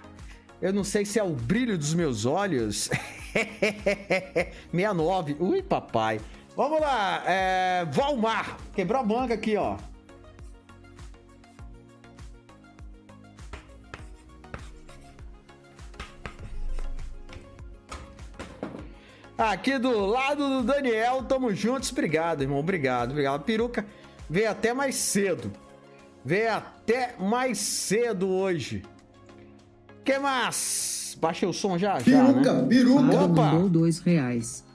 Eu 0.64 0.72
não 0.72 0.86
sei 0.86 1.04
se 1.04 1.20
é 1.20 1.24
o 1.24 1.34
brilho 1.34 1.78
dos 1.78 1.94
meus 1.94 2.26
olhos. 2.26 2.90
69. 4.72 5.36
Ui, 5.38 5.62
papai. 5.62 6.22
Vamos 6.56 6.80
lá. 6.80 7.22
É... 7.28 7.86
Valmar. 7.92 8.58
Quebrou 8.74 9.02
a 9.02 9.04
banca 9.04 9.34
aqui, 9.34 9.58
ó. 9.58 9.76
Aqui 19.38 19.78
do 19.78 20.06
lado 20.06 20.48
do 20.48 20.64
Daniel, 20.64 21.24
tamo 21.24 21.54
juntos. 21.54 21.92
Obrigado, 21.92 22.42
irmão. 22.42 22.60
Obrigado, 22.60 23.12
obrigado. 23.12 23.36
A 23.36 23.44
peruca 23.44 23.86
veio 24.30 24.50
até 24.50 24.74
mais 24.74 24.96
cedo. 24.96 25.52
Veio 26.24 26.54
até 26.54 27.18
mais 27.20 27.58
cedo 27.58 28.30
hoje. 28.30 28.82
Que 30.04 30.20
mais? 30.20 31.18
Baixei 31.20 31.48
o 31.48 31.54
som 31.54 31.78
já, 31.78 31.98
peruca, 32.02 32.44
já, 32.44 32.54
né? 32.54 32.68
Peruca, 32.68 33.24
Opa! 33.24 33.52
mandou 33.52 33.70
dois 33.70 34.00
reais. 34.00 34.66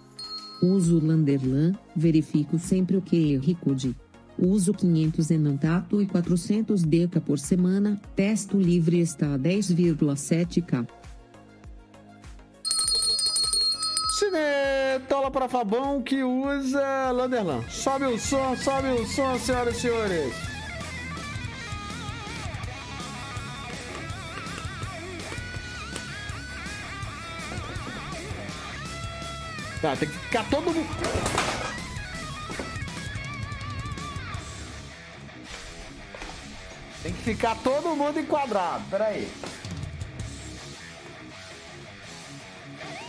Uso 0.63 0.99
Landerlan, 1.05 1.73
verifico 1.95 2.59
sempre 2.59 2.97
o 2.97 3.03
que 3.03 3.37
Ricude. 3.37 3.95
Uso 4.39 4.73
500 4.73 5.31
Enantato 5.31 6.01
e 6.01 6.07
400 6.07 6.83
Deca 6.83 7.21
por 7.21 7.39
semana, 7.39 8.01
testo 8.15 8.57
livre 8.57 9.01
está 9.01 9.35
a 9.35 9.39
10,7k. 9.39 10.87
Cinetola 14.19 15.31
para 15.31 15.49
Fabão 15.49 16.03
que 16.03 16.23
usa 16.23 17.11
Landerlan. 17.13 17.63
Sobe 17.69 18.07
o 18.07 18.19
som, 18.19 18.57
sobe 18.57 18.89
o 18.89 19.07
som, 19.07 19.39
senhoras 19.39 19.77
e 19.77 19.81
senhores. 19.81 20.58
Tá, 29.81 29.95
tem 29.97 30.09
que 30.09 30.19
ficar 30.19 30.45
todo 30.51 30.73
mundo. 30.73 30.89
Tem 37.03 37.13
que 37.13 37.23
ficar 37.23 37.57
todo 37.63 37.95
mundo 37.95 38.19
enquadrado. 38.19 38.85
Pera 38.91 39.07
aí. 39.07 39.33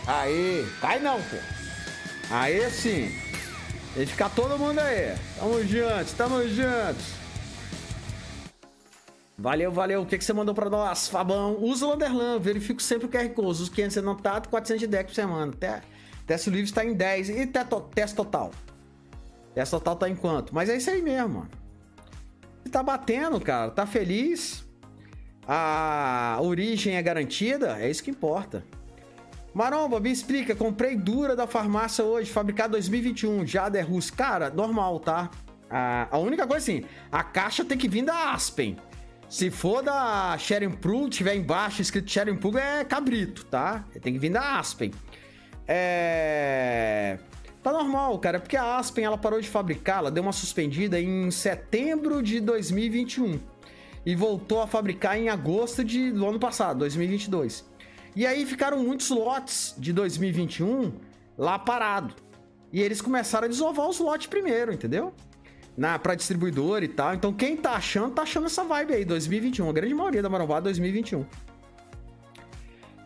Aí, 0.06 0.68
cai 0.80 1.00
não, 1.00 1.20
pô. 1.20 1.36
Aí 2.30 2.70
sim. 2.70 3.10
Tem 3.94 4.06
que 4.06 4.12
ficar 4.12 4.30
todo 4.30 4.56
mundo 4.56 4.78
aí. 4.78 5.16
Tamo 5.38 5.62
juntos, 5.64 6.12
tamo 6.12 6.48
juntos. 6.48 7.20
Valeu, 9.36 9.72
valeu. 9.72 10.02
O 10.02 10.06
que, 10.06 10.18
que 10.18 10.24
você 10.24 10.32
mandou 10.32 10.54
pra 10.54 10.70
nós, 10.70 11.08
Fabão? 11.08 11.56
Usa 11.60 11.86
o 11.86 11.90
Landerlan, 11.90 12.38
verifico 12.38 12.80
sempre 12.80 13.06
o 13.06 13.08
QR 13.10 13.28
Code. 13.30 13.62
Uso 13.62 13.70
500 13.72 13.98
anotado, 13.98 14.48
400 14.48 14.80
de 14.80 14.86
deck 14.86 15.06
por 15.08 15.14
semana. 15.14 15.52
Até, 15.52 15.82
teste 16.30 16.48
livre 16.48 16.66
está 16.66 16.84
em 16.84 16.94
10. 16.94 17.28
E 17.30 17.46
teste 17.92 18.14
total? 18.14 18.52
Teste 19.52 19.72
total 19.72 19.96
tá 19.96 20.08
em 20.08 20.14
quanto? 20.14 20.54
Mas 20.54 20.68
é 20.68 20.76
isso 20.76 20.88
aí 20.88 21.02
mesmo, 21.02 21.28
mano. 21.28 21.50
Você 22.62 22.70
tá 22.70 22.84
batendo, 22.84 23.40
cara. 23.40 23.72
Tá 23.72 23.84
feliz. 23.84 24.64
A 25.44 26.38
origem 26.40 26.94
é 26.94 27.02
garantida. 27.02 27.78
É 27.80 27.90
isso 27.90 28.04
que 28.04 28.12
importa. 28.12 28.64
Maromba, 29.52 29.98
me 29.98 30.12
explica, 30.12 30.54
comprei 30.54 30.94
dura 30.94 31.34
da 31.34 31.44
farmácia 31.48 32.04
hoje, 32.04 32.30
fabricada 32.30 32.70
2021, 32.70 33.44
Jader 33.44 33.90
Rus. 33.90 34.08
Cara, 34.08 34.48
normal, 34.48 35.00
tá? 35.00 35.28
A, 35.68 36.16
única 36.18 36.46
coisa 36.46 36.62
assim, 36.62 36.84
a 37.10 37.24
caixa 37.24 37.64
tem 37.64 37.76
que 37.76 37.88
vir 37.88 38.04
da 38.04 38.32
Aspen. 38.32 38.76
Se 39.28 39.50
for 39.50 39.82
da 39.82 40.38
Sharing 40.38 40.70
Pro, 40.70 41.08
tiver 41.08 41.34
embaixo 41.34 41.82
escrito 41.82 42.08
Sharing 42.08 42.36
Pro, 42.36 42.56
é 42.56 42.84
cabrito, 42.84 43.44
tá? 43.46 43.84
Tem 44.00 44.12
que 44.12 44.20
vir 44.20 44.30
da 44.30 44.60
Aspen. 44.60 44.92
É... 45.72 47.16
Tá 47.62 47.72
normal, 47.72 48.18
cara, 48.18 48.40
porque 48.40 48.56
a 48.56 48.76
Aspen 48.76 49.04
ela 49.04 49.16
parou 49.16 49.40
de 49.40 49.48
fabricar, 49.48 49.98
ela 49.98 50.10
deu 50.10 50.24
uma 50.24 50.32
suspendida 50.32 50.98
em 50.98 51.30
setembro 51.30 52.20
de 52.22 52.40
2021 52.40 53.38
e 54.04 54.16
voltou 54.16 54.60
a 54.60 54.66
fabricar 54.66 55.16
em 55.16 55.28
agosto 55.28 55.84
de, 55.84 56.10
do 56.10 56.26
ano 56.26 56.40
passado, 56.40 56.80
2022. 56.80 57.64
E 58.16 58.26
aí 58.26 58.44
ficaram 58.44 58.82
muitos 58.82 59.10
lotes 59.10 59.72
de 59.78 59.92
2021 59.92 60.92
lá 61.38 61.56
parado. 61.56 62.16
E 62.72 62.80
eles 62.80 63.00
começaram 63.00 63.44
a 63.44 63.48
desovar 63.48 63.88
os 63.88 64.00
lotes 64.00 64.26
primeiro, 64.26 64.72
entendeu? 64.72 65.12
Na, 65.76 66.00
pra 66.00 66.16
distribuidor 66.16 66.82
e 66.82 66.88
tal. 66.88 67.14
Então 67.14 67.32
quem 67.32 67.56
tá 67.56 67.72
achando, 67.72 68.12
tá 68.12 68.22
achando 68.22 68.46
essa 68.46 68.64
vibe 68.64 68.94
aí, 68.94 69.04
2021. 69.04 69.68
A 69.68 69.72
grande 69.72 69.94
maioria 69.94 70.22
da 70.22 70.28
Maromba 70.28 70.60
2021. 70.60 71.24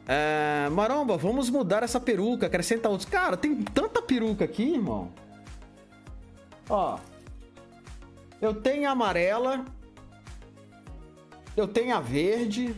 É, 0.07 0.69
Maromba, 0.71 1.17
vamos 1.17 1.49
mudar 1.49 1.83
essa 1.83 1.99
peruca, 1.99 2.47
acrescenta 2.47 2.89
outros. 2.89 3.09
Cara, 3.09 3.37
tem 3.37 3.63
tanta 3.63 4.03
peruca 4.03 4.45
aqui, 4.45 4.75
irmão. 4.75 5.11
Ó. 6.69 6.99
Eu 8.41 8.55
tenho 8.55 8.89
a 8.89 8.93
amarela. 8.93 9.65
Eu 11.57 11.69
tenho 11.69 11.97
a 11.97 12.01
verde. 12.01 12.75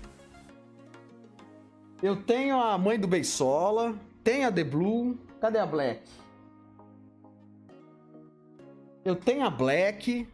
Eu 2.02 2.14
tenho 2.14 2.60
a 2.60 2.76
mãe 2.76 3.00
do 3.00 3.08
Beisola, 3.08 3.98
tenho 4.22 4.46
a 4.46 4.52
The 4.52 4.62
Blue, 4.62 5.18
cadê 5.40 5.58
a 5.58 5.64
Black? 5.64 6.02
Eu 9.02 9.16
tenho 9.16 9.46
a 9.46 9.50
Black, 9.50 10.28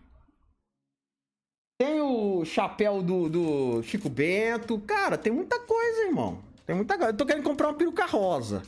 tenho 1.79 2.41
o 2.41 2.45
chapéu 2.45 3.01
do, 3.01 3.29
do 3.29 3.83
Chico 3.85 4.09
Bento. 4.09 4.79
Cara, 4.81 5.17
tem 5.17 5.33
muita 5.33 5.61
coisa, 5.61 6.07
irmão. 6.07 6.39
Tem 6.67 6.75
muita 6.77 6.97
coisa. 6.97 7.13
Eu 7.13 7.17
tô 7.17 7.27
querendo 7.27 7.45
comprar 7.45 7.69
uma 7.69 7.75
peruca 7.75 8.07
rosa. 8.07 8.63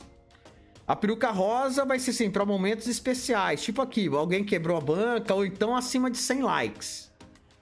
A 0.87 0.95
peruca 0.95 1.31
rosa 1.31 1.83
vai 1.83 1.97
ser 1.97 2.11
assim, 2.11 2.29
para 2.29 2.45
momentos 2.45 2.87
especiais. 2.87 3.63
Tipo 3.63 3.81
aqui, 3.81 4.07
alguém 4.07 4.43
quebrou 4.43 4.77
a 4.77 4.81
banca 4.81 5.33
ou 5.33 5.45
então 5.45 5.75
acima 5.75 6.11
de 6.11 6.17
100 6.17 6.43
likes. 6.43 7.11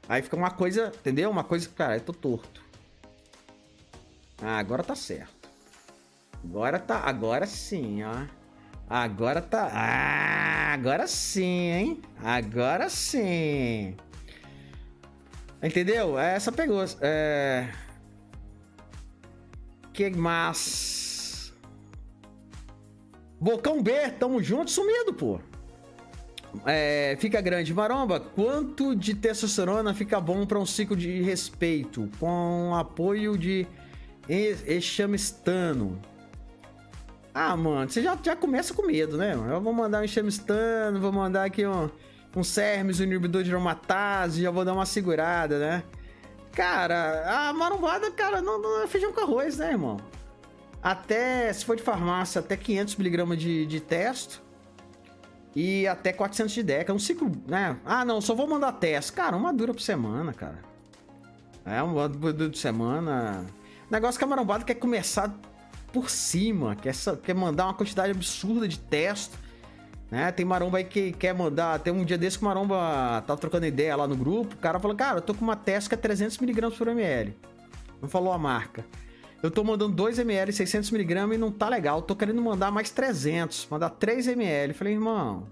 Aí 0.10 0.22
fica 0.22 0.36
uma 0.36 0.52
coisa, 0.52 0.92
entendeu? 1.00 1.30
Uma 1.30 1.44
coisa, 1.44 1.70
cara, 1.70 1.96
eu 1.96 2.02
tô 2.02 2.12
torto. 2.12 2.62
Ah, 4.42 4.58
agora 4.58 4.84
tá 4.84 4.96
certo. 4.96 5.50
Agora 6.44 6.78
tá. 6.78 7.00
Agora 7.00 7.46
sim, 7.46 8.04
ó. 8.04 8.26
Agora 8.90 9.42
tá. 9.42 9.70
Ah, 9.72 10.74
agora 10.74 11.08
sim, 11.08 11.72
hein? 11.72 12.02
Agora 12.22 12.90
sim. 12.90 13.96
Entendeu? 15.62 16.20
Essa 16.20 16.52
pegou. 16.52 16.84
É. 17.00 17.70
Que 19.94 20.10
mais? 20.10 21.54
Bocão 23.40 23.84
B, 23.84 24.10
tamo 24.20 24.42
junto, 24.42 24.72
sumido, 24.72 25.14
pô. 25.14 25.40
É, 26.66 27.16
fica 27.20 27.40
grande. 27.42 27.74
Maromba, 27.74 28.20
quanto 28.20 28.96
de 28.96 29.14
testosterona 29.14 29.94
fica 29.94 30.20
bom 30.20 30.46
para 30.46 30.58
um 30.58 30.66
ciclo 30.66 30.96
de 30.96 31.22
respeito? 31.22 32.10
Com 32.20 32.74
apoio 32.76 33.38
de 33.38 33.68
Examestano. 34.28 36.02
Ah, 37.34 37.58
mano, 37.58 37.90
você 37.90 38.02
já, 38.02 38.18
já 38.22 38.36
começa 38.36 38.74
com 38.74 38.86
medo, 38.86 39.18
né? 39.18 39.34
Eu 39.34 39.62
vou 39.62 39.74
mandar 39.74 40.02
um 40.02 40.04
Examestano, 40.04 41.00
vou 41.00 41.12
mandar 41.12 41.46
aqui 41.46 41.66
um, 41.66 41.90
um 42.36 42.44
Cermes, 42.44 43.00
um 43.00 43.04
inibidor 43.04 43.44
de 43.44 43.52
aromatase, 43.52 44.42
já 44.44 44.52
vou 44.52 44.64
dar 44.64 44.74
uma 44.74 44.86
segurada, 44.86 45.60
né? 45.60 45.84
Cara, 46.54 47.50
a 47.50 47.54
marombada, 47.54 48.12
cara, 48.12 48.42
não, 48.42 48.62
não 48.62 48.84
é 48.84 48.88
feijão 48.88 49.12
com 49.12 49.22
arroz, 49.22 49.58
né, 49.58 49.72
irmão? 49.72 49.98
até, 50.84 51.52
se 51.54 51.64
for 51.64 51.78
de 51.78 51.82
farmácia, 51.82 52.40
até 52.40 52.58
500mg 52.58 53.38
de, 53.38 53.66
de 53.66 53.80
testo 53.80 54.42
e 55.56 55.88
até 55.88 56.12
400 56.12 56.54
de 56.54 56.62
deca. 56.62 56.92
É 56.92 56.96
um 56.96 57.00
ciclo, 57.00 57.32
né? 57.48 57.78
Ah, 57.86 58.04
não, 58.04 58.20
só 58.20 58.36
vou 58.36 58.46
mandar 58.46 58.74
teste. 58.74 59.14
Cara, 59.14 59.38
uma 59.38 59.54
dura 59.54 59.74
por 59.74 59.82
semana, 59.82 60.34
cara. 60.34 60.60
É, 61.66 61.82
uma 61.82 62.10
dura 62.10 62.50
por 62.50 62.58
semana. 62.58 63.46
Negócio 63.90 64.18
que 64.20 64.26
a 64.26 64.28
marombada 64.28 64.66
quer 64.66 64.74
começar 64.74 65.34
por 65.94 66.10
cima, 66.10 66.76
quer, 66.76 66.94
quer 67.24 67.34
mandar 67.34 67.66
uma 67.66 67.74
quantidade 67.74 68.12
absurda 68.12 68.68
de 68.68 68.78
testo. 68.78 69.38
Né? 70.14 70.32
Tem 70.32 70.46
maromba 70.46 70.78
aí 70.78 70.84
que 70.84 71.12
quer 71.12 71.34
mandar. 71.34 71.80
Tem 71.80 71.92
um 71.92 72.06
dia 72.06 72.20
desse 72.20 72.38
que 72.38 72.44
o 72.44 72.48
maromba 72.48 73.24
tava 73.26 73.36
trocando 73.42 73.66
ideia 73.66 73.96
lá 73.96 74.08
no 74.08 74.16
grupo. 74.16 74.54
O 74.54 74.58
cara 74.60 74.80
falou: 74.80 74.96
Cara, 74.96 75.18
eu 75.18 75.22
tô 75.24 75.34
com 75.34 75.44
uma 75.44 75.54
é 75.54 75.58
300mg 75.58 76.78
por 76.78 76.88
ml. 76.88 77.36
Não 78.00 78.08
falou 78.08 78.32
a 78.32 78.38
marca. 78.38 78.86
Eu 79.42 79.50
tô 79.50 79.64
mandando 79.64 79.96
2ml, 79.96 80.50
600mg 80.50 81.34
e 81.34 81.38
não 81.40 81.52
tá 81.52 81.68
legal. 81.68 82.00
tô 82.04 82.16
querendo 82.16 82.40
mandar 82.44 82.72
mais 82.72 82.92
300, 82.92 83.68
mandar 83.72 83.90
3ml. 83.90 84.74
Falei, 84.74 84.94
irmão. 84.94 85.48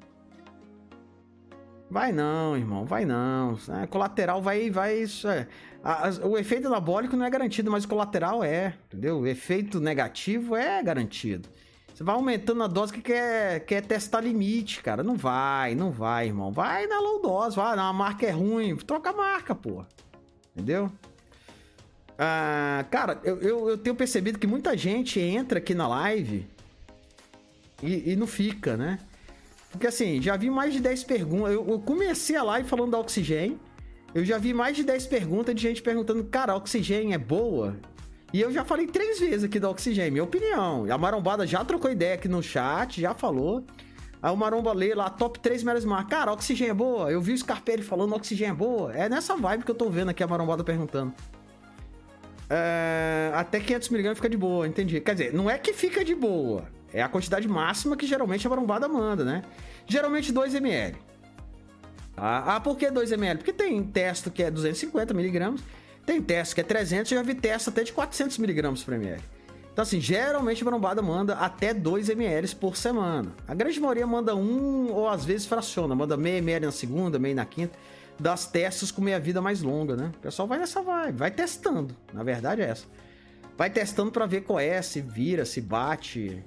Vai 1.89 2.12
não, 2.12 2.55
irmão, 2.55 2.86
vai 2.86 3.03
não. 3.03 3.57
É, 3.82 3.88
colateral 3.88 4.43
vai. 4.43 4.70
vai 4.70 4.95
isso 4.95 5.28
é. 5.28 5.47
O 6.24 6.38
efeito 6.38 6.68
anabólico 6.68 7.18
não 7.18 7.26
é 7.26 7.30
garantido, 7.32 7.72
mas 7.72 7.84
o 7.84 7.88
colateral 7.88 8.43
é, 8.43 8.76
entendeu? 8.86 9.22
O 9.22 9.26
efeito 9.26 9.80
negativo 9.80 10.55
é 10.55 10.84
garantido. 10.84 11.49
Você 12.02 12.06
vai 12.06 12.16
aumentando 12.16 12.64
a 12.64 12.68
dose 12.68 12.91
que 12.91 12.99
quer, 12.99 13.60
quer 13.60 13.86
testar 13.86 14.22
limite, 14.22 14.82
cara. 14.82 15.04
Não 15.04 15.16
vai, 15.16 15.76
não 15.76 15.91
vai, 15.91 16.26
irmão. 16.26 16.52
Vai 16.52 16.88
na 16.88 16.99
low 16.99 17.22
dose, 17.22 17.56
vai, 17.56 17.78
a 17.78 17.93
marca 17.93 18.26
é 18.26 18.32
ruim. 18.32 18.76
Troca 18.76 19.12
a 19.12 19.14
marca, 19.14 19.54
pô. 19.54 19.86
Entendeu? 20.56 20.91
Ah, 22.18 22.84
cara, 22.89 23.22
eu, 23.24 23.39
eu, 23.39 23.70
eu, 23.70 23.78
tenho 23.78 23.95
percebido 23.95 24.39
que 24.39 24.47
muita 24.47 24.76
gente 24.76 25.20
entra 25.20 25.60
aqui 25.60 25.76
na 25.76 25.88
live 25.88 26.47
e, 27.84 28.14
e 28.14 28.16
não 28.16 28.26
fica, 28.26 28.76
né? 28.76 28.97
Porque 29.70 29.86
assim, 29.86 30.20
já 30.20 30.36
vi 30.36 30.49
mais 30.49 30.74
de 30.74 30.80
10 30.80 31.04
perguntas. 31.04 31.54
Eu, 31.54 31.70
eu, 31.70 31.80
comecei 31.80 32.36
a 32.36 32.41
live 32.41 32.68
falando 32.68 32.91
da 32.91 32.99
oxigênio. 32.99 33.60
Eu 34.12 34.26
já 34.26 34.39
vi 34.39 34.56
mais 34.56 34.76
de 34.76 34.84
10 34.84 35.06
perguntas 35.06 35.54
de 35.54 35.62
gente 35.62 35.84
perguntando, 35.84 36.24
cara, 36.24 36.56
oxigênio 36.56 37.14
é 37.14 37.20
boa? 37.20 37.76
E 38.34 38.40
eu 38.40 38.52
já 38.52 38.64
falei 38.64 38.88
três 38.88 39.20
vezes 39.20 39.44
aqui 39.44 39.60
da 39.60 39.70
oxigênio, 39.70 40.12
minha 40.14 40.24
opinião. 40.24 40.86
A 40.90 40.98
Marombada 40.98 41.46
já 41.46 41.64
trocou 41.66 41.92
ideia 41.92 42.16
aqui 42.16 42.28
no 42.28 42.42
chat, 42.42 43.02
já 43.02 43.14
falou. 43.14 43.66
Aí 44.22 44.32
o 44.32 44.38
Maromba 44.38 44.72
lê 44.72 44.94
lá, 44.94 45.10
top 45.10 45.40
3 45.40 45.64
melhores 45.64 45.84
marcas. 45.84 46.20
Cara, 46.20 46.32
oxigênio 46.32 46.72
é 46.72 46.76
boa. 46.76 47.12
Eu 47.12 47.22
vi 47.22 47.34
o 47.34 47.38
Scarpelli 47.38 47.82
falando 47.82 48.16
oxigênio 48.16 48.54
é 48.54 48.56
boa. 48.56 48.94
É 48.94 49.10
nessa 49.10 49.36
vibe 49.36 49.66
que 49.66 49.72
eu 49.72 49.76
tô 49.76 49.90
vendo 49.90 50.10
aqui 50.10 50.24
a 50.24 50.28
Marombada 50.28 50.64
perguntando. 50.64 51.14
Uh, 52.52 53.34
até 53.34 53.60
500mg 53.60 54.16
fica 54.16 54.30
de 54.30 54.38
boa, 54.38 54.68
entendi. 54.68 55.00
Quer 55.00 55.14
dizer, 55.14 55.34
não 55.34 55.50
é 55.50 55.58
que 55.58 55.74
fica 55.74 56.04
de 56.04 56.14
boa. 56.14 56.66
É 56.94 57.02
a 57.02 57.08
quantidade 57.08 57.48
máxima 57.48 57.96
que 57.96 58.06
geralmente 58.06 58.46
a 58.46 58.50
marombada 58.50 58.88
manda, 58.90 59.24
né? 59.24 59.44
Geralmente 59.88 60.34
2ml. 60.34 60.96
Ah, 62.18 62.56
ah, 62.56 62.60
por 62.60 62.78
que 62.78 62.88
2ml? 62.88 63.38
Porque 63.38 63.54
tem 63.54 63.82
testo 63.82 64.30
que 64.30 64.44
é 64.44 64.52
250mg, 64.52 65.60
tem 66.06 66.22
testo 66.22 66.56
que 66.56 66.62
é 66.62 66.64
300, 66.64 67.12
eu 67.12 67.18
já 67.18 67.24
vi 67.24 67.36
testo 67.36 67.70
até 67.70 67.84
de 67.84 67.93
400mg 67.93 68.84
por 68.84 68.93
ml. 68.93 69.22
Então, 69.72 69.84
assim, 69.84 70.02
geralmente 70.02 70.62
a 70.62 70.66
marombada 70.66 71.02
manda 71.02 71.36
até 71.36 71.74
2ml 71.74 72.56
por 72.58 72.76
semana. 72.76 73.34
A 73.47 73.54
grande 73.54 73.80
maioria 73.80 74.06
manda 74.06 74.36
um 74.36 74.91
ou 74.91 75.08
às 75.08 75.24
vezes 75.24 75.45
fraciona, 75.45 75.95
manda 75.95 76.18
meio 76.18 76.38
ml 76.39 76.66
na 76.66 76.72
segunda, 76.72 77.18
meio 77.18 77.36
na 77.36 77.45
quinta 77.45 77.78
das 78.20 78.45
testes 78.45 78.91
com 78.91 79.02
meia 79.02 79.20
vida 79.20 79.41
mais 79.41 79.62
longa, 79.62 79.95
né? 79.95 80.12
O 80.16 80.20
pessoal 80.20 80.47
vai 80.47 80.60
nessa 80.60 80.82
vibe, 80.82 81.18
vai 81.18 81.32
testando. 81.32 81.95
Na 82.14 82.22
verdade 82.22 82.62
é 82.62 82.66
essa. 82.66 82.86
Vai 83.58 83.70
testando 83.70 84.12
para 84.12 84.26
ver 84.26 84.41
qual 84.41 84.60
é, 84.60 84.82
se 84.82 85.02
vira, 85.02 85.45
se 85.45 85.62
bate. 85.62 86.43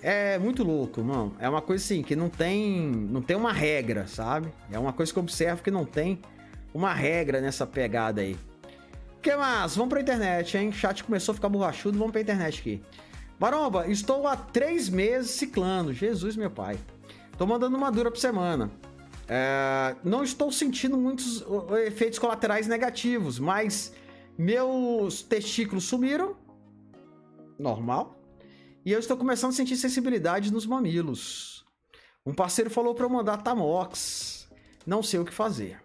É 0.00 0.38
muito 0.38 0.62
louco, 0.62 1.02
mano. 1.02 1.34
É 1.38 1.48
uma 1.48 1.60
coisa 1.60 1.82
assim 1.84 2.02
que 2.02 2.14
não 2.14 2.28
tem, 2.28 2.80
não 3.10 3.20
tem 3.20 3.36
uma 3.36 3.52
regra, 3.52 4.06
sabe? 4.06 4.48
É 4.70 4.78
uma 4.78 4.92
coisa 4.92 5.12
que 5.12 5.18
eu 5.18 5.22
observo 5.22 5.62
que 5.62 5.70
não 5.70 5.84
tem 5.84 6.20
uma 6.72 6.94
regra 6.94 7.40
nessa 7.40 7.66
pegada 7.66 8.20
aí. 8.20 8.36
Que 9.26 9.34
mais? 9.34 9.74
Vamos 9.74 9.90
pra 9.90 10.00
internet, 10.00 10.56
hein? 10.56 10.68
O 10.68 10.72
chat 10.72 11.02
começou 11.02 11.32
a 11.32 11.34
ficar 11.34 11.48
borrachudo, 11.48 11.98
vamos 11.98 12.12
pra 12.12 12.20
internet 12.20 12.60
aqui. 12.60 12.80
Baromba, 13.40 13.90
estou 13.90 14.24
há 14.24 14.36
três 14.36 14.88
meses 14.88 15.32
ciclando. 15.32 15.92
Jesus, 15.92 16.36
meu 16.36 16.48
pai. 16.48 16.78
Tô 17.36 17.44
mandando 17.44 17.76
uma 17.76 17.90
dura 17.90 18.08
por 18.08 18.20
semana. 18.20 18.70
É, 19.26 19.96
não 20.04 20.22
estou 20.22 20.52
sentindo 20.52 20.96
muitos 20.96 21.44
efeitos 21.84 22.20
colaterais 22.20 22.68
negativos, 22.68 23.40
mas 23.40 23.92
meus 24.38 25.22
testículos 25.22 25.82
sumiram. 25.82 26.36
Normal. 27.58 28.14
E 28.84 28.92
eu 28.92 29.00
estou 29.00 29.16
começando 29.16 29.50
a 29.50 29.54
sentir 29.54 29.74
sensibilidade 29.74 30.52
nos 30.52 30.66
mamilos. 30.66 31.66
Um 32.24 32.32
parceiro 32.32 32.70
falou 32.70 32.94
para 32.94 33.06
eu 33.06 33.10
mandar 33.10 33.38
Tamox. 33.38 34.48
Não 34.86 35.02
sei 35.02 35.18
o 35.18 35.24
que 35.24 35.34
fazer. 35.34 35.82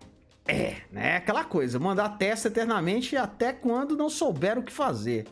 É, 0.48 0.78
né? 0.92 1.18
Aquela 1.18 1.44
coisa, 1.44 1.80
mandar 1.80 2.18
testa 2.18 2.48
eternamente 2.48 3.16
até 3.16 3.54
quando 3.54 3.96
não 3.96 4.10
souber 4.10 4.58
o 4.58 4.64
que 4.64 4.72
fazer. 4.72 5.28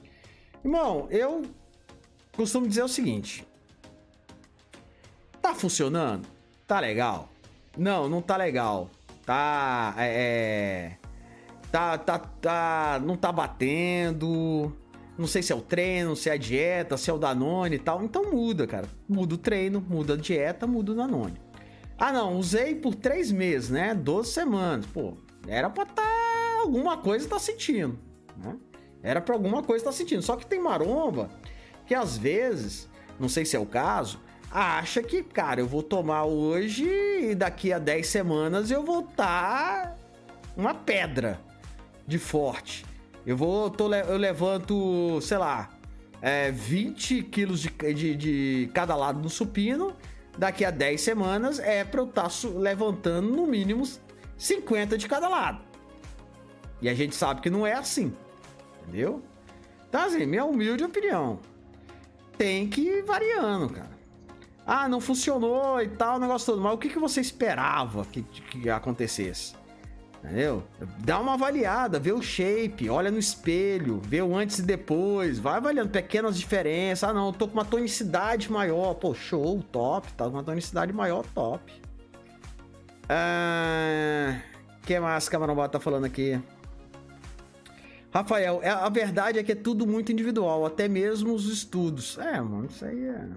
Irmão, 0.64 1.08
eu 1.10 1.44
costumo 2.36 2.68
dizer 2.68 2.84
o 2.84 2.88
seguinte: 2.88 3.46
tá 5.42 5.54
funcionando? 5.56 6.28
Tá 6.68 6.80
legal? 6.80 7.30
Não, 7.78 8.08
não 8.08 8.22
tá 8.22 8.38
legal. 8.38 8.90
Tá. 9.26 9.96
É, 9.98 10.08
é. 10.08 10.98
Tá, 11.72 11.98
tá, 11.98 12.20
tá. 12.20 13.02
Não 13.04 13.16
tá 13.16 13.32
batendo. 13.32 14.76
Não 15.18 15.28
sei 15.28 15.44
se 15.44 15.52
é 15.52 15.56
o 15.56 15.62
treino, 15.62 16.16
se 16.16 16.30
é 16.30 16.34
a 16.34 16.38
dieta, 16.38 16.96
se 16.96 17.10
é 17.10 17.14
o 17.14 17.18
Danone 17.18 17.76
e 17.76 17.80
tal. 17.80 18.04
Então 18.04 18.32
muda, 18.32 18.66
cara. 18.66 18.88
Muda 19.08 19.36
o 19.36 19.38
treino, 19.38 19.82
muda 19.82 20.14
a 20.14 20.18
dieta, 20.18 20.66
muda 20.66 20.92
o 20.92 20.96
Danone. 20.96 21.49
Ah, 22.00 22.14
não, 22.14 22.38
usei 22.38 22.76
por 22.76 22.96
três 22.96 23.32
meses, 23.32 23.70
né? 23.70 23.94
12 23.94 24.32
semanas. 24.32 24.86
Pô, 24.86 25.18
era 25.48 25.70
pra 25.70 25.86
tá. 25.86 26.04
Alguma 26.62 26.98
coisa 26.98 27.28
tá 27.28 27.40
sentindo, 27.40 28.00
né? 28.38 28.56
Era 29.02 29.22
pra 29.22 29.36
alguma 29.36 29.64
coisa 29.64 29.86
tá 29.86 29.92
sentindo. 29.92 30.22
Só 30.22 30.36
que 30.36 30.46
tem 30.46 30.62
maromba 30.62 31.30
que 31.86 31.96
às 31.96 32.18
vezes, 32.18 32.88
não 33.20 33.28
sei 33.28 33.44
se 33.46 33.56
é 33.56 33.60
o 33.60 33.66
caso, 33.66 34.20
acha 34.52 35.02
que, 35.02 35.24
cara, 35.24 35.60
eu 35.60 35.68
vou 35.68 35.82
tomar 35.82 36.26
hoje 36.26 36.86
e 36.88 37.36
daqui 37.36 37.74
a 37.74 37.80
10 37.80 38.08
semanas 38.08 38.72
eu 38.72 38.84
vou 38.84 39.02
estar 39.02 39.88
tá 39.88 39.96
uma 40.56 40.74
pedra 40.74 41.40
de 42.06 42.20
forte. 42.20 42.86
Eu 43.26 43.36
vou, 43.36 43.70
tô, 43.70 43.94
eu 43.94 44.18
levanto, 44.18 45.20
sei 45.22 45.38
lá, 45.38 45.70
é, 46.22 46.52
20 46.52 47.24
quilos 47.24 47.62
de, 47.62 47.70
de, 47.70 48.16
de 48.16 48.72
cada 48.74 48.96
lado 48.96 49.20
no 49.20 49.30
supino. 49.30 49.96
Daqui 50.38 50.64
a 50.64 50.72
10 50.72 51.02
semanas 51.02 51.60
é 51.60 51.84
pra 51.84 52.02
eu 52.02 52.06
estar 52.08 52.30
tá 52.30 52.48
levantando 52.56 53.30
no 53.30 53.46
mínimo 53.46 53.84
50 54.38 54.98
de 54.98 55.08
cada 55.08 55.28
lado. 55.28 55.62
E 56.82 56.88
a 56.88 56.94
gente 56.94 57.16
sabe 57.16 57.42
que 57.42 57.50
não 57.50 57.68
é 57.68 57.74
assim. 57.74 58.14
Entendeu? 58.82 59.22
Então, 59.88 60.02
assim, 60.02 60.26
minha 60.26 60.46
humilde 60.46 60.84
opinião. 60.84 61.40
Tem 62.38 62.70
que 62.70 62.82
ir 62.82 63.04
variando, 63.04 63.70
cara. 63.70 64.00
Ah, 64.66 64.88
não 64.88 65.02
funcionou 65.02 65.82
e 65.82 65.90
tal, 65.90 66.18
o 66.18 66.20
negócio 66.20 66.46
todo. 66.46 66.62
Mas 66.62 66.74
o 66.74 66.78
que, 66.78 66.90
que 66.90 67.00
você 67.00 67.20
esperava 67.20 68.06
que, 68.06 68.22
que 68.22 68.70
acontecesse? 68.70 69.59
Entendeu? 70.24 70.64
Dá 71.00 71.20
uma 71.20 71.34
avaliada, 71.34 71.98
vê 71.98 72.12
o 72.12 72.22
shape, 72.22 72.90
olha 72.90 73.10
no 73.10 73.18
espelho, 73.18 74.02
vê 74.04 74.22
o 74.22 74.36
antes 74.36 74.60
e 74.60 74.62
depois, 74.62 75.40
vai 75.40 75.56
avaliando 75.56 75.90
pequenas 75.90 76.38
diferenças. 76.38 77.10
Ah, 77.10 77.14
não, 77.14 77.28
eu 77.28 77.34
tô 77.34 77.48
com 77.48 77.54
uma 77.54 77.66
tonicidade 77.66 78.52
maior. 78.52 78.96
Pô, 78.96 79.14
show, 79.14 79.64
top, 79.72 80.12
tá 80.14 80.26
com 80.26 80.32
uma 80.32 80.44
tonicidade 80.44 80.92
maior, 80.92 81.26
top. 81.34 81.72
Ah, 83.08 84.40
que 84.86 85.00
mais 85.00 85.30
que 85.30 85.36
a 85.36 85.40
Marombata 85.40 85.74
tá 85.74 85.80
falando 85.80 86.06
aqui? 86.06 86.40
Rafael, 88.12 88.60
é, 88.62 88.70
a 88.70 88.90
verdade 88.90 89.40
é 89.40 89.44
que 89.44 89.52
é 89.52 89.56
tudo 89.56 89.86
muito 89.86 90.12
individual, 90.12 90.66
até 90.66 90.88
mesmo 90.88 91.34
os 91.34 91.46
estudos. 91.46 92.18
É, 92.18 92.42
mano, 92.42 92.66
isso 92.66 92.84
aí 92.84 93.06
é. 93.06 93.30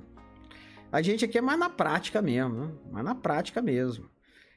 A 0.90 1.00
gente 1.00 1.24
aqui 1.24 1.38
é 1.38 1.40
mais 1.40 1.58
na 1.58 1.70
prática 1.70 2.20
mesmo, 2.20 2.54
né? 2.54 2.72
mais 2.90 3.04
na 3.04 3.14
prática 3.14 3.62
mesmo. 3.62 4.11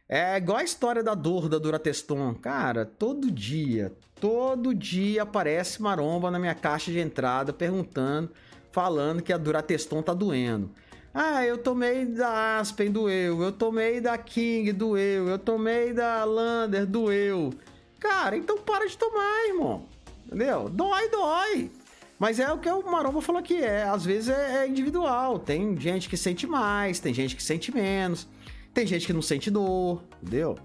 É 0.08 0.38
igual 0.38 0.60
a 0.60 0.64
história 0.64 1.01
da 1.01 1.16
dor 1.16 1.49
da 1.49 1.58
Durateston. 1.58 2.36
Cara, 2.36 2.86
todo 2.86 3.32
dia, 3.32 3.91
todo 4.20 4.74
dia 4.74 5.24
aparece 5.24 5.82
maromba 5.82 6.30
na 6.30 6.38
minha 6.38 6.53
caixa 6.53 6.91
de 6.91 6.99
entrada 6.99 7.51
perguntando, 7.51 8.30
falando 8.72 9.24
que 9.24 9.34
a 9.34 9.38
Durateston 9.38 10.03
tá 10.03 10.14
doendo. 10.14 10.70
Ah, 11.12 11.45
eu 11.45 11.58
tomei 11.58 12.06
da 12.06 12.60
Aspen, 12.60 12.91
doeu. 12.91 13.41
Eu 13.41 13.51
tomei 13.51 14.01
da 14.01 14.18
King, 14.18 14.72
doeu. 14.74 15.28
Eu 15.28 15.39
tomei 15.39 15.93
da 15.93 16.24
Lander, 16.24 16.86
doeu. 16.86 17.53
Cara, 17.99 18.38
então 18.38 18.58
para 18.58 18.86
de 18.86 18.97
tomar, 18.97 19.47
irmão. 19.47 19.86
Entendeu? 20.28 20.70
Dói, 20.70 21.10
dói. 21.10 21.72
Mas 22.20 22.39
é 22.39 22.51
o 22.51 22.58
que 22.58 22.70
o 22.70 22.84
Maromba 22.84 23.22
falou 23.22 23.39
aqui, 23.39 23.62
é, 23.62 23.84
às 23.84 24.06
vezes 24.06 24.30
é, 24.30 24.64
é, 24.64 24.68
individual. 24.68 25.39
Tem 25.39 25.80
gente 25.80 26.08
que 26.08 26.16
sente 26.16 26.45
mais, 26.47 26.99
tem 26.99 27.14
gente 27.14 27.36
que 27.36 27.43
sente 27.43 27.74
menos, 27.74 28.28
tem 28.76 28.86
gente 28.86 29.07
que 29.07 29.13
não 29.13 29.21
sente 29.21 29.49
dor, 29.49 30.03
entendeu? 30.21 30.57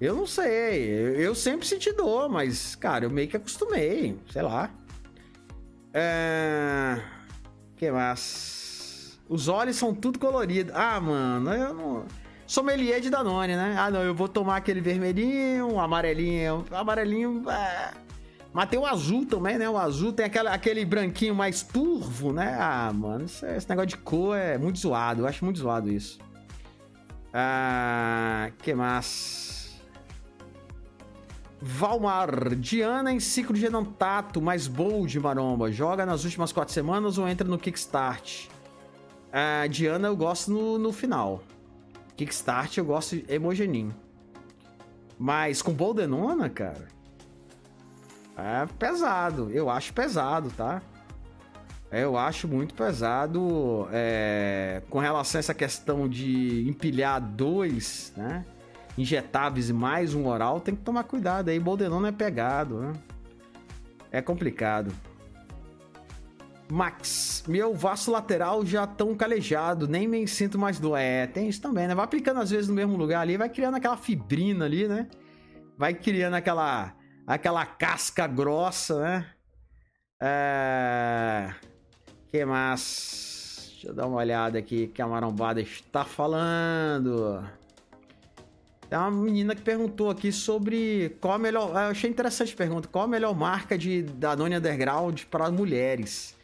Eu 0.00 0.14
não 0.14 0.26
sei, 0.26 0.90
eu, 1.16 1.34
sempre 1.34 1.66
senti 1.66 1.92
dor, 1.92 2.28
mas, 2.28 2.74
cara, 2.74 3.04
eu 3.04 3.10
meio 3.10 3.28
que 3.28 3.36
acostumei, 3.36 4.18
sei 4.30 4.42
lá. 4.42 4.70
É... 5.94 7.00
que 7.76 7.90
mais? 7.90 9.18
Os 9.28 9.46
olhos 9.48 9.76
são 9.76 9.94
tudo 9.94 10.18
coloridos. 10.18 10.74
Ah, 10.74 11.00
mano, 11.00 11.52
eu 11.52 11.74
não. 11.74 12.04
Sommelier 12.46 13.00
de 13.00 13.10
Danone, 13.10 13.54
né? 13.54 13.76
Ah, 13.78 13.90
não, 13.90 14.02
eu 14.02 14.14
vou 14.14 14.28
tomar 14.28 14.56
aquele 14.56 14.80
vermelhinho, 14.80 15.78
amarelinho. 15.78 16.64
Amarelinho. 16.70 17.48
É... 17.50 17.92
Mas 18.52 18.68
tem 18.68 18.78
o 18.78 18.86
azul 18.86 19.26
também, 19.26 19.58
né? 19.58 19.68
O 19.68 19.76
azul 19.76 20.12
tem 20.12 20.26
aquela, 20.26 20.52
aquele 20.52 20.84
branquinho 20.84 21.34
mais 21.34 21.62
turvo, 21.62 22.32
né? 22.32 22.56
Ah, 22.58 22.90
mano, 22.92 23.26
esse, 23.26 23.46
esse 23.46 23.68
negócio 23.68 23.90
de 23.90 23.98
cor 23.98 24.36
é 24.36 24.56
muito 24.56 24.78
zoado. 24.78 25.22
Eu 25.22 25.26
acho 25.26 25.44
muito 25.44 25.58
zoado 25.58 25.90
isso. 25.90 26.18
Ah, 27.40 28.50
que 28.58 28.74
mais? 28.74 29.80
Valmar, 31.62 32.56
Diana 32.56 33.12
em 33.12 33.20
ciclo 33.20 33.54
de 33.54 33.64
Enantato, 33.64 34.42
mais 34.42 34.66
bold, 34.66 35.20
maromba. 35.20 35.70
Joga 35.70 36.04
nas 36.04 36.24
últimas 36.24 36.50
quatro 36.50 36.74
semanas 36.74 37.16
ou 37.16 37.28
entra 37.28 37.46
no 37.46 37.56
Kickstart? 37.56 38.48
Ah, 39.32 39.68
Diana 39.68 40.08
eu 40.08 40.16
gosto 40.16 40.50
no, 40.50 40.78
no 40.78 40.92
final. 40.92 41.40
Kickstart 42.16 42.76
eu 42.76 42.84
gosto 42.84 43.14
de 43.14 43.32
Emogenin. 43.32 43.94
Mas 45.16 45.62
com 45.62 45.72
Boldenona, 45.72 46.50
cara, 46.50 46.88
é 48.36 48.66
pesado. 48.80 49.48
Eu 49.52 49.70
acho 49.70 49.92
pesado, 49.92 50.50
tá? 50.56 50.82
Eu 51.90 52.18
acho 52.18 52.46
muito 52.46 52.74
pesado 52.74 53.88
é, 53.90 54.82
com 54.90 54.98
relação 54.98 55.38
a 55.38 55.40
essa 55.40 55.54
questão 55.54 56.06
de 56.06 56.68
empilhar 56.68 57.20
dois, 57.20 58.12
né? 58.14 58.44
Injetáveis 58.96 59.70
e 59.70 59.72
mais 59.72 60.12
um 60.12 60.26
oral, 60.26 60.60
tem 60.60 60.76
que 60.76 60.82
tomar 60.82 61.04
cuidado 61.04 61.48
aí. 61.48 61.58
Boldenona 61.58 62.08
é 62.08 62.12
pegado, 62.12 62.80
né? 62.80 62.92
É 64.10 64.20
complicado. 64.20 64.92
Max, 66.70 67.42
meu 67.48 67.74
vaso 67.74 68.10
lateral 68.10 68.66
já 68.66 68.86
tão 68.86 69.14
calejado, 69.14 69.88
nem 69.88 70.06
me 70.06 70.28
sinto 70.28 70.58
mais 70.58 70.78
dor. 70.78 70.98
É, 70.98 71.26
tem 71.26 71.48
isso 71.48 71.62
também, 71.62 71.88
né? 71.88 71.94
Vai 71.94 72.04
aplicando 72.04 72.40
às 72.40 72.50
vezes 72.50 72.68
no 72.68 72.74
mesmo 72.74 72.96
lugar 72.96 73.22
ali, 73.22 73.38
vai 73.38 73.48
criando 73.48 73.76
aquela 73.76 73.96
fibrina 73.96 74.66
ali, 74.66 74.86
né? 74.86 75.08
Vai 75.78 75.94
criando 75.94 76.34
aquela 76.34 76.94
aquela 77.26 77.64
casca 77.64 78.26
grossa, 78.26 79.00
né? 79.00 79.26
É... 80.20 81.54
Que 82.30 82.44
mais? 82.44 83.70
Deixa 83.72 83.88
eu 83.88 83.94
dar 83.94 84.06
uma 84.06 84.18
olhada 84.18 84.58
aqui 84.58 84.88
que 84.88 85.00
a 85.00 85.06
marombada 85.06 85.60
está 85.60 86.04
falando. 86.04 87.42
Tem 88.88 88.98
uma 88.98 89.10
menina 89.10 89.54
que 89.54 89.62
perguntou 89.62 90.10
aqui 90.10 90.32
sobre 90.32 91.16
qual 91.20 91.34
a 91.34 91.38
melhor. 91.38 91.70
Eu 91.70 91.76
achei 91.76 92.10
interessante 92.10 92.54
a 92.54 92.56
pergunta. 92.56 92.88
Qual 92.88 93.04
a 93.04 93.08
melhor 93.08 93.34
marca 93.34 93.78
de 93.78 94.02
Danone 94.02 94.56
Underground 94.56 95.22
para 95.30 95.50
mulheres? 95.50 96.34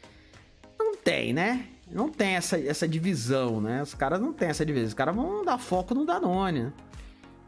Não 0.79 0.95
tem, 0.95 1.33
né? 1.33 1.67
Não 1.91 2.09
tem 2.09 2.37
essa, 2.37 2.59
essa 2.59 2.89
divisão, 2.89 3.61
né? 3.61 3.83
Os 3.83 3.95
caras 3.95 4.21
não 4.21 4.33
tem 4.33 4.49
essa 4.49 4.65
divisão. 4.65 4.89
Os 4.89 4.95
caras 4.95 5.15
vão 5.15 5.45
dar 5.45 5.59
foco 5.59 5.95
no 5.95 6.07
Danone, 6.07 6.65
né? 6.65 6.73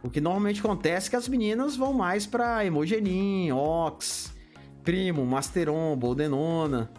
O 0.03 0.11
que 0.11 0.21
normalmente 0.21 0.61
acontece 0.61 1.09
é 1.09 1.11
que 1.11 1.17
as 1.17 1.29
meninas 1.29 1.75
vão 1.75 1.93
mais 1.93 2.27
para 2.27 2.65
Emogenin, 2.65 3.51
Ox, 3.53 4.33
Primo, 4.83 5.25
Masteron, 5.25 5.97
Boldenona, 5.97 6.91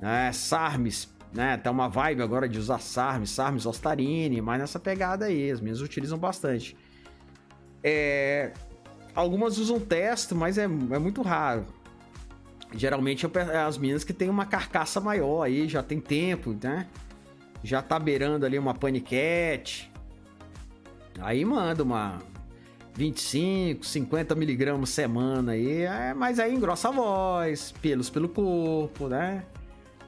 né? 0.00 0.32
Sarmes, 0.32 1.08
né? 1.32 1.56
Tá 1.56 1.70
uma 1.70 1.88
vibe 1.88 2.22
agora 2.22 2.48
de 2.48 2.58
usar 2.58 2.80
Sarmes, 2.80 3.30
Sarmes, 3.30 3.66
Ostarine, 3.66 4.40
mas 4.40 4.60
nessa 4.60 4.78
pegada 4.78 5.26
aí, 5.26 5.50
as 5.50 5.60
meninas 5.60 5.80
utilizam 5.80 6.18
bastante. 6.18 6.76
É... 7.82 8.52
Algumas 9.14 9.58
usam 9.58 9.80
testo, 9.80 10.34
mas 10.34 10.58
é, 10.58 10.64
é 10.64 10.98
muito 10.98 11.22
raro. 11.22 11.64
Geralmente 12.74 13.24
é 13.24 13.58
as 13.58 13.78
meninas 13.78 14.04
que 14.04 14.12
têm 14.12 14.28
uma 14.28 14.44
carcaça 14.44 15.00
maior 15.00 15.42
aí, 15.42 15.68
já 15.68 15.82
tem 15.82 16.00
tempo, 16.00 16.54
né? 16.62 16.86
Já 17.62 17.80
tá 17.80 17.98
beirando 17.98 18.44
ali 18.44 18.58
uma 18.58 18.74
paniquete, 18.74 19.90
Aí 21.20 21.44
manda 21.44 21.82
uma 21.82 22.18
25, 22.94 23.84
50 23.84 24.34
miligramas 24.34 24.90
semana 24.90 25.52
aí, 25.52 25.82
é, 25.82 26.14
mas 26.14 26.38
aí 26.38 26.54
engrossa 26.54 26.88
a 26.88 26.92
voz, 26.92 27.72
pelos 27.80 28.10
pelo 28.10 28.28
corpo, 28.28 29.08
né? 29.08 29.44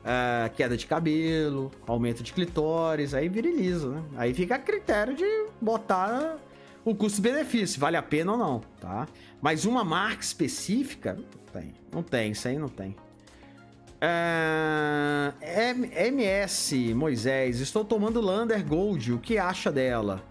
É, 0.04 0.48
queda 0.50 0.76
de 0.76 0.86
cabelo, 0.86 1.70
aumento 1.86 2.22
de 2.22 2.32
clitóris, 2.32 3.14
aí 3.14 3.28
viriliza, 3.28 3.88
né? 3.88 4.02
Aí 4.16 4.32
fica 4.32 4.54
a 4.54 4.58
critério 4.58 5.14
de 5.14 5.26
botar 5.60 6.38
o 6.84 6.94
custo-benefício, 6.94 7.78
vale 7.80 7.96
a 7.96 8.02
pena 8.02 8.32
ou 8.32 8.38
não, 8.38 8.60
tá? 8.80 9.06
Mas 9.40 9.64
uma 9.64 9.84
marca 9.84 10.22
específica, 10.22 11.14
não 11.14 11.52
tem, 11.52 11.74
não 11.92 12.02
tem, 12.02 12.32
isso 12.32 12.48
aí 12.48 12.58
não 12.58 12.68
tem. 12.68 12.96
É, 14.00 15.32
MS 16.06 16.94
Moisés, 16.94 17.60
estou 17.60 17.84
tomando 17.84 18.20
Lander 18.20 18.64
Gold, 18.64 19.12
o 19.12 19.18
que 19.18 19.38
acha 19.38 19.72
dela? 19.72 20.22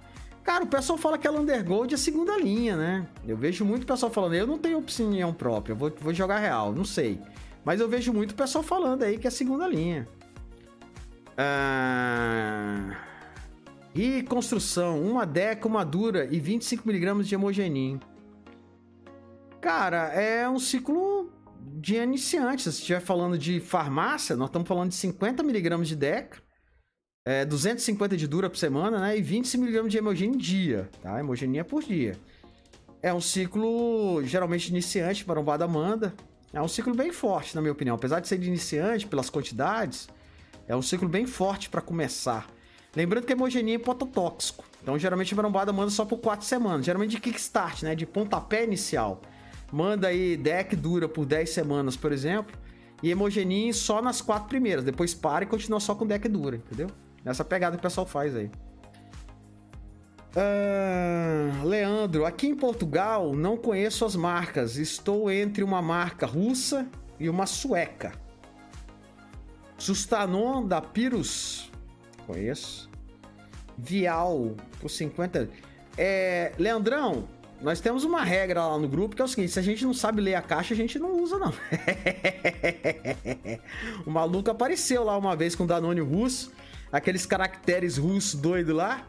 Cara, 0.48 0.64
o 0.64 0.68
pessoal 0.68 0.98
fala 0.98 1.18
que 1.18 1.28
a 1.28 1.32
Undergold 1.32 1.94
é 1.94 1.98
segunda 1.98 2.38
linha, 2.38 2.78
né? 2.78 3.06
Eu 3.28 3.36
vejo 3.36 3.66
muito 3.66 3.86
pessoal 3.86 4.10
falando, 4.10 4.34
eu 4.36 4.48
não 4.48 4.58
tenho 4.58 4.78
opinião 4.78 5.34
própria, 5.34 5.76
vou, 5.76 5.92
vou 6.00 6.14
jogar 6.14 6.40
real, 6.40 6.72
não 6.72 6.86
sei. 6.86 7.20
Mas 7.68 7.82
eu 7.82 7.90
vejo 7.90 8.14
muito 8.14 8.34
pessoal 8.34 8.64
falando 8.64 9.04
aí 9.04 9.18
que 9.18 9.28
é 9.28 9.30
segunda 9.30 9.68
linha. 9.68 10.08
Ah... 11.38 12.96
E 13.94 14.24
construção, 14.24 15.02
uma 15.04 15.26
deca, 15.26 15.68
uma 15.68 15.84
dura 15.84 16.30
e 16.32 16.40
25mg 16.40 17.24
de 17.24 17.36
hemogenin. 17.36 18.00
Cara, 19.60 20.14
é 20.14 20.48
um 20.48 20.58
ciclo 20.60 21.30
de 21.60 21.98
iniciante. 21.98 22.62
Se 22.62 22.70
estiver 22.70 23.02
falando 23.02 23.38
de 23.38 23.60
farmácia, 23.60 24.38
nós 24.38 24.48
estamos 24.48 24.66
falando 24.66 24.92
de 24.92 24.96
50mg 24.96 25.84
de 25.84 25.96
deca 25.98 26.38
é, 27.26 27.44
250 27.44 28.16
de 28.16 28.28
dura 28.28 28.50
por 28.50 28.58
semana, 28.58 28.98
né? 28.98 29.18
E 29.18 29.22
20mg 29.22 29.90
de 29.90 29.98
hemogênio 29.98 30.40
dia, 30.40 30.90
tá? 31.02 31.20
Hemogenia 31.20 31.66
por 31.66 31.84
dia. 31.84 32.16
É 33.02 33.14
um 33.14 33.20
ciclo 33.20 34.24
geralmente 34.24 34.70
iniciante 34.70 35.26
para 35.26 35.38
um 35.38 35.44
Bada 35.44 35.68
Manda. 35.68 36.16
É 36.54 36.62
um 36.62 36.68
ciclo 36.68 36.96
bem 36.96 37.12
forte, 37.12 37.56
na 37.56 37.62
minha 37.62 37.72
opinião. 37.72 37.96
Apesar 37.96 38.20
de 38.20 38.28
ser 38.28 38.38
de 38.38 38.48
iniciante, 38.48 39.06
pelas 39.06 39.30
quantidades, 39.30 40.08
é 40.68 40.76
um 40.76 40.82
ciclo 40.82 41.08
bem 41.08 41.26
forte 41.26 41.70
para 41.70 41.82
começar. 41.82 42.48
Lembrando 42.96 43.26
que 43.26 43.34
a 43.34 43.36
hemogenia 43.36 43.76
é 43.76 43.76
hipototóxico. 43.76 44.64
Então, 44.82 44.98
geralmente, 44.98 45.34
a 45.34 45.38
marombada 45.38 45.74
manda 45.74 45.92
só 45.92 46.06
por 46.06 46.18
4 46.20 46.46
semanas. 46.46 46.86
Geralmente 46.86 47.12
de 47.12 47.20
kickstart, 47.20 47.84
né? 47.84 47.94
De 47.94 48.06
pontapé 48.06 48.64
inicial. 48.64 49.22
Manda 49.72 50.08
aí 50.08 50.38
deck 50.38 50.76
dura 50.76 51.10
por 51.10 51.26
10 51.26 51.50
semanas, 51.50 51.98
por 51.98 52.12
exemplo. 52.12 52.58
E 53.04 53.12
hemogenia 53.12 53.74
só 53.74 54.02
nas 54.02 54.22
4 54.22 54.48
primeiras. 54.48 54.84
Depois 54.84 55.14
para 55.14 55.44
e 55.44 55.48
continua 55.48 55.80
só 55.80 55.94
com 55.94 56.08
deck 56.08 56.28
dura, 56.28 56.56
entendeu? 56.56 56.88
Nessa 57.24 57.44
pegada 57.44 57.76
que 57.76 57.82
o 57.82 57.84
pessoal 57.84 58.08
faz 58.08 58.36
aí. 58.36 58.50
Uh, 60.38 61.66
Leandro, 61.66 62.24
aqui 62.24 62.46
em 62.46 62.56
Portugal 62.56 63.34
não 63.34 63.58
conheço 63.58 64.06
as 64.06 64.16
marcas. 64.16 64.78
Estou 64.78 65.32
entre 65.32 65.64
uma 65.64 65.82
marca 65.82 66.28
russa 66.28 66.88
e 67.20 67.28
uma 67.28 67.48
sueca. 67.48 68.12
Sustanon 69.80 70.64
da 70.64 70.80
Pirus. 70.80 71.72
Conheço. 72.28 72.88
Vial 73.76 74.56
por 74.80 74.90
50. 74.90 75.50
É, 75.98 76.52
Leandrão, 76.60 77.28
nós 77.60 77.82
temos 77.82 78.04
uma 78.04 78.24
regra 78.24 78.68
lá 78.68 78.78
no 78.78 78.88
grupo 78.88 79.16
que 79.16 79.24
é 79.24 79.26
o 79.26 79.28
seguinte: 79.28 79.54
se 79.54 79.60
a 79.60 79.64
gente 79.64 79.84
não 79.84 79.94
sabe 79.94 80.22
ler 80.22 80.36
a 80.36 80.42
caixa, 80.44 80.76
a 80.76 80.78
gente 80.78 81.00
não 81.00 81.20
usa, 81.20 81.40
não. 81.40 81.52
o 84.06 84.12
maluco 84.12 84.52
apareceu 84.52 85.04
lá 85.04 85.18
uma 85.18 85.36
vez 85.36 85.56
com 85.56 85.64
o 85.64 85.68
Danone 85.68 86.02
russo 86.02 86.52
aqueles 86.92 87.26
caracteres 87.26 87.98
russos 87.98 88.40
doido 88.40 88.74
lá. 88.74 89.06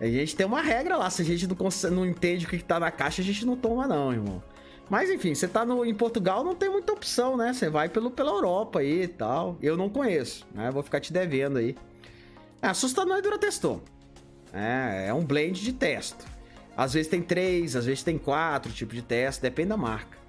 A 0.00 0.06
gente 0.06 0.34
tem 0.34 0.46
uma 0.46 0.62
regra 0.62 0.96
lá. 0.96 1.10
Se 1.10 1.20
a 1.20 1.24
gente 1.24 1.46
não, 1.46 1.56
não 1.90 2.06
entende 2.06 2.46
o 2.46 2.48
que, 2.48 2.58
tá 2.62 2.80
na 2.80 2.90
caixa, 2.90 3.20
a 3.20 3.24
gente 3.24 3.44
não 3.44 3.54
toma, 3.54 3.86
não, 3.86 4.12
irmão. 4.12 4.42
Mas 4.88 5.10
enfim, 5.10 5.34
você 5.34 5.46
tá 5.46 5.64
no, 5.64 5.84
em 5.84 5.94
Portugal, 5.94 6.42
não 6.42 6.54
tem 6.54 6.68
muita 6.68 6.92
opção, 6.92 7.36
né? 7.36 7.52
Você 7.52 7.68
vai 7.68 7.88
pelo, 7.88 8.10
pela 8.10 8.32
Europa 8.32 8.80
aí 8.80 9.02
e 9.02 9.08
tal. 9.08 9.56
Eu 9.62 9.76
não 9.76 9.88
conheço, 9.88 10.46
né? 10.52 10.70
Vou 10.70 10.82
ficar 10.82 11.00
te 11.00 11.12
devendo 11.12 11.58
aí. 11.58 11.76
É, 12.62 12.68
assustador 12.68 13.20
testou. 13.38 13.82
É, 14.52 15.06
é 15.08 15.14
um 15.14 15.24
blend 15.24 15.62
de 15.62 15.72
testo. 15.72 16.24
Às 16.76 16.94
vezes 16.94 17.08
tem 17.08 17.22
três, 17.22 17.76
às 17.76 17.84
vezes 17.84 18.02
tem 18.02 18.18
quatro 18.18 18.72
tipos 18.72 18.96
de 18.96 19.02
teste, 19.02 19.42
depende 19.42 19.68
da 19.68 19.76
marca. 19.76 20.19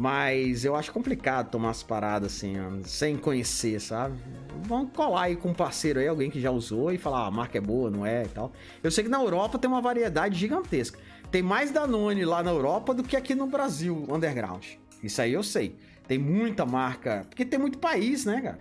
Mas 0.00 0.64
eu 0.64 0.76
acho 0.76 0.92
complicado 0.92 1.50
tomar 1.50 1.70
as 1.70 1.82
paradas 1.82 2.32
assim, 2.32 2.54
sem 2.84 3.16
conhecer, 3.16 3.80
sabe? 3.80 4.16
Vamos 4.62 4.92
colar 4.92 5.22
aí 5.22 5.34
com 5.34 5.48
um 5.48 5.52
parceiro 5.52 5.98
aí, 5.98 6.06
alguém 6.06 6.30
que 6.30 6.40
já 6.40 6.52
usou 6.52 6.92
e 6.92 6.96
falar, 6.96 7.22
ah, 7.22 7.26
a 7.26 7.30
marca 7.32 7.58
é 7.58 7.60
boa, 7.60 7.90
não 7.90 8.06
é 8.06 8.22
e 8.22 8.28
tal. 8.28 8.52
Eu 8.80 8.92
sei 8.92 9.02
que 9.02 9.10
na 9.10 9.20
Europa 9.20 9.58
tem 9.58 9.68
uma 9.68 9.80
variedade 9.80 10.38
gigantesca. 10.38 11.00
Tem 11.32 11.42
mais 11.42 11.72
Danone 11.72 12.24
lá 12.24 12.44
na 12.44 12.52
Europa 12.52 12.94
do 12.94 13.02
que 13.02 13.16
aqui 13.16 13.34
no 13.34 13.48
Brasil, 13.48 14.06
underground. 14.08 14.64
Isso 15.02 15.20
aí 15.20 15.32
eu 15.32 15.42
sei. 15.42 15.74
Tem 16.06 16.16
muita 16.16 16.64
marca, 16.64 17.26
porque 17.28 17.44
tem 17.44 17.58
muito 17.58 17.78
país, 17.78 18.24
né, 18.24 18.40
cara? 18.40 18.58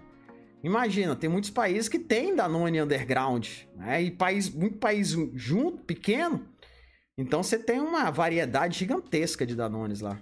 Imagina, 0.64 1.16
tem 1.16 1.30
muitos 1.30 1.52
países 1.52 1.88
que 1.88 2.00
tem 2.00 2.36
Danone 2.36 2.82
underground, 2.82 3.48
né? 3.76 4.02
E 4.02 4.10
país, 4.10 4.50
muito 4.50 4.80
país 4.80 5.16
junto, 5.36 5.84
pequeno. 5.84 6.48
Então 7.16 7.44
você 7.44 7.60
tem 7.60 7.80
uma 7.80 8.10
variedade 8.10 8.80
gigantesca 8.80 9.46
de 9.46 9.56
Danones 9.56 10.02
lá. 10.02 10.20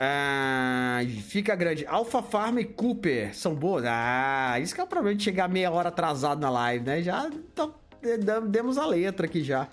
Ah, 0.00 1.00
fica 1.26 1.56
grande. 1.56 1.84
Alpha 1.86 2.22
Farm 2.22 2.58
e 2.58 2.64
Cooper 2.64 3.34
são 3.34 3.54
boas. 3.54 3.84
Ah, 3.86 4.58
isso 4.60 4.74
que 4.74 4.80
é 4.80 4.84
o 4.84 4.86
problema 4.86 5.16
de 5.16 5.24
chegar 5.24 5.48
meia 5.48 5.70
hora 5.70 5.88
atrasado 5.88 6.40
na 6.40 6.50
live, 6.50 6.84
né? 6.84 7.02
Já 7.02 7.28
então, 7.28 7.74
demos 8.48 8.78
a 8.78 8.86
letra 8.86 9.26
aqui 9.26 9.42
já. 9.42 9.68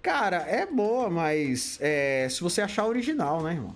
Cara, 0.00 0.38
é 0.48 0.64
boa, 0.64 1.10
mas 1.10 1.78
é, 1.80 2.26
se 2.30 2.40
você 2.40 2.62
achar 2.62 2.86
original, 2.86 3.42
né, 3.42 3.52
irmão? 3.52 3.74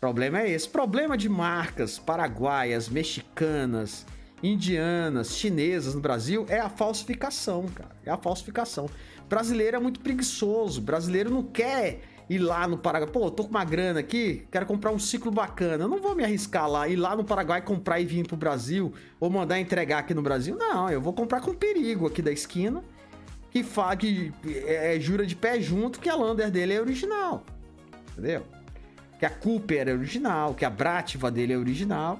Problema 0.00 0.40
é 0.40 0.50
esse. 0.50 0.68
Problema 0.68 1.18
de 1.18 1.28
marcas 1.28 1.98
paraguaias, 1.98 2.88
mexicanas, 2.88 4.06
indianas, 4.42 5.36
chinesas 5.36 5.94
no 5.94 6.00
Brasil 6.00 6.46
é 6.48 6.60
a 6.60 6.68
falsificação, 6.68 7.66
cara. 7.74 7.96
É 8.06 8.10
a 8.10 8.16
falsificação. 8.16 8.88
brasileiro 9.28 9.76
é 9.76 9.80
muito 9.80 10.00
preguiçoso. 10.00 10.80
brasileiro 10.80 11.30
não 11.30 11.42
quer 11.42 12.00
ir 12.28 12.38
lá 12.38 12.66
no 12.66 12.78
Paraguai. 12.78 13.10
Pô, 13.10 13.30
tô 13.30 13.44
com 13.44 13.50
uma 13.50 13.64
grana 13.64 14.00
aqui, 14.00 14.46
quero 14.50 14.66
comprar 14.66 14.90
um 14.90 14.98
ciclo 14.98 15.30
bacana. 15.30 15.84
Eu 15.84 15.88
não 15.88 16.00
vou 16.00 16.14
me 16.14 16.24
arriscar 16.24 16.68
lá, 16.68 16.88
ir 16.88 16.96
lá 16.96 17.14
no 17.16 17.24
Paraguai 17.24 17.62
comprar 17.62 18.00
e 18.00 18.04
vir 18.04 18.26
pro 18.26 18.36
Brasil, 18.36 18.92
ou 19.20 19.30
mandar 19.30 19.58
entregar 19.58 19.98
aqui 19.98 20.14
no 20.14 20.22
Brasil. 20.22 20.56
Não, 20.56 20.90
eu 20.90 21.00
vou 21.00 21.12
comprar 21.12 21.40
com 21.40 21.54
perigo 21.54 22.06
aqui 22.06 22.22
da 22.22 22.32
esquina, 22.32 22.82
que 23.50 23.62
fala 23.62 23.96
que 23.96 24.32
é, 24.46 24.96
é, 24.96 25.00
jura 25.00 25.26
de 25.26 25.36
pé 25.36 25.60
junto 25.60 26.00
que 26.00 26.08
a 26.08 26.16
Lander 26.16 26.50
dele 26.50 26.74
é 26.74 26.80
original. 26.80 27.44
Entendeu? 28.12 28.42
Que 29.18 29.26
a 29.26 29.30
Cooper 29.30 29.88
é 29.88 29.92
original, 29.92 30.54
que 30.54 30.64
a 30.64 30.70
Brativa 30.70 31.30
dele 31.30 31.52
é 31.52 31.58
original. 31.58 32.18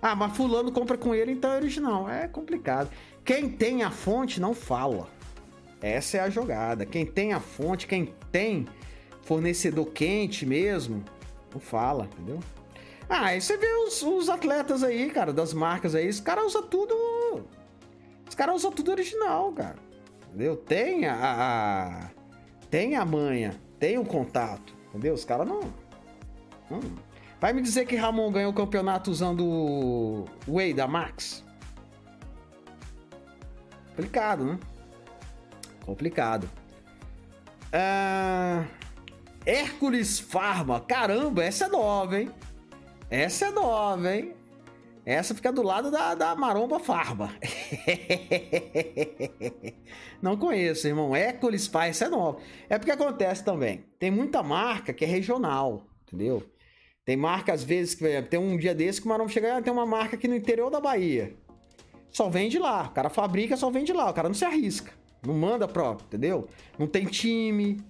Ah, 0.00 0.14
mas 0.14 0.36
fulano 0.36 0.70
compra 0.70 0.96
com 0.96 1.14
ele, 1.14 1.32
então 1.32 1.50
é 1.52 1.56
original. 1.56 2.08
É 2.08 2.28
complicado. 2.28 2.88
Quem 3.24 3.48
tem 3.48 3.82
a 3.82 3.90
fonte 3.90 4.40
não 4.40 4.54
fala. 4.54 5.08
Essa 5.80 6.18
é 6.18 6.20
a 6.20 6.30
jogada. 6.30 6.84
Quem 6.84 7.06
tem 7.06 7.32
a 7.32 7.40
fonte, 7.40 7.86
quem 7.86 8.14
tem 8.32 8.66
fornecedor 9.22 9.86
quente 9.86 10.44
mesmo, 10.44 11.04
não 11.52 11.60
fala, 11.60 12.04
entendeu? 12.04 12.40
Ah, 13.08 13.26
aí 13.26 13.40
você 13.40 13.56
vê 13.56 13.72
os, 13.86 14.02
os 14.02 14.28
atletas 14.28 14.82
aí, 14.82 15.10
cara, 15.10 15.32
das 15.32 15.52
marcas 15.54 15.94
aí, 15.94 16.08
os 16.08 16.20
caras 16.20 16.46
usam 16.46 16.62
tudo. 16.62 16.94
Os 18.28 18.34
caras 18.34 18.56
usam 18.56 18.70
tudo 18.70 18.90
original, 18.90 19.52
cara. 19.52 19.76
Entendeu? 20.28 20.56
Tem 20.56 21.06
a, 21.06 21.14
a. 21.14 22.10
tem 22.70 22.96
a 22.96 23.04
manha, 23.04 23.54
tem 23.78 23.98
o 23.98 24.04
contato, 24.04 24.74
entendeu? 24.90 25.14
Os 25.14 25.24
caras 25.24 25.48
não. 25.48 25.60
Vai 27.40 27.52
me 27.52 27.62
dizer 27.62 27.86
que 27.86 27.96
Ramon 27.96 28.30
ganhou 28.30 28.50
o 28.50 28.54
campeonato 28.54 29.10
usando 29.10 29.44
o 29.46 30.24
Whey 30.46 30.74
da 30.74 30.86
Max? 30.86 31.42
Complicado, 33.90 34.44
né? 34.44 34.58
Complicado. 35.88 36.46
Ah, 37.72 38.66
Hércules 39.46 40.20
Farma. 40.20 40.82
Caramba, 40.82 41.42
essa 41.42 41.64
é 41.64 41.68
nova, 41.68 42.20
hein? 42.20 42.30
Essa 43.08 43.46
é 43.46 43.50
nova, 43.50 44.14
hein? 44.14 44.34
Essa 45.06 45.34
fica 45.34 45.50
do 45.50 45.62
lado 45.62 45.90
da, 45.90 46.14
da 46.14 46.36
Maromba 46.36 46.78
Farma. 46.78 47.34
Não 50.20 50.36
conheço, 50.36 50.86
irmão. 50.86 51.16
Hércules 51.16 51.66
Farma, 51.66 51.88
essa 51.88 52.04
é 52.04 52.08
nova. 52.10 52.38
É 52.68 52.76
porque 52.76 52.92
acontece 52.92 53.42
também. 53.42 53.86
Tem 53.98 54.10
muita 54.10 54.42
marca 54.42 54.92
que 54.92 55.06
é 55.06 55.08
regional, 55.08 55.86
entendeu? 56.06 56.46
Tem 57.02 57.16
marca, 57.16 57.54
às 57.54 57.64
vezes, 57.64 57.94
que 57.94 58.22
tem 58.24 58.38
um 58.38 58.58
dia 58.58 58.74
desse 58.74 59.00
que 59.00 59.06
o 59.06 59.08
Maromba 59.08 59.30
chega 59.30 59.48
e 59.48 59.50
ah, 59.52 59.62
tem 59.62 59.72
uma 59.72 59.86
marca 59.86 60.16
aqui 60.16 60.28
no 60.28 60.36
interior 60.36 60.68
da 60.68 60.82
Bahia. 60.82 61.34
Só 62.10 62.28
vende 62.28 62.58
lá. 62.58 62.88
O 62.88 62.90
cara 62.90 63.08
fabrica, 63.08 63.56
só 63.56 63.70
vende 63.70 63.94
lá. 63.94 64.10
O 64.10 64.12
cara 64.12 64.28
não 64.28 64.34
se 64.34 64.44
arrisca. 64.44 64.98
Não 65.26 65.34
manda 65.34 65.66
próprio, 65.66 66.06
entendeu? 66.06 66.48
Não 66.78 66.86
tem 66.86 67.04
time, 67.04 67.80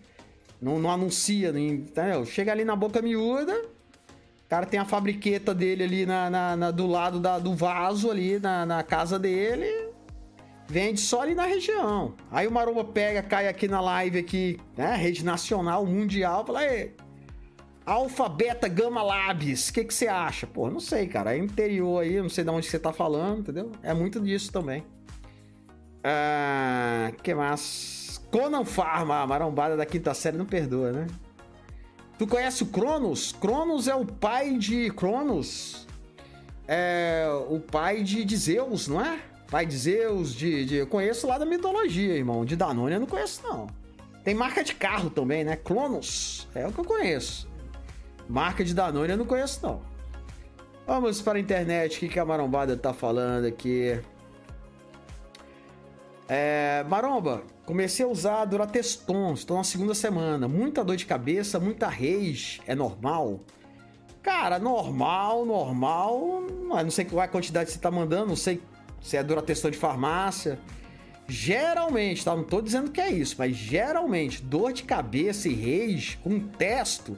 não, 0.61 0.79
não 0.79 0.91
anuncia, 0.91 1.51
entendeu? 1.51 2.25
Chega 2.25 2.53
ali 2.53 2.65
na 2.65 2.75
boca 2.75 3.03
miúda, 3.03 3.55
o 3.55 4.49
cara 4.49 4.67
tem 4.67 4.81
a 4.81 4.85
fabriqueta 4.85 5.55
dele 5.55 5.85
ali 5.85 6.07
na, 6.07 6.31
na, 6.31 6.57
na 6.57 6.71
do 6.71 6.87
lado 6.87 7.21
da, 7.21 7.39
do 7.39 7.55
vaso 7.55 8.11
ali 8.11 8.39
na, 8.39 8.65
na 8.65 8.83
casa 8.83 9.19
dele, 9.19 9.91
vende 10.67 11.01
só 11.01 11.23
ali 11.23 11.35
na 11.35 11.45
região. 11.45 12.15
Aí 12.31 12.47
o 12.47 12.51
Maromba 12.51 12.83
pega, 12.85 13.23
cai 13.23 13.47
aqui 13.47 13.69
na 13.69 13.81
live 13.81 14.19
aqui, 14.19 14.59
né? 14.77 14.97
Rede 14.97 15.25
nacional, 15.25 15.85
mundial, 15.85 16.47
fala, 16.47 16.61
aí, 16.61 16.95
Alfa, 17.89 18.29
Beta, 18.29 18.69
Gama 18.69 19.03
Labs, 19.03 19.71
o 19.71 19.73
que, 19.73 19.85
que 19.85 19.95
você 19.95 20.09
acha? 20.09 20.47
Pô, 20.47 20.71
não 20.71 20.79
sei, 20.79 21.07
cara. 21.07 21.35
É 21.35 21.39
interior 21.39 22.03
aí, 22.03 22.21
não 22.21 22.29
sei 22.29 22.45
de 22.45 22.51
onde 22.51 22.67
você 22.67 22.79
tá 22.79 22.93
falando, 22.93 23.41
entendeu? 23.41 23.73
É 23.83 23.95
muito 23.95 24.21
disso 24.21 24.53
também. 24.53 24.85
Ah, 26.11 27.13
que 27.23 27.35
mais? 27.35 28.19
Conan 28.31 28.65
Farma, 28.65 29.21
a 29.21 29.27
marombada 29.27 29.77
da 29.77 29.85
quinta 29.85 30.15
série 30.15 30.39
não 30.39 30.47
perdoa, 30.47 30.91
né? 30.91 31.07
Tu 32.19 32.27
conhece 32.27 32.63
o 32.63 32.67
Cronos? 32.67 33.33
Cronos 33.33 33.87
é 33.87 33.95
o 33.95 34.07
pai 34.07 34.57
de 34.57 34.91
Cronos. 34.93 35.87
É 36.67 37.27
o 37.51 37.61
pai 37.61 38.03
de, 38.03 38.25
de 38.25 38.37
Zeus, 38.39 38.89
não 38.89 39.05
é? 39.05 39.21
Pai 39.51 39.67
de 39.67 39.77
Zeus, 39.77 40.35
de, 40.35 40.65
de, 40.65 40.77
Eu 40.77 40.87
conheço 40.87 41.27
lá 41.27 41.37
da 41.37 41.45
mitologia, 41.45 42.15
irmão. 42.15 42.43
De 42.43 42.57
Danone 42.57 42.95
eu 42.95 43.01
não 43.01 43.07
conheço, 43.07 43.43
não. 43.43 43.67
Tem 44.25 44.35
marca 44.35 44.65
de 44.65 44.75
carro 44.75 45.11
também, 45.11 45.45
né? 45.45 45.57
Cronos. 45.57 46.49
É 46.55 46.67
o 46.67 46.73
que 46.73 46.81
eu 46.81 46.85
conheço. 46.85 47.47
Marca 48.27 48.65
de 48.65 48.75
Danone 48.75 49.11
eu 49.13 49.19
não 49.19 49.27
conheço, 49.27 49.61
não. 49.63 49.83
Vamos 50.87 51.21
para 51.21 51.37
a 51.37 51.41
internet. 51.41 51.99
O 51.99 52.01
que, 52.01 52.09
que 52.09 52.19
a 52.19 52.25
marombada 52.25 52.79
tá 52.79 52.95
falando 52.95 53.45
aqui? 53.45 54.01
É, 56.29 56.85
Maromba, 56.87 57.43
comecei 57.65 58.05
a 58.05 58.09
usar 58.09 58.45
Durateston, 58.45 59.33
estou 59.33 59.57
na 59.57 59.65
segunda 59.65 59.95
semana. 59.95 60.47
Muita 60.47 60.85
dor 60.85 60.95
de 60.95 61.07
cabeça, 61.07 61.59
muita 61.59 61.89
rage, 61.89 62.61
é 62.67 62.75
normal? 62.75 63.41
Cara, 64.23 64.59
normal, 64.59 65.47
normal. 65.47 66.43
Não 66.43 66.91
sei 66.91 67.07
qual 67.07 67.23
é 67.23 67.25
a 67.25 67.29
quantidade 67.29 67.67
que 67.67 67.73
você 67.73 67.79
está 67.79 67.91
mandando, 67.91 68.27
não 68.27 68.37
sei 68.37 68.61
se 69.01 69.17
é 69.17 69.23
Durateston 69.23 69.71
de 69.71 69.79
farmácia. 69.79 70.59
Geralmente, 71.27 72.23
tá? 72.25 72.35
Não 72.35 72.43
estou 72.43 72.61
dizendo 72.61 72.91
que 72.91 73.01
é 73.01 73.11
isso, 73.11 73.37
mas 73.39 73.57
geralmente, 73.57 74.43
dor 74.43 74.73
de 74.73 74.83
cabeça 74.83 75.49
e 75.49 75.55
rage 75.55 76.19
com 76.19 76.41
testo, 76.41 77.17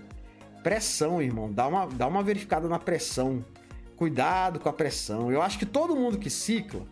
pressão, 0.62 1.20
irmão. 1.20 1.50
Dá 1.50 1.66
uma, 1.66 1.86
dá 1.86 2.06
uma 2.06 2.22
verificada 2.22 2.68
na 2.68 2.78
pressão. 2.78 3.44
Cuidado 3.96 4.60
com 4.60 4.68
a 4.68 4.72
pressão. 4.72 5.32
Eu 5.32 5.42
acho 5.42 5.58
que 5.58 5.66
todo 5.66 5.96
mundo 5.96 6.16
que 6.18 6.30
cicla 6.30 6.82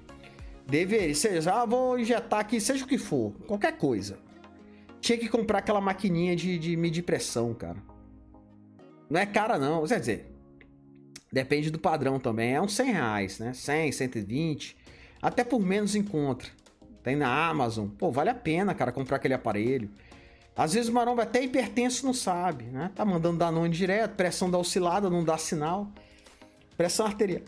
Deveria, 0.69 1.15
seja, 1.15 1.63
ah, 1.63 1.65
vou 1.65 1.99
injetar 1.99 2.41
aqui, 2.41 2.61
seja 2.61 2.85
o 2.85 2.87
que 2.87 2.99
for, 2.99 3.33
qualquer 3.47 3.79
coisa. 3.79 4.19
Tinha 5.01 5.17
que 5.17 5.27
comprar 5.27 5.61
aquela 5.61 5.81
maquininha 5.81 6.37
de, 6.37 6.59
de 6.59 6.77
medir 6.77 7.03
pressão, 7.03 7.55
cara. 7.55 7.79
Não 9.09 9.19
é 9.19 9.25
cara, 9.25 9.57
não. 9.57 9.87
Quer 9.87 10.01
dizer, 10.01 10.31
depende 11.33 11.71
do 11.71 11.79
padrão 11.79 12.21
também. 12.21 12.55
É 12.55 12.61
uns 12.61 12.75
100 12.75 12.93
reais, 12.93 13.39
né? 13.39 13.55
100, 13.55 13.93
120. 13.93 14.77
Até 15.23 15.43
por 15.43 15.61
menos 15.61 15.95
encontra. 15.95 16.51
Tem 17.03 17.17
na 17.17 17.49
Amazon. 17.49 17.89
Pô, 17.89 18.11
vale 18.11 18.29
a 18.29 18.35
pena, 18.35 18.75
cara, 18.75 18.93
comprar 18.93 19.17
aquele 19.17 19.35
aparelho. 19.35 19.89
Às 20.55 20.75
vezes 20.75 20.91
o 20.91 20.93
maromba 20.93 21.23
até 21.23 21.43
hipertenso 21.43 22.05
não 22.05 22.13
sabe, 22.13 22.65
né? 22.65 22.91
Tá 22.95 23.05
mandando 23.05 23.39
Danone 23.39 23.73
direto, 23.73 24.17
pressão 24.17 24.51
dá 24.51 24.59
oscilada, 24.59 25.09
não 25.09 25.25
dá 25.25 25.39
sinal. 25.39 25.91
Pressão 26.77 27.07
arterial. 27.07 27.43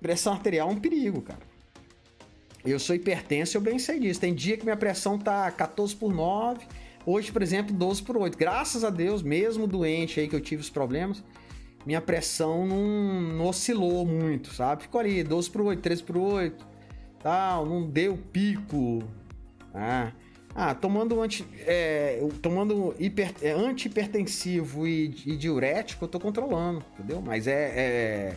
Pressão 0.00 0.32
arterial 0.32 0.70
é 0.70 0.72
um 0.72 0.80
perigo, 0.80 1.20
cara. 1.20 1.51
Eu 2.64 2.78
sou 2.78 2.94
hipertenso, 2.94 3.56
eu 3.56 3.60
bem 3.60 3.78
sei 3.78 3.98
disso. 3.98 4.20
Tem 4.20 4.32
dia 4.32 4.56
que 4.56 4.64
minha 4.64 4.76
pressão 4.76 5.18
tá 5.18 5.50
14 5.50 5.96
por 5.96 6.14
9, 6.14 6.64
hoje, 7.04 7.32
por 7.32 7.42
exemplo, 7.42 7.74
12 7.74 8.02
por 8.02 8.16
8. 8.16 8.38
Graças 8.38 8.84
a 8.84 8.90
Deus, 8.90 9.22
mesmo 9.22 9.66
doente 9.66 10.20
aí 10.20 10.28
que 10.28 10.36
eu 10.36 10.40
tive 10.40 10.62
os 10.62 10.70
problemas, 10.70 11.24
minha 11.84 12.00
pressão 12.00 12.64
não, 12.64 13.20
não 13.36 13.46
oscilou 13.46 14.06
muito, 14.06 14.54
sabe? 14.54 14.82
Ficou 14.82 15.00
ali 15.00 15.24
12 15.24 15.50
por 15.50 15.62
8, 15.62 15.80
13 15.80 16.02
por 16.04 16.16
8, 16.16 16.66
tal, 17.20 17.66
não 17.66 17.84
deu 17.84 18.16
pico. 18.32 19.02
Ah, 19.74 20.12
ah 20.54 20.72
tomando, 20.72 21.20
anti, 21.20 21.44
é, 21.66 22.24
tomando 22.40 22.94
hiper, 22.96 23.34
é, 23.42 23.50
antihipertensivo 23.50 24.86
e, 24.86 25.12
e 25.26 25.36
diurético, 25.36 26.04
eu 26.04 26.08
tô 26.08 26.20
controlando, 26.20 26.84
entendeu? 26.94 27.20
Mas 27.20 27.48
é, 27.48 27.72
é 27.76 28.36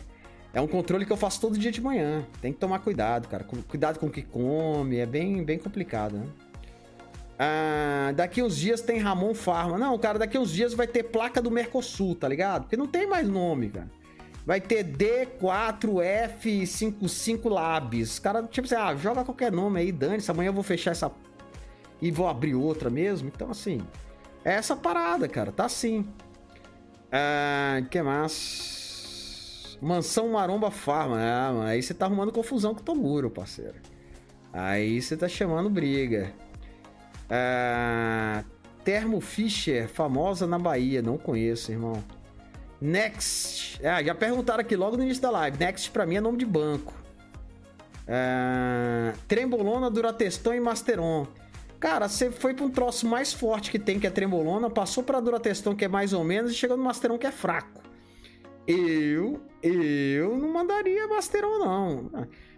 é 0.56 0.60
um 0.60 0.66
controle 0.66 1.04
que 1.04 1.12
eu 1.12 1.18
faço 1.18 1.38
todo 1.38 1.58
dia 1.58 1.70
de 1.70 1.82
manhã. 1.82 2.24
Tem 2.40 2.50
que 2.50 2.58
tomar 2.58 2.78
cuidado, 2.78 3.28
cara. 3.28 3.44
Cuidado 3.44 3.98
com 3.98 4.06
o 4.06 4.10
que 4.10 4.22
come. 4.22 4.96
É 4.96 5.04
bem, 5.04 5.44
bem 5.44 5.58
complicado, 5.58 6.16
né? 6.16 6.26
Ah, 7.38 8.10
daqui 8.16 8.42
uns 8.42 8.56
dias 8.56 8.80
tem 8.80 8.98
Ramon 8.98 9.34
Farma. 9.34 9.76
Não, 9.76 9.98
cara, 9.98 10.18
daqui 10.18 10.38
uns 10.38 10.50
dias 10.50 10.72
vai 10.72 10.86
ter 10.86 11.02
placa 11.02 11.42
do 11.42 11.50
Mercosul, 11.50 12.14
tá 12.14 12.26
ligado? 12.26 12.62
Porque 12.62 12.76
não 12.78 12.86
tem 12.86 13.06
mais 13.06 13.28
nome, 13.28 13.68
cara. 13.68 13.90
Vai 14.46 14.58
ter 14.58 14.82
D4F55 14.82 17.50
Labs. 17.50 18.18
Cara, 18.18 18.42
tipo 18.44 18.64
assim, 18.64 18.76
ah, 18.76 18.96
joga 18.96 19.24
qualquer 19.24 19.52
nome 19.52 19.78
aí, 19.78 19.92
dane-se. 19.92 20.30
Amanhã 20.30 20.48
eu 20.48 20.54
vou 20.54 20.62
fechar 20.62 20.92
essa. 20.92 21.12
E 22.00 22.10
vou 22.10 22.28
abrir 22.28 22.54
outra 22.54 22.88
mesmo. 22.88 23.28
Então, 23.28 23.50
assim. 23.50 23.82
É 24.42 24.54
essa 24.54 24.74
parada, 24.74 25.28
cara. 25.28 25.52
Tá 25.52 25.66
assim. 25.66 26.08
Ah, 27.12 27.82
que 27.90 28.00
mais? 28.00 28.85
Mansão 29.80 30.28
Maromba 30.28 30.70
Farma. 30.70 31.18
Ah, 31.18 31.64
aí 31.66 31.82
você 31.82 31.94
tá 31.94 32.06
arrumando 32.06 32.32
confusão 32.32 32.74
com 32.74 32.80
o 32.80 32.84
Toguro, 32.84 33.30
parceiro. 33.30 33.74
Aí 34.52 35.00
você 35.00 35.16
tá 35.16 35.28
chamando 35.28 35.68
briga. 35.68 36.32
Ah, 37.30 38.44
Termo 38.84 39.20
Fischer, 39.20 39.88
famosa 39.88 40.46
na 40.46 40.58
Bahia. 40.58 41.02
Não 41.02 41.18
conheço, 41.18 41.72
irmão. 41.72 42.02
Next. 42.80 43.80
Ah, 43.84 44.02
já 44.02 44.14
perguntaram 44.14 44.60
aqui 44.60 44.76
logo 44.76 44.96
no 44.96 45.02
início 45.02 45.22
da 45.22 45.30
live. 45.30 45.58
Next 45.58 45.90
pra 45.90 46.06
mim 46.06 46.16
é 46.16 46.20
nome 46.20 46.38
de 46.38 46.46
banco. 46.46 46.94
É... 48.06 49.12
Trembolona, 49.26 49.90
Durateston 49.90 50.54
e 50.54 50.60
Masteron. 50.60 51.26
Cara, 51.80 52.08
você 52.08 52.30
foi 52.30 52.54
pra 52.54 52.64
um 52.64 52.70
troço 52.70 53.06
mais 53.06 53.32
forte 53.32 53.70
que 53.70 53.78
tem, 53.78 53.98
que 53.98 54.06
é 54.06 54.10
Trembolona, 54.10 54.70
passou 54.70 55.02
pra 55.02 55.20
Durateston, 55.20 55.74
que 55.74 55.84
é 55.84 55.88
mais 55.88 56.12
ou 56.12 56.24
menos, 56.24 56.52
e 56.52 56.54
chegou 56.54 56.76
no 56.76 56.84
Masteron, 56.84 57.18
que 57.18 57.26
é 57.26 57.32
fraco. 57.32 57.82
Eu, 58.66 59.40
eu 59.62 60.36
não 60.36 60.52
mandaria 60.52 61.06
Masteron, 61.06 61.58
não. 61.58 62.10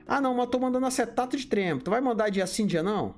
Ah, 0.07 0.21
não, 0.21 0.35
mas 0.35 0.49
tô 0.49 0.59
mandando 0.59 0.87
acetato 0.87 1.37
de 1.37 1.47
tremo. 1.47 1.81
Tu 1.81 1.91
vai 1.91 2.01
mandar 2.01 2.31
dia 2.31 2.47
sim, 2.47 2.67
dia 2.67 2.83
não? 2.83 3.15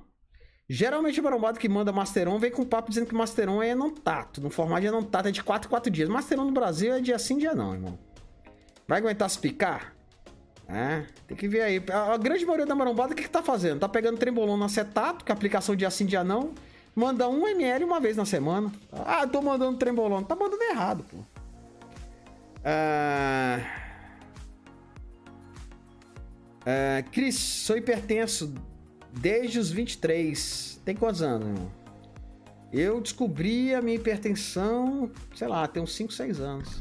Geralmente 0.67 1.19
o 1.19 1.23
marombado 1.23 1.59
que 1.59 1.67
manda 1.67 1.91
Masteron 1.91 2.39
vem 2.39 2.51
com 2.51 2.63
papo 2.65 2.89
dizendo 2.89 3.07
que 3.07 3.13
Masteron 3.13 3.61
é 3.61 3.75
não 3.75 3.89
tato. 3.89 4.41
No 4.41 4.49
formato 4.49 4.81
de 4.81 4.91
não 4.91 5.03
tato 5.03 5.27
é 5.27 5.31
de 5.31 5.43
4 5.43 5.69
4 5.69 5.91
dias. 5.91 6.07
Masteron 6.07 6.45
no 6.45 6.51
Brasil 6.51 6.93
é 6.93 7.01
dia 7.01 7.19
sim, 7.19 7.37
dia 7.37 7.53
não, 7.53 7.73
irmão. 7.73 7.99
Vai 8.87 8.99
aguentar 8.99 9.29
se 9.29 9.39
picar? 9.39 9.93
É, 10.67 11.05
tem 11.27 11.35
que 11.35 11.47
ver 11.47 11.61
aí. 11.61 11.83
A, 11.91 12.15
grande 12.15 12.45
maioria 12.45 12.65
da 12.65 12.73
marombada, 12.73 13.11
o 13.11 13.15
que, 13.15 13.23
que 13.23 13.29
tá 13.29 13.43
fazendo? 13.43 13.79
Tá 13.79 13.89
pegando 13.89 14.17
trembolon 14.17 14.55
no 14.55 14.63
acetato, 14.63 15.25
que 15.25 15.31
é 15.31 15.35
aplicação 15.35 15.75
dia 15.75 15.89
sim, 15.89 16.05
dia 16.05 16.23
não. 16.23 16.53
Manda 16.95 17.27
1 17.27 17.47
ml 17.49 17.83
uma 17.83 17.99
vez 17.99 18.15
na 18.15 18.25
semana. 18.25 18.71
Ah, 18.93 19.27
tô 19.27 19.41
mandando 19.41 19.77
trembolon. 19.77 20.23
Tá 20.23 20.35
mandando 20.35 20.63
errado, 20.63 21.05
pô. 21.09 21.17
Ah... 22.63 23.59
Uh, 26.61 27.09
Cris, 27.11 27.35
sou 27.35 27.75
hipertenso 27.75 28.53
desde 29.11 29.57
os 29.59 29.71
23. 29.71 30.79
Tem 30.85 30.95
quantos 30.95 31.21
anos, 31.21 31.47
irmão? 31.47 31.71
Eu 32.71 33.01
descobri 33.01 33.73
a 33.73 33.81
minha 33.81 33.97
hipertensão, 33.97 35.11
sei 35.35 35.47
lá, 35.47 35.67
tem 35.67 35.81
uns 35.81 35.93
5, 35.95 36.13
6 36.13 36.39
anos. 36.39 36.77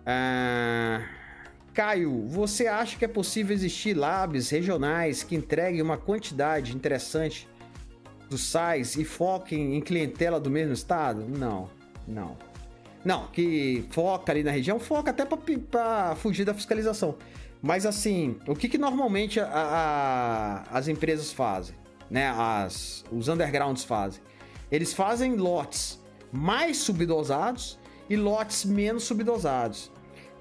Uh, 0.00 1.04
Caio, 1.72 2.26
você 2.26 2.66
acha 2.66 2.98
que 2.98 3.04
é 3.04 3.08
possível 3.08 3.54
existir 3.54 3.94
labs 3.94 4.50
regionais 4.50 5.22
que 5.22 5.36
entreguem 5.36 5.82
uma 5.82 5.96
quantidade 5.96 6.74
interessante 6.74 7.46
dos 8.28 8.42
sais 8.42 8.96
e 8.96 9.04
foquem 9.04 9.76
em 9.76 9.80
clientela 9.80 10.40
do 10.40 10.50
mesmo 10.50 10.72
estado? 10.72 11.26
Não, 11.28 11.70
não. 12.08 12.49
Não, 13.04 13.26
que 13.28 13.84
foca 13.90 14.32
ali 14.32 14.42
na 14.42 14.50
região, 14.50 14.78
foca 14.78 15.10
até 15.10 15.24
para 15.24 16.14
fugir 16.16 16.44
da 16.44 16.52
fiscalização. 16.52 17.16
Mas 17.62 17.84
assim, 17.84 18.36
o 18.46 18.54
que, 18.54 18.68
que 18.68 18.78
normalmente 18.78 19.38
a, 19.40 19.46
a, 19.46 20.62
as 20.78 20.88
empresas 20.88 21.32
fazem, 21.32 21.74
né? 22.10 22.32
As, 22.36 23.04
os 23.10 23.28
undergrounds 23.28 23.84
fazem. 23.84 24.22
Eles 24.70 24.92
fazem 24.92 25.34
lotes 25.36 26.00
mais 26.32 26.78
subdosados 26.78 27.78
e 28.08 28.16
lotes 28.16 28.64
menos 28.64 29.04
subdosados. 29.04 29.90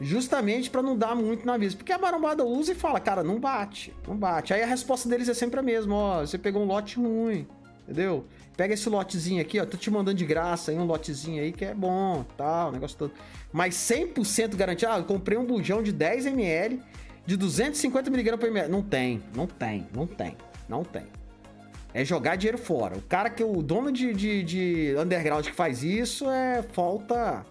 Justamente 0.02 0.70
para 0.70 0.82
não 0.82 0.98
dar 0.98 1.14
muito 1.16 1.46
na 1.46 1.58
vista. 1.58 1.78
Porque 1.78 1.92
a 1.92 1.98
marombada 1.98 2.46
usa 2.46 2.72
e 2.72 2.76
fala, 2.76 3.00
cara, 3.00 3.22
não 3.22 3.40
bate, 3.40 3.94
não 4.08 4.16
bate. 4.16 4.54
Aí 4.54 4.64
a 4.64 4.66
resposta 4.66 5.10
deles 5.10 5.28
é 5.28 5.34
sempre 5.34 5.60
a 5.60 5.64
mesma, 5.64 5.94
ó, 5.94 6.22
você 6.22 6.38
pegou 6.38 6.64
um 6.64 6.66
lote 6.66 6.98
ruim, 6.98 7.46
entendeu? 7.84 8.26
Pega 8.60 8.74
esse 8.74 8.90
lotezinho 8.90 9.42
aqui, 9.42 9.58
ó, 9.58 9.66
tô 9.66 9.78
te 9.78 9.90
mandando 9.90 10.18
de 10.18 10.26
graça 10.26 10.72
aí 10.72 10.78
um 10.78 10.84
lotezinho 10.84 11.42
aí 11.42 11.54
que 11.54 11.64
é 11.64 11.74
bom, 11.74 12.26
tal, 12.36 12.68
o 12.68 12.72
negócio 12.74 12.98
todo. 12.98 13.14
Mas 13.54 13.74
100% 13.76 14.58
garantido, 14.58 14.92
ah, 14.92 14.98
eu 14.98 15.06
comprei 15.06 15.38
um 15.38 15.46
bujão 15.46 15.82
de 15.82 15.94
10 15.94 16.26
ml 16.26 16.82
de 17.26 17.38
250 17.38 18.10
mg 18.10 18.38
por 18.38 18.50
ml. 18.50 18.70
Não 18.70 18.84
tem, 18.84 19.24
não 19.34 19.48
tem, 19.48 19.88
não 19.96 20.06
tem, 20.06 20.36
não 20.68 20.84
tem. 20.84 21.06
É 21.94 22.04
jogar 22.04 22.36
dinheiro 22.36 22.58
fora. 22.58 22.98
O 22.98 23.02
cara 23.02 23.30
que 23.30 23.42
o 23.42 23.62
dono 23.64 23.94
de, 23.94 24.14
de, 24.14 24.44
de 24.44 24.96
underground 25.00 25.46
que 25.46 25.54
faz 25.54 25.82
isso 25.82 26.30
é 26.30 26.62
falta. 26.62 27.46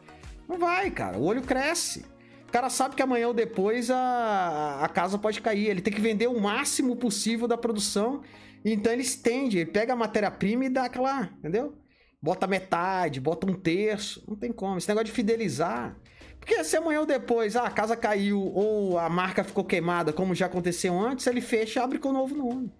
Não 0.46 0.58
vai, 0.58 0.90
cara. 0.90 1.16
O 1.16 1.24
olho 1.24 1.40
cresce. 1.40 2.04
O 2.48 2.50
cara 2.50 2.70
sabe 2.70 2.96
que 2.96 3.02
amanhã 3.02 3.28
ou 3.28 3.34
depois 3.34 3.90
a, 3.90 4.80
a 4.82 4.88
casa 4.88 5.18
pode 5.18 5.38
cair. 5.42 5.66
Ele 5.66 5.82
tem 5.82 5.92
que 5.92 6.00
vender 6.00 6.28
o 6.28 6.40
máximo 6.40 6.96
possível 6.96 7.46
da 7.46 7.58
produção. 7.58 8.22
Então 8.64 8.90
ele 8.90 9.02
estende, 9.02 9.58
ele 9.58 9.70
pega 9.70 9.92
a 9.92 9.96
matéria-prima 9.96 10.64
e 10.64 10.70
dá 10.70 10.84
aquela. 10.84 11.28
Entendeu? 11.38 11.76
Bota 12.22 12.46
metade, 12.46 13.20
bota 13.20 13.46
um 13.46 13.52
terço. 13.52 14.24
Não 14.26 14.34
tem 14.34 14.50
como. 14.50 14.78
Esse 14.78 14.88
negócio 14.88 15.04
de 15.04 15.12
fidelizar. 15.12 15.94
Porque 16.40 16.64
se 16.64 16.74
amanhã 16.74 17.00
ou 17.00 17.06
depois 17.06 17.54
ah, 17.54 17.64
a 17.64 17.70
casa 17.70 17.94
caiu 17.94 18.40
ou 18.40 18.98
a 18.98 19.10
marca 19.10 19.44
ficou 19.44 19.62
queimada, 19.62 20.10
como 20.10 20.34
já 20.34 20.46
aconteceu 20.46 20.98
antes, 20.98 21.26
ele 21.26 21.42
fecha 21.42 21.80
e 21.80 21.82
abre 21.82 21.98
com 21.98 22.08
um 22.08 22.14
novo 22.14 22.34
nome. 22.34 22.72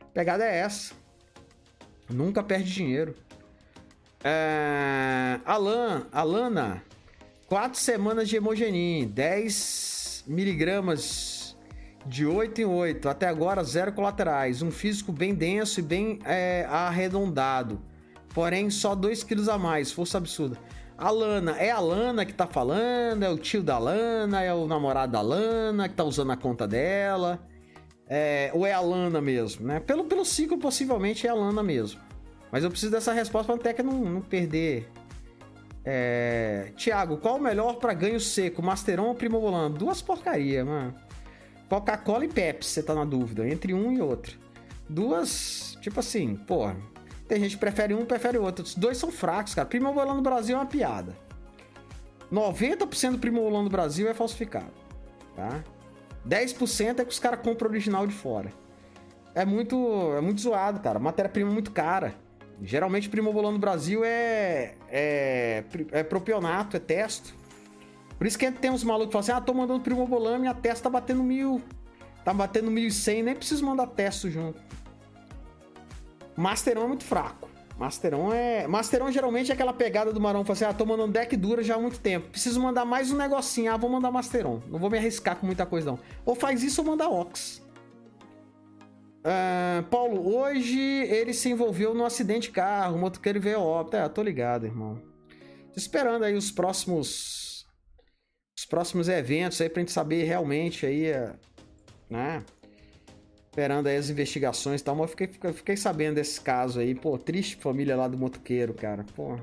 A 0.00 0.06
pegada 0.14 0.42
é 0.42 0.60
essa. 0.60 0.94
Nunca 2.08 2.42
perde 2.42 2.72
dinheiro. 2.72 3.14
É... 4.24 5.38
Alan, 5.44 6.06
Alana, 6.10 6.82
quatro 7.48 7.80
semanas 7.80 8.28
de 8.28 8.36
hemogenin, 8.36 9.08
10 9.08 10.24
miligramas 10.26 11.56
de 12.06 12.26
8 12.26 12.60
em 12.60 12.64
8, 12.64 13.08
até 13.08 13.26
agora 13.26 13.64
zero 13.64 13.92
colaterais, 13.92 14.62
um 14.62 14.70
físico 14.70 15.10
bem 15.10 15.34
denso 15.34 15.80
e 15.80 15.82
bem 15.82 16.20
é, 16.24 16.66
arredondado, 16.68 17.80
porém 18.34 18.70
só 18.70 18.94
2 18.94 19.24
quilos 19.24 19.48
a 19.48 19.58
mais, 19.58 19.90
força 19.90 20.18
absurda. 20.18 20.58
A 20.96 21.10
Lana, 21.10 21.52
é 21.52 21.70
a 21.70 21.78
Lana 21.78 22.26
que 22.26 22.34
tá 22.34 22.46
falando? 22.46 23.22
É 23.22 23.30
o 23.30 23.38
tio 23.38 23.62
da 23.62 23.78
Lana? 23.78 24.42
É 24.42 24.52
o 24.52 24.66
namorado 24.66 25.12
da 25.12 25.20
Lana 25.20 25.88
que 25.88 25.94
tá 25.94 26.02
usando 26.02 26.32
a 26.32 26.36
conta 26.36 26.66
dela? 26.66 27.38
É, 28.08 28.50
ou 28.52 28.66
é 28.66 28.72
a 28.72 28.80
Lana 28.80 29.20
mesmo, 29.20 29.64
né? 29.64 29.78
Pelo, 29.78 30.06
pelo 30.06 30.24
ciclo, 30.24 30.58
possivelmente 30.58 31.24
é 31.24 31.30
a 31.30 31.34
Lana 31.34 31.62
mesmo. 31.62 32.00
Mas 32.50 32.64
eu 32.64 32.70
preciso 32.70 32.90
dessa 32.90 33.12
resposta 33.12 33.46
pra 33.52 33.60
até 33.60 33.72
que 33.72 33.82
não, 33.82 33.92
não 33.92 34.20
perder. 34.20 34.90
É... 35.90 36.70
Tiago, 36.76 37.16
qual 37.16 37.36
o 37.36 37.40
melhor 37.40 37.76
para 37.76 37.94
ganho 37.94 38.20
seco? 38.20 38.62
Masteron 38.62 39.06
ou 39.06 39.14
Primovolano? 39.14 39.74
Duas 39.74 40.02
porcaria, 40.02 40.62
mano. 40.62 40.94
Coca-Cola 41.66 42.26
e 42.26 42.28
Pepsi, 42.28 42.68
você 42.68 42.82
tá 42.82 42.94
na 42.94 43.06
dúvida. 43.06 43.48
Entre 43.48 43.72
um 43.72 43.90
e 43.90 44.02
outro. 44.02 44.38
Duas, 44.86 45.78
tipo 45.80 45.98
assim, 46.00 46.36
porra. 46.36 46.76
Tem 47.26 47.40
gente 47.40 47.52
que 47.52 47.60
prefere 47.60 47.94
um, 47.94 48.04
prefere 48.04 48.36
outro. 48.36 48.66
Os 48.66 48.74
dois 48.74 48.98
são 48.98 49.10
fracos, 49.10 49.54
cara. 49.54 49.66
Primo 49.66 49.90
volando 49.94 50.16
no 50.16 50.22
Brasil 50.22 50.56
é 50.56 50.58
uma 50.58 50.66
piada. 50.66 51.16
90% 52.30 53.12
do 53.12 53.18
primo 53.18 53.40
volando 53.40 53.64
no 53.64 53.70
Brasil 53.70 54.06
é 54.10 54.12
falsificado, 54.12 54.70
tá? 55.34 55.64
10% 56.28 56.98
é 56.98 57.04
que 57.06 57.10
os 57.10 57.18
caras 57.18 57.40
compram 57.40 57.70
original 57.70 58.06
de 58.06 58.12
fora. 58.12 58.52
É 59.34 59.46
muito, 59.46 60.14
é 60.14 60.20
muito 60.20 60.42
zoado, 60.42 60.80
cara. 60.80 60.98
Matéria-prima 60.98 61.50
muito 61.50 61.70
cara. 61.70 62.14
Geralmente, 62.62 63.08
primo 63.08 63.32
volando 63.32 63.54
no 63.54 63.60
Brasil 63.60 64.04
é, 64.04 64.74
é, 64.90 65.64
é 65.92 66.02
propionato, 66.02 66.76
é 66.76 66.80
testo. 66.80 67.34
Por 68.18 68.26
isso 68.26 68.36
que 68.36 68.50
tem 68.50 68.70
uns 68.70 68.82
malucos 68.82 69.08
que 69.08 69.12
falam 69.12 69.22
assim: 69.22 69.32
ah, 69.32 69.40
tô 69.40 69.54
mandando 69.54 69.80
primo 69.80 70.04
volando 70.06 70.44
e 70.44 70.48
a 70.48 70.54
testa 70.54 70.84
tá 70.84 70.90
batendo 70.90 71.22
mil. 71.22 71.62
Tá 72.24 72.34
batendo 72.34 72.70
1.100, 72.70 73.22
nem 73.22 73.34
preciso 73.34 73.64
mandar 73.64 73.86
testo 73.86 74.28
junto. 74.28 74.60
Masteron 76.36 76.84
é 76.84 76.86
muito 76.88 77.04
fraco. 77.04 77.48
Masteron 77.78 78.32
é. 78.32 78.66
Masteron 78.66 79.10
geralmente 79.12 79.52
é 79.52 79.54
aquela 79.54 79.72
pegada 79.72 80.12
do 80.12 80.20
Marão, 80.20 80.44
assim, 80.48 80.64
ah, 80.64 80.74
tô 80.74 80.84
mandando 80.84 81.12
deck 81.12 81.36
dura 81.36 81.62
já 81.62 81.76
há 81.76 81.78
muito 81.78 82.00
tempo. 82.00 82.28
Preciso 82.28 82.60
mandar 82.60 82.84
mais 82.84 83.12
um 83.12 83.16
negocinho. 83.16 83.72
Ah, 83.72 83.76
vou 83.76 83.88
mandar 83.88 84.10
Masteron. 84.10 84.60
Não 84.68 84.80
vou 84.80 84.90
me 84.90 84.98
arriscar 84.98 85.36
com 85.36 85.46
muita 85.46 85.64
coisa, 85.64 85.92
não. 85.92 85.98
Ou 86.26 86.34
faz 86.34 86.62
isso 86.64 86.80
ou 86.80 86.88
manda 86.88 87.08
Ox. 87.08 87.62
Uh, 89.28 89.82
Paulo, 89.90 90.34
hoje 90.34 90.80
ele 90.80 91.34
se 91.34 91.50
envolveu 91.50 91.92
num 91.92 92.06
acidente 92.06 92.48
de 92.48 92.54
carro, 92.54 92.96
o 92.96 92.98
motoqueiro 92.98 93.38
veio 93.38 93.60
óbito. 93.60 93.96
É, 93.96 94.08
tô 94.08 94.22
ligado, 94.22 94.64
irmão. 94.64 95.02
Tô 95.72 95.76
esperando 95.76 96.24
aí 96.24 96.34
os 96.34 96.50
próximos. 96.50 97.66
Os 98.58 98.64
próximos 98.64 99.06
eventos 99.06 99.60
aí 99.60 99.68
pra 99.68 99.80
gente 99.80 99.92
saber 99.92 100.24
realmente 100.24 100.86
aí. 100.86 101.12
Né? 102.08 102.42
esperando 103.58 103.88
aí 103.88 103.96
as 103.96 104.08
investigações 104.08 104.80
e 104.80 104.84
tal, 104.84 104.94
mas 104.94 105.10
eu 105.10 105.16
fiquei, 105.16 105.52
fiquei 105.52 105.76
sabendo 105.76 106.14
desse 106.14 106.40
caso 106.40 106.78
aí. 106.78 106.94
Pô, 106.94 107.18
triste 107.18 107.56
família 107.56 107.96
lá 107.96 108.06
do 108.06 108.16
motoqueiro, 108.16 108.72
cara. 108.72 109.04
Pô. 109.16 109.36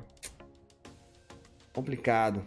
Complicado. 1.74 2.44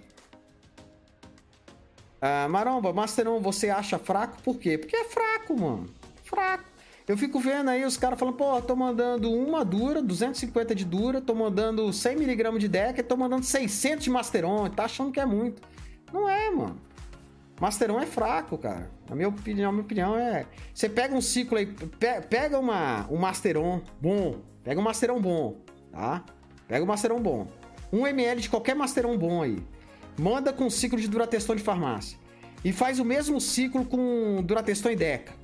Ah, 2.20 2.49
Maromba, 2.49 2.93
Masteron, 2.93 3.39
você 3.41 3.68
acha 3.68 3.99
fraco? 3.99 4.43
Por 4.43 4.59
quê? 4.59 4.78
Porque 4.78 4.97
é 4.97 5.05
fraco, 5.05 5.61
mano. 5.61 5.86
Fraco. 6.24 6.77
Eu 7.09 7.16
fico 7.16 7.40
vendo 7.40 7.70
aí 7.70 7.86
os 7.86 7.96
caras 7.96 8.18
falando, 8.18 8.36
pô, 8.36 8.61
tô 8.61 8.76
mandando 8.76 9.32
uma 9.32 9.64
dura, 9.64 10.02
250 10.02 10.74
de 10.74 10.84
dura, 10.84 11.22
tô 11.22 11.34
mandando 11.34 11.86
100mg 11.86 12.59
de 12.59 12.68
deck, 12.68 13.02
tô 13.02 13.16
mandando 13.16 13.42
600 13.44 14.04
de 14.04 14.11
Masteron, 14.11 14.68
tá 14.68 14.84
achando 14.84 15.11
que 15.11 15.18
é 15.18 15.24
muito. 15.24 15.62
Não 16.12 16.28
é, 16.28 16.50
mano. 16.50 16.78
Masteron 17.59 17.98
é 17.98 18.04
fraco, 18.04 18.59
cara. 18.59 18.90
Na 19.09 19.16
minha 19.16 19.28
opinião, 19.28 19.72
minha 19.72 19.82
opinião 19.82 20.18
é. 20.18 20.44
Você 20.74 20.86
pega 20.86 21.14
um 21.14 21.20
ciclo 21.22 21.56
aí, 21.56 21.64
pe 21.66 22.20
pega 22.28 22.59
uma, 22.59 23.06
um 23.11 23.16
Masteron 23.16 23.80
bom. 23.98 24.42
Pega 24.62 24.78
um 24.78 24.84
Masteron 24.84 25.18
bom, 25.18 25.56
tá? 25.90 26.22
Pega 26.68 26.84
um 26.84 26.86
Masteron 26.86 27.22
bom. 27.22 27.48
Um 27.90 28.06
ml 28.06 28.42
de 28.42 28.50
qualquer 28.50 28.76
Masteron 28.76 29.16
bom 29.16 29.42
aí. 29.42 29.59
Manda 30.18 30.52
com 30.52 30.68
ciclo 30.68 31.00
de 31.00 31.09
Durateston 31.09 31.56
de 31.56 31.62
farmácia. 31.62 32.18
E 32.62 32.70
faz 32.70 32.98
o 32.98 33.04
mesmo 33.04 33.40
ciclo 33.40 33.86
com 33.86 34.42
Durateston 34.42 34.90
e 34.90 34.96
Deca. 34.96 35.38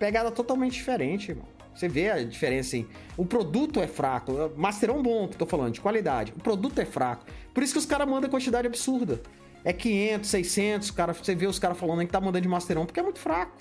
Pegada 0.00 0.30
totalmente 0.30 0.72
diferente, 0.72 1.30
irmão. 1.30 1.46
Você 1.74 1.86
vê 1.86 2.10
a 2.10 2.24
diferença 2.24 2.74
em. 2.74 2.88
O 3.18 3.26
produto 3.26 3.80
é 3.80 3.86
fraco. 3.86 4.32
Masteron 4.56 5.02
bom, 5.02 5.28
que 5.28 5.36
tô 5.36 5.44
falando, 5.44 5.74
de 5.74 5.80
qualidade. 5.80 6.32
O 6.32 6.40
produto 6.40 6.78
é 6.80 6.86
fraco. 6.86 7.26
Por 7.52 7.62
isso 7.62 7.74
que 7.74 7.78
os 7.78 7.84
caras 7.84 8.08
mandam 8.08 8.30
quantidade 8.30 8.66
absurda. 8.66 9.20
É 9.62 9.74
500, 9.74 10.30
600, 10.30 10.90
cara, 10.90 11.12
você 11.12 11.34
vê 11.34 11.46
os 11.46 11.58
caras 11.58 11.78
falando 11.78 12.00
que 12.00 12.06
tá 12.06 12.18
mandando 12.18 12.40
de 12.40 12.48
Masteron 12.48 12.86
porque 12.86 12.98
é 12.98 13.02
muito 13.02 13.18
fraco. 13.18 13.52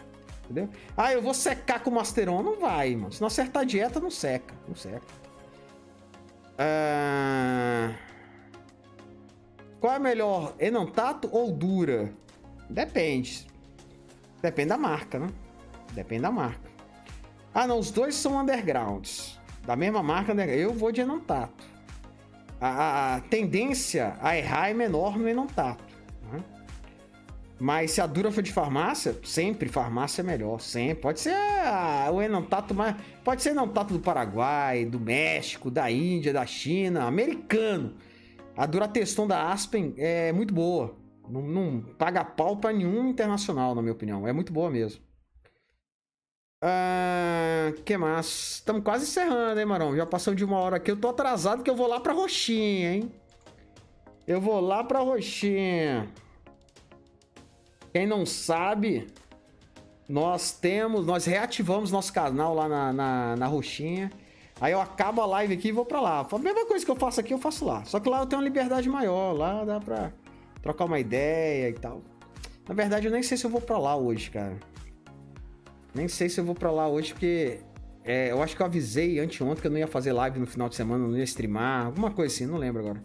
Entendeu? 0.46 0.70
Ah, 0.96 1.12
eu 1.12 1.22
vou 1.22 1.34
secar 1.34 1.84
com 1.84 1.90
o 1.90 1.96
Masteron. 1.96 2.42
Não 2.42 2.58
vai, 2.58 2.96
mano. 2.96 3.12
Se 3.12 3.20
não 3.20 3.28
acertar 3.28 3.64
a 3.64 3.66
dieta, 3.66 4.00
não 4.00 4.10
seca. 4.10 4.56
Não 4.66 4.76
seca. 4.76 5.02
Ah... 6.58 7.94
Qual 9.82 9.94
é 9.94 10.00
melhor, 10.00 10.56
Enantato 10.58 11.30
ou 11.34 11.52
Dura? 11.52 12.14
Depende. 12.70 13.46
Depende 14.42 14.70
da 14.70 14.78
marca, 14.78 15.20
né? 15.20 15.28
Depende 16.00 16.22
da 16.22 16.32
marca. 16.32 16.72
Ah, 17.54 17.68
não, 17.68 17.78
os 17.78 17.92
dois 17.92 18.16
são 18.16 18.40
undergrounds. 18.40 19.38
Da 19.66 19.76
mesma 19.76 20.02
marca, 20.02 20.34
né? 20.34 20.56
eu 20.56 20.74
vou 20.74 20.94
de 20.94 21.02
Enantato. 21.02 21.66
A, 22.62 23.16
a, 23.16 23.22
tendência 23.22 24.16
a 24.22 24.38
errar 24.38 24.70
é 24.70 24.74
menor 24.74 25.18
no 25.18 25.28
Enantato. 25.28 25.84
Né? 26.32 26.42
Mas 27.60 27.92
se 27.92 28.00
a 28.00 28.08
Dura 28.08 28.32
for 28.32 28.42
de 28.42 28.54
farmácia, 28.54 29.20
sempre 29.26 29.68
farmácia 29.68 30.22
é 30.22 30.24
melhor. 30.24 30.62
Sempre. 30.62 31.02
Pode 31.02 31.20
ser 31.20 31.34
a, 31.34 32.10
o 32.14 32.22
Enantato 32.22 32.74
mais. 32.74 32.96
Pode 33.22 33.42
ser 33.42 33.50
Enantato 33.50 33.94
do 33.94 34.00
Paraguai, 34.00 34.86
do 34.86 35.00
México, 35.00 35.70
da 35.70 35.92
Índia, 35.92 36.32
da 36.32 36.46
China, 36.46 37.04
americano. 37.04 37.96
A 38.56 38.66
Durateston 38.66 39.28
da 39.28 39.52
Aspen 39.52 39.94
é 39.98 40.32
muito 40.32 40.54
boa. 40.54 40.96
Não, 41.30 41.42
não 41.42 41.82
paga 41.98 42.24
pau 42.24 42.56
pra 42.56 42.72
nenhum 42.72 43.10
internacional, 43.10 43.76
na 43.76 43.82
minha 43.82 43.94
opinião. 43.94 44.26
É 44.26 44.32
muito 44.32 44.54
boa 44.54 44.70
mesmo. 44.70 45.09
Ah, 46.62 47.72
que 47.86 47.98
mais? 47.98 48.26
Estamos 48.56 48.84
quase 48.84 49.06
encerrando, 49.06 49.60
hein, 49.60 49.66
Marão? 49.66 49.96
Já 49.96 50.06
passamos 50.06 50.38
de 50.38 50.44
uma 50.44 50.58
hora 50.58 50.76
aqui. 50.76 50.92
Eu 50.92 50.98
tô 50.98 51.10
atrasado 51.10 51.64
que 51.64 51.70
eu 51.70 51.76
vou 51.76 51.88
lá 51.88 52.00
pra 52.00 52.12
Roxinha, 52.12 52.96
hein? 52.96 53.12
Eu 54.28 54.42
vou 54.42 54.60
lá 54.60 54.84
pra 54.84 55.00
Roxinha. 55.00 56.10
Quem 57.94 58.06
não 58.06 58.26
sabe, 58.26 59.08
nós 60.08 60.52
temos, 60.52 61.06
nós 61.06 61.26
reativamos 61.26 61.92
nosso 61.92 62.14
canal 62.14 62.54
lá 62.54 62.68
na, 62.68 62.94
na, 62.94 63.36
na 63.38 63.48
Roxinha. 63.48 64.12
Aí 64.62 64.74
eu 64.74 64.82
acabo 64.82 65.22
a 65.22 65.26
live 65.26 65.54
aqui 65.54 65.70
e 65.70 65.72
vou 65.72 65.86
pra 65.86 66.02
lá. 66.02 66.28
A 66.30 66.38
mesma 66.38 66.66
coisa 66.66 66.84
que 66.84 66.92
eu 66.92 66.96
faço 66.96 67.22
aqui, 67.22 67.34
eu 67.34 67.40
faço 67.40 67.66
lá. 67.66 67.86
Só 67.86 68.02
que 68.02 68.10
lá 68.10 68.20
eu 68.20 68.26
tenho 68.26 68.42
uma 68.42 68.48
liberdade 68.48 68.90
maior. 68.90 69.32
Lá 69.32 69.64
dá 69.64 69.80
pra 69.80 70.12
trocar 70.62 70.86
uma 70.86 71.00
ideia 71.00 71.70
e 71.70 71.74
tal. 71.74 72.02
Na 72.68 72.76
verdade, 72.76 73.08
eu 73.08 73.12
nem 73.12 73.24
sei 73.24 73.38
se 73.38 73.46
eu 73.46 73.50
vou 73.50 73.62
pra 73.62 73.78
lá 73.78 73.96
hoje, 73.96 74.30
cara. 74.30 74.60
Nem 75.94 76.08
sei 76.08 76.30
se 76.30 76.40
eu 76.40 76.46
vou 76.46 76.56
pra 76.56 76.72
lá 76.72 76.88
hoje, 76.88 77.14
porque 77.14 77.60
é, 78.04 78.32
eu 78.32 78.42
acho 78.42 78.56
que 78.56 78.62
eu 78.62 78.66
avisei 78.66 79.20
anteontem 79.20 79.62
que 79.62 79.68
eu 79.68 79.72
não 79.72 79.78
ia 79.78 79.88
fazer 79.88 80.14
live 80.14 80.40
no 80.40 80.48
final 80.48 80.70
de 80.70 80.76
semana, 80.76 81.08
não 81.08 81.18
ia 81.18 81.24
streamar, 81.24 81.88
alguma 81.88 82.12
coisa 82.12 82.34
assim, 82.34 82.46
não 82.46 82.58
lembro 82.58 82.82
agora. 82.82 83.04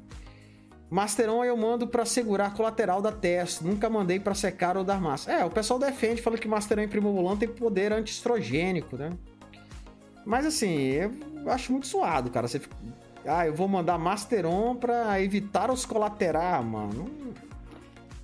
Masteron 0.90 1.44
eu 1.44 1.56
mando 1.56 1.88
para 1.88 2.04
segurar 2.04 2.54
colateral 2.54 3.02
da 3.02 3.10
testa, 3.10 3.64
nunca 3.64 3.90
mandei 3.90 4.20
para 4.20 4.34
secar 4.34 4.76
ou 4.76 4.84
dar 4.84 5.00
massa. 5.00 5.32
É, 5.32 5.44
o 5.44 5.50
pessoal 5.50 5.78
defende, 5.78 6.22
fala 6.22 6.38
que 6.38 6.46
Masteron 6.46 6.82
imprimobulan 6.82 7.36
tem 7.36 7.48
poder 7.48 7.92
antiestrogênico, 7.92 8.96
né? 8.96 9.10
Mas 10.24 10.46
assim, 10.46 10.92
eu 10.92 11.50
acho 11.50 11.72
muito 11.72 11.86
suado, 11.86 12.30
cara. 12.30 12.48
Você 12.48 12.58
fica... 12.58 12.76
Ah, 13.26 13.46
eu 13.46 13.54
vou 13.54 13.66
mandar 13.66 13.98
Masteron 13.98 14.76
pra 14.76 15.20
evitar 15.20 15.70
os 15.70 15.84
colaterais, 15.84 16.64
mano. 16.64 17.10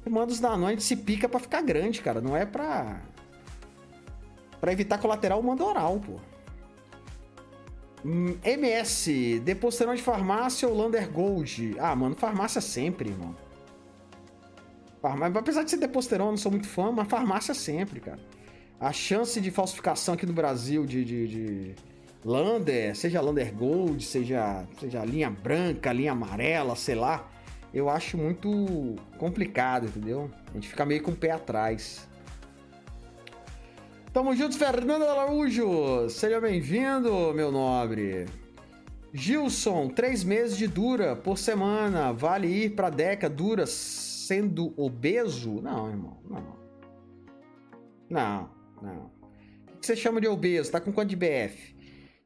Eu 0.05 0.13
mando 0.13 0.33
os 0.33 0.41
Danone 0.41 0.81
se 0.81 0.97
pica 0.97 1.29
pra 1.29 1.41
ficar 1.41 1.63
grande, 1.63 2.01
cara. 2.01 2.21
Não 2.21 2.37
é 2.37 2.47
pra. 2.47 3.01
Pra 4.61 4.73
evitar 4.73 4.99
colateral, 4.99 5.43
manda 5.43 5.65
oral, 5.65 6.01
pô. 6.01 6.19
MS, 8.05 9.39
hum, 9.39 9.45
deposterão 9.45 9.95
de 9.95 10.03
farmácia 10.03 10.69
ou 10.69 10.75
Lander 10.75 11.11
Gold? 11.11 11.77
Ah, 11.79 11.95
mano, 11.95 12.15
farmácia 12.15 12.61
sempre, 12.61 13.11
irmão. 13.11 13.35
Apesar 15.03 15.63
de 15.63 15.71
ser 15.71 15.79
deposterão, 15.79 16.27
eu 16.27 16.31
não 16.33 16.39
sou 16.39 16.51
muito 16.51 16.69
fã, 16.69 16.93
mas 16.93 17.09
farmácia 17.09 17.55
sempre, 17.55 18.01
cara. 18.01 18.19
A 18.79 18.93
chance 18.93 19.41
de 19.41 19.51
falsificação 19.51 20.15
aqui 20.15 20.27
no 20.27 20.33
Brasil 20.33 20.87
de, 20.87 21.05
de, 21.05 21.29
de 21.29 21.75
Lander, 22.25 22.95
seja 22.95 23.21
Lander 23.21 23.53
Gold, 23.55 24.03
seja, 24.05 24.67
seja 24.79 25.05
linha 25.05 25.31
branca, 25.31 25.93
linha 25.93 26.13
amarela, 26.13 26.77
sei 26.77 26.95
lá, 26.95 27.31
eu 27.73 27.89
acho 27.89 28.19
muito 28.19 28.97
complicado, 29.17 29.87
entendeu? 29.87 30.31
A 30.51 30.55
gente 30.55 30.69
fica 30.69 30.85
meio 30.85 31.03
com 31.03 31.13
o 31.13 31.17
pé 31.17 31.31
atrás. 31.31 32.09
Tamo 34.13 34.35
juntos, 34.35 34.57
Fernando 34.57 35.05
Araújo! 35.05 36.11
Seja 36.11 36.41
bem-vindo, 36.41 37.33
meu 37.33 37.53
nobre! 37.53 38.27
Gilson, 39.13 39.89
três 39.89 40.25
meses 40.25 40.59
de 40.59 40.67
dura 40.67 41.15
por 41.15 41.39
semana. 41.39 42.13
Vale 42.13 42.49
ir 42.49 42.71
pra 42.75 42.91
Deca 42.91 43.31
dura 43.31 43.69
sendo 43.69 44.75
obeso? 44.77 45.63
Não, 45.63 45.89
irmão, 45.89 46.19
não. 46.29 46.57
Não, 48.11 48.51
não. 48.83 49.13
O 49.75 49.79
que 49.79 49.87
você 49.87 49.95
chama 49.95 50.21
de 50.21 50.27
obeso? 50.27 50.73
Tá 50.73 50.81
com 50.81 50.93
quanto 50.93 51.11
de 51.11 51.17
BF? 51.17 51.77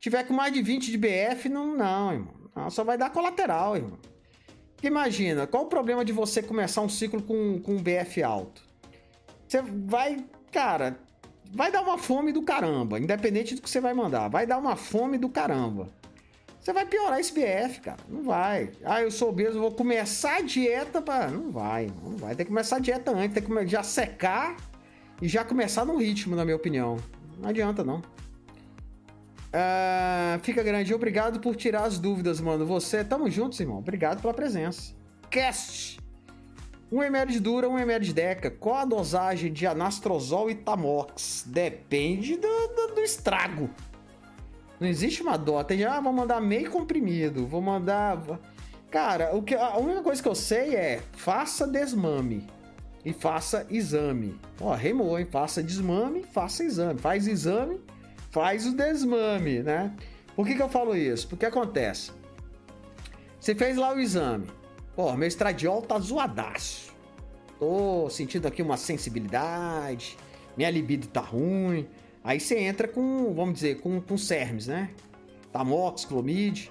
Tiver 0.00 0.24
com 0.26 0.32
mais 0.32 0.54
de 0.54 0.62
20 0.62 0.90
de 0.90 0.96
BF, 0.96 1.50
não, 1.50 1.76
não, 1.76 2.12
irmão. 2.14 2.34
Não, 2.56 2.70
só 2.70 2.82
vai 2.82 2.96
dar 2.96 3.10
colateral, 3.10 3.76
irmão. 3.76 3.98
Imagina, 4.82 5.46
qual 5.46 5.64
o 5.64 5.68
problema 5.68 6.02
de 6.02 6.14
você 6.14 6.42
começar 6.42 6.80
um 6.80 6.88
ciclo 6.88 7.22
com, 7.22 7.60
com 7.60 7.76
BF 7.76 8.22
alto? 8.22 8.62
Você 9.46 9.60
vai, 9.60 10.24
cara, 10.50 10.98
vai 11.52 11.70
dar 11.70 11.82
uma 11.82 11.98
fome 11.98 12.32
do 12.32 12.42
caramba, 12.42 12.98
independente 12.98 13.54
do 13.54 13.62
que 13.62 13.70
você 13.70 13.80
vai 13.80 13.94
mandar. 13.94 14.28
Vai 14.28 14.46
dar 14.46 14.58
uma 14.58 14.76
fome 14.76 15.18
do 15.18 15.28
caramba. 15.28 15.88
Você 16.60 16.72
vai 16.72 16.86
piorar 16.86 17.20
esse 17.20 17.32
BF, 17.32 17.80
cara. 17.80 17.98
Não 18.08 18.22
vai. 18.22 18.70
Ah, 18.84 19.02
eu 19.02 19.10
sou 19.10 19.28
obeso, 19.28 19.60
vou 19.60 19.70
começar 19.70 20.36
a 20.36 20.40
dieta 20.40 21.02
para 21.02 21.30
Não 21.30 21.50
vai, 21.50 21.92
não 22.02 22.16
vai. 22.16 22.34
Tem 22.34 22.46
que 22.46 22.50
começar 22.50 22.76
a 22.76 22.78
dieta 22.78 23.10
antes, 23.10 23.34
tem 23.34 23.42
que 23.42 23.66
já 23.66 23.82
secar 23.82 24.56
e 25.20 25.28
já 25.28 25.44
começar 25.44 25.84
no 25.84 25.98
ritmo, 25.98 26.34
na 26.34 26.44
minha 26.44 26.56
opinião. 26.56 26.96
Não 27.38 27.50
adianta, 27.50 27.84
não. 27.84 27.98
Uh, 29.54 30.40
fica 30.42 30.62
grande. 30.62 30.92
Obrigado 30.94 31.38
por 31.38 31.54
tirar 31.54 31.84
as 31.84 31.98
dúvidas, 31.98 32.40
mano. 32.40 32.64
Você, 32.66 33.04
tamo 33.04 33.30
juntos, 33.30 33.60
irmão. 33.60 33.78
Obrigado 33.78 34.20
pela 34.20 34.32
presença. 34.32 34.94
Cast. 35.30 36.03
1 36.94 37.02
ml 37.02 37.32
de 37.32 37.40
dura, 37.40 37.68
1 37.68 37.78
ml 37.80 38.04
de 38.04 38.12
deca. 38.12 38.50
Qual 38.52 38.76
a 38.76 38.84
dosagem 38.84 39.52
de 39.52 39.66
anastrozol 39.66 40.48
e 40.48 40.54
tamox? 40.54 41.42
Depende 41.44 42.36
do, 42.36 42.68
do, 42.68 42.94
do 42.94 43.00
estrago. 43.00 43.68
Não 44.78 44.86
existe 44.86 45.20
uma 45.20 45.36
dose. 45.36 45.66
Tem, 45.66 45.84
ah, 45.84 46.00
vou 46.00 46.12
mandar 46.12 46.40
meio 46.40 46.70
comprimido, 46.70 47.48
vou 47.48 47.60
mandar... 47.60 48.22
Cara, 48.92 49.34
o 49.34 49.42
que, 49.42 49.56
a 49.56 49.76
única 49.76 50.02
coisa 50.02 50.22
que 50.22 50.28
eu 50.28 50.36
sei 50.36 50.76
é 50.76 51.02
faça 51.10 51.66
desmame 51.66 52.46
e 53.04 53.12
faça 53.12 53.66
exame. 53.68 54.38
Ó, 54.60 54.72
remou, 54.72 55.18
hein? 55.18 55.26
Faça 55.28 55.60
desmame, 55.60 56.22
faça 56.22 56.62
exame. 56.62 57.00
Faz 57.00 57.26
exame, 57.26 57.80
faz 58.30 58.66
o 58.66 58.76
desmame, 58.76 59.64
né? 59.64 59.92
Por 60.36 60.46
que, 60.46 60.54
que 60.54 60.62
eu 60.62 60.68
falo 60.68 60.96
isso? 60.96 61.26
Porque 61.26 61.44
acontece. 61.44 62.12
Você 63.40 63.52
fez 63.52 63.76
lá 63.76 63.92
o 63.92 63.98
exame. 63.98 64.46
Pô, 64.96 65.12
meu 65.14 65.26
estradiol 65.26 65.82
tá 65.82 65.98
zoadaço. 65.98 66.92
Tô 67.58 68.08
sentindo 68.08 68.46
aqui 68.46 68.62
uma 68.62 68.76
sensibilidade, 68.76 70.16
minha 70.56 70.70
libido 70.70 71.08
tá 71.08 71.20
ruim. 71.20 71.88
Aí 72.22 72.38
você 72.38 72.58
entra 72.58 72.86
com, 72.86 73.34
vamos 73.34 73.54
dizer, 73.54 73.80
com, 73.80 74.00
com 74.00 74.16
CERMs, 74.16 74.68
né? 74.68 74.90
Tamox, 75.52 76.04
Clomid. 76.04 76.70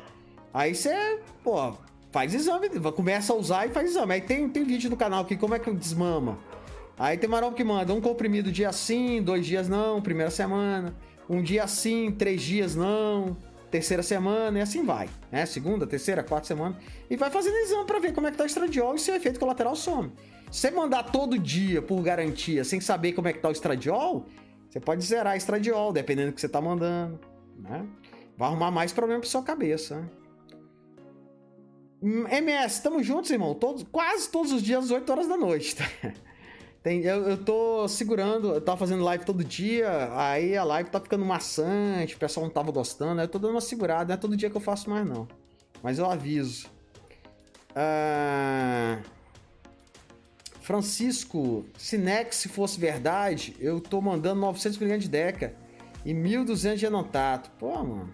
Aí 0.54 0.74
você, 0.74 1.20
pô, 1.44 1.74
faz 2.12 2.34
exame, 2.34 2.70
começa 2.96 3.34
a 3.34 3.36
usar 3.36 3.68
e 3.68 3.72
faz 3.72 3.90
exame. 3.90 4.14
Aí 4.14 4.22
tem, 4.22 4.48
tem 4.48 4.64
vídeo 4.64 4.90
no 4.90 4.96
canal 4.96 5.24
aqui, 5.24 5.36
como 5.36 5.54
é 5.56 5.60
que 5.60 5.72
desmama. 5.74 6.38
Aí 6.98 7.18
tem 7.18 7.30
maromba 7.30 7.56
que 7.56 7.64
manda 7.64 7.94
um 7.94 8.00
comprimido 8.00 8.52
dia 8.52 8.72
sim, 8.72 9.22
dois 9.22 9.46
dias 9.46 9.68
não, 9.68 10.02
primeira 10.02 10.32
semana. 10.32 10.96
Um 11.30 11.42
dia 11.42 11.68
sim, 11.68 12.12
três 12.12 12.42
dias 12.42 12.74
não 12.76 13.36
terceira 13.74 14.04
semana 14.04 14.60
e 14.60 14.62
assim 14.62 14.86
vai, 14.86 15.10
né? 15.32 15.48
Segunda, 15.48 15.88
terceira, 15.88 16.22
quarta 16.22 16.46
semana 16.46 16.78
e 17.10 17.18
vai 17.18 17.32
fazendo 17.32 17.56
exame 17.56 17.88
para 17.88 17.98
ver 17.98 18.14
como 18.14 18.28
é 18.28 18.32
que 18.32 18.38
tá 18.38 18.44
o 18.44 18.46
estradiol 18.46 18.94
e 18.94 19.00
se 19.00 19.10
o 19.10 19.16
efeito 19.16 19.40
colateral 19.40 19.76
some. 19.76 20.12
Se 20.52 20.60
você 20.60 20.70
mandar 20.70 21.02
todo 21.12 21.40
dia 21.40 21.82
por 21.82 22.00
garantia, 22.04 22.64
sem 22.64 22.80
saber 22.80 23.14
como 23.14 23.28
é 23.28 23.34
que 23.34 23.40
tá 23.40 23.50
o 23.50 23.52
estradiol, 23.52 24.28
você 24.70 24.80
pode 24.80 25.04
zerar 25.04 25.36
estradiol, 25.36 25.92
dependendo 25.92 26.30
do 26.30 26.36
que 26.36 26.42
você 26.42 26.48
tá 26.48 26.62
mandando, 26.62 27.20
né? 27.58 27.84
Vai 28.38 28.48
arrumar 28.48 28.70
mais 28.70 28.94
problema 28.94 29.20
pra 29.20 29.30
sua 29.30 29.42
cabeça, 29.42 30.00
né? 30.00 30.08
MS, 32.38 32.76
estamos 32.76 33.04
juntos, 33.04 33.32
irmão. 33.32 33.56
Todos, 33.56 33.84
quase 33.92 34.30
todos 34.30 34.52
os 34.52 34.62
dias, 34.62 34.86
às 34.86 34.92
8 34.92 35.10
horas 35.12 35.28
da 35.28 35.38
noite. 35.38 35.76
Tá? 35.76 35.86
Tem, 36.84 37.02
eu, 37.04 37.30
eu 37.30 37.38
tô 37.38 37.88
segurando, 37.88 38.54
eu 38.54 38.60
tava 38.60 38.78
fazendo 38.78 39.06
live 39.06 39.24
todo 39.24 39.42
dia, 39.42 40.12
aí 40.14 40.58
a 40.58 40.66
live 40.66 40.90
tá 40.90 41.00
ficando 41.00 41.24
maçante, 41.24 42.16
o 42.16 42.20
pessoal 42.20 42.46
não 42.46 42.52
tava 42.52 42.74
gostando, 42.74 43.22
aí 43.22 43.26
eu 43.26 43.32
tô 43.32 43.40
dando 43.40 43.52
uma 43.52 43.62
segurada, 43.62 44.10
não 44.10 44.16
é 44.16 44.18
todo 44.18 44.36
dia 44.36 44.50
que 44.50 44.58
eu 44.58 44.62
faço 44.62 44.90
mais 44.90 45.08
não. 45.08 45.26
Mas 45.82 45.98
eu 45.98 46.06
aviso. 46.06 46.68
Uh... 47.72 49.02
Francisco, 50.60 51.66
se 51.78 51.98
Nex 51.98 52.48
fosse 52.48 52.78
verdade, 52.78 53.56
eu 53.60 53.80
tô 53.80 54.02
mandando 54.02 54.42
900 54.42 54.82
mg 54.82 54.98
de 54.98 55.10
Deca. 55.10 55.54
E 56.06 56.14
1.200 56.14 56.76
de 56.76 56.86
Enotato. 56.86 57.50
Pô, 57.58 57.82
mano. 57.82 58.14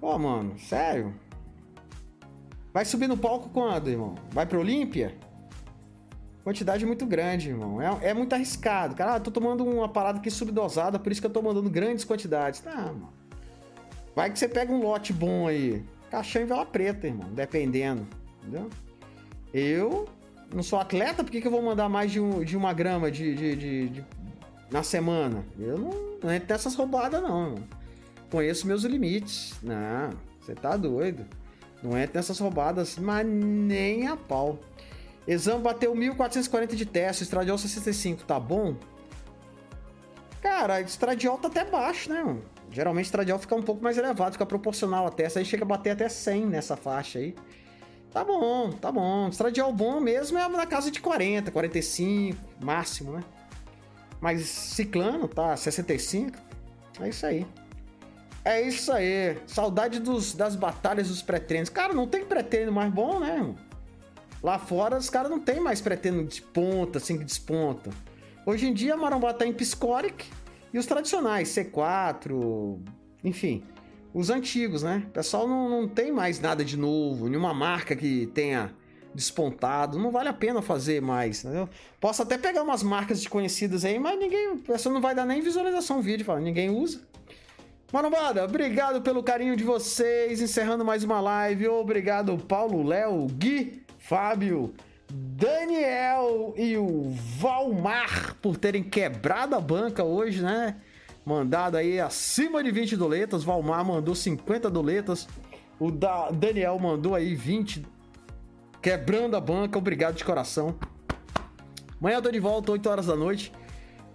Pô, 0.00 0.18
mano, 0.18 0.58
sério? 0.58 1.14
Vai 2.72 2.86
subir 2.86 3.08
no 3.08 3.16
palco 3.16 3.50
quando, 3.50 3.88
irmão? 3.88 4.14
Vai 4.30 4.46
pro 4.46 4.60
Olímpia? 4.60 5.14
Quantidade 6.42 6.86
muito 6.86 7.04
grande, 7.04 7.50
irmão. 7.50 7.80
É, 7.80 8.10
é 8.10 8.14
muito 8.14 8.32
arriscado. 8.32 8.94
Cara, 8.94 9.20
tô 9.20 9.30
tomando 9.30 9.64
uma 9.64 9.88
parada 9.88 10.18
aqui 10.18 10.30
subdosada, 10.30 10.98
por 10.98 11.12
isso 11.12 11.20
que 11.20 11.26
eu 11.26 11.32
tô 11.32 11.42
mandando 11.42 11.68
grandes 11.68 12.04
quantidades. 12.04 12.60
Tá, 12.60 12.74
mano. 12.74 13.12
Vai 14.14 14.30
que 14.30 14.38
você 14.38 14.48
pega 14.48 14.72
um 14.72 14.82
lote 14.82 15.12
bom 15.12 15.46
aí. 15.46 15.84
Caixão 16.10 16.42
em 16.42 16.46
vela 16.46 16.64
preta, 16.64 17.06
irmão. 17.06 17.28
Dependendo. 17.32 18.06
Entendeu? 18.40 18.70
Eu 19.52 20.08
não 20.54 20.62
sou 20.62 20.78
atleta, 20.78 21.22
por 21.22 21.30
que, 21.30 21.40
que 21.40 21.46
eu 21.46 21.50
vou 21.50 21.62
mandar 21.62 21.88
mais 21.88 22.10
de, 22.10 22.20
um, 22.20 22.42
de 22.42 22.56
uma 22.56 22.72
grama 22.72 23.10
de, 23.10 23.34
de, 23.34 23.56
de, 23.56 23.88
de 23.88 24.04
na 24.70 24.82
semana? 24.82 25.44
Eu 25.58 25.78
não, 25.78 25.90
não 26.22 26.32
entro 26.32 26.52
nessas 26.52 26.74
roubadas, 26.74 27.22
não. 27.22 27.50
Irmão. 27.50 27.64
Conheço 28.30 28.66
meus 28.66 28.84
limites. 28.84 29.54
Não, 29.62 30.10
você 30.40 30.54
tá 30.54 30.76
doido. 30.76 31.26
Não 31.82 31.98
entra 31.98 32.18
nessas 32.18 32.38
roubadas, 32.38 32.98
mas 32.98 33.26
nem 33.26 34.06
a 34.06 34.16
pau. 34.16 34.58
Exame 35.26 35.62
bateu 35.62 35.94
1440 35.94 36.74
de 36.74 36.86
teste, 36.86 37.22
estradiol 37.22 37.58
65, 37.58 38.24
tá 38.24 38.40
bom? 38.40 38.76
Cara, 40.40 40.80
estradiol 40.80 41.38
tá 41.38 41.48
até 41.48 41.64
baixo, 41.64 42.10
né? 42.10 42.22
Mano? 42.22 42.42
Geralmente 42.70 43.06
estradiol 43.06 43.38
fica 43.38 43.54
um 43.54 43.62
pouco 43.62 43.82
mais 43.82 43.98
elevado, 43.98 44.32
fica 44.32 44.46
proporcional 44.46 45.06
a 45.06 45.10
teste, 45.10 45.38
aí 45.38 45.44
chega 45.44 45.64
a 45.64 45.66
bater 45.66 45.90
até 45.90 46.08
100 46.08 46.46
nessa 46.46 46.76
faixa 46.76 47.18
aí. 47.18 47.34
Tá 48.12 48.24
bom, 48.24 48.70
tá 48.70 48.90
bom. 48.90 49.28
Estradiol 49.28 49.72
bom 49.72 50.00
mesmo 50.00 50.38
é 50.38 50.48
na 50.48 50.66
casa 50.66 50.90
de 50.90 51.00
40, 51.00 51.50
45, 51.50 52.38
máximo, 52.60 53.12
né? 53.12 53.24
Mas 54.20 54.42
ciclano 54.46 55.28
tá 55.28 55.56
65. 55.56 56.38
É 57.00 57.08
isso 57.08 57.26
aí. 57.26 57.46
É 58.44 58.60
isso 58.62 58.92
aí. 58.92 59.38
Saudade 59.46 60.00
dos, 60.00 60.34
das 60.34 60.56
batalhas 60.56 61.08
dos 61.08 61.22
pré-treinos. 61.22 61.68
Cara, 61.68 61.92
não 61.92 62.06
tem 62.06 62.24
pré-treino 62.24 62.72
mais 62.72 62.92
bom, 62.92 63.20
né, 63.20 63.36
irmão? 63.36 63.69
Lá 64.42 64.58
fora 64.58 64.96
os 64.96 65.10
caras 65.10 65.30
não 65.30 65.38
tem 65.38 65.60
mais 65.60 65.80
pré-treino 65.80 66.24
de 66.24 66.40
ponta, 66.40 66.98
assim 66.98 67.18
que 67.18 67.24
desponta. 67.24 67.90
Hoje 68.46 68.66
em 68.66 68.72
dia 68.72 68.94
a 68.94 68.96
Marambá 68.96 69.34
tá 69.34 69.46
em 69.46 69.52
Piscoric 69.52 70.26
e 70.72 70.78
os 70.78 70.86
tradicionais, 70.86 71.48
C4, 71.48 72.78
enfim, 73.22 73.62
os 74.14 74.30
antigos, 74.30 74.82
né? 74.82 75.04
O 75.08 75.10
pessoal 75.10 75.46
não, 75.46 75.68
não 75.68 75.88
tem 75.88 76.10
mais 76.10 76.40
nada 76.40 76.64
de 76.64 76.76
novo, 76.76 77.28
nenhuma 77.28 77.52
marca 77.52 77.94
que 77.94 78.26
tenha 78.34 78.74
despontado, 79.14 79.98
não 79.98 80.10
vale 80.10 80.28
a 80.28 80.32
pena 80.32 80.62
fazer 80.62 81.02
mais, 81.02 81.44
entendeu? 81.44 81.68
Posso 82.00 82.22
até 82.22 82.38
pegar 82.38 82.62
umas 82.62 82.82
marcas 82.82 83.18
desconhecidas 83.18 83.84
aí, 83.84 83.98
mas 83.98 84.18
ninguém, 84.18 84.56
pessoal 84.58 84.94
não 84.94 85.00
vai 85.00 85.14
dar 85.14 85.26
nem 85.26 85.40
visualização 85.40 86.00
vídeo, 86.00 86.24
fala, 86.24 86.40
ninguém 86.40 86.70
usa. 86.70 87.00
Marombada, 87.92 88.44
obrigado 88.44 89.02
pelo 89.02 89.20
carinho 89.20 89.56
de 89.56 89.64
vocês. 89.64 90.40
Encerrando 90.40 90.84
mais 90.84 91.02
uma 91.02 91.20
live. 91.20 91.66
Obrigado, 91.66 92.38
Paulo, 92.38 92.84
Léo, 92.84 93.26
Gui, 93.26 93.82
Fábio, 94.10 94.74
Daniel 95.08 96.52
e 96.56 96.76
o 96.76 97.12
Valmar 97.38 98.34
por 98.42 98.56
terem 98.56 98.82
quebrado 98.82 99.54
a 99.54 99.60
banca 99.60 100.02
hoje, 100.02 100.42
né? 100.42 100.78
Mandado 101.24 101.76
aí 101.76 102.00
acima 102.00 102.60
de 102.60 102.72
20 102.72 102.96
doletas. 102.96 103.44
Valmar 103.44 103.84
mandou 103.84 104.16
50 104.16 104.68
doletas. 104.68 105.28
O 105.78 105.92
da 105.92 106.28
Daniel 106.32 106.76
mandou 106.80 107.14
aí 107.14 107.36
20. 107.36 107.86
Quebrando 108.82 109.36
a 109.36 109.40
banca. 109.40 109.78
Obrigado 109.78 110.16
de 110.16 110.24
coração. 110.24 110.74
Amanhã 112.00 112.16
eu 112.16 112.22
tô 112.22 112.32
de 112.32 112.40
volta, 112.40 112.72
8 112.72 112.90
horas 112.90 113.06
da 113.06 113.14
noite 113.14 113.52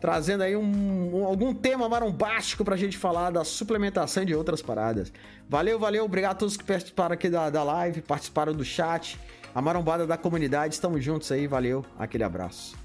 trazendo 0.05 0.43
aí 0.43 0.55
um, 0.55 1.15
um, 1.15 1.25
algum 1.25 1.51
tema 1.51 1.89
marombástico 1.89 2.63
pra 2.63 2.75
gente 2.75 2.95
falar 2.95 3.31
da 3.31 3.43
suplementação 3.43 4.21
e 4.21 4.27
de 4.27 4.35
outras 4.35 4.61
paradas. 4.61 5.11
Valeu, 5.49 5.79
valeu, 5.79 6.05
obrigado 6.05 6.33
a 6.33 6.35
todos 6.35 6.55
que 6.55 6.63
participaram 6.63 7.13
aqui 7.13 7.27
da, 7.27 7.49
da 7.49 7.63
live, 7.63 8.03
participaram 8.03 8.53
do 8.53 8.63
chat, 8.63 9.19
a 9.55 9.61
marombada 9.61 10.05
da 10.05 10.17
comunidade, 10.17 10.73
estamos 10.73 11.01
juntos 11.01 11.31
aí, 11.31 11.47
valeu, 11.47 11.85
aquele 11.97 12.25
abraço. 12.25 12.84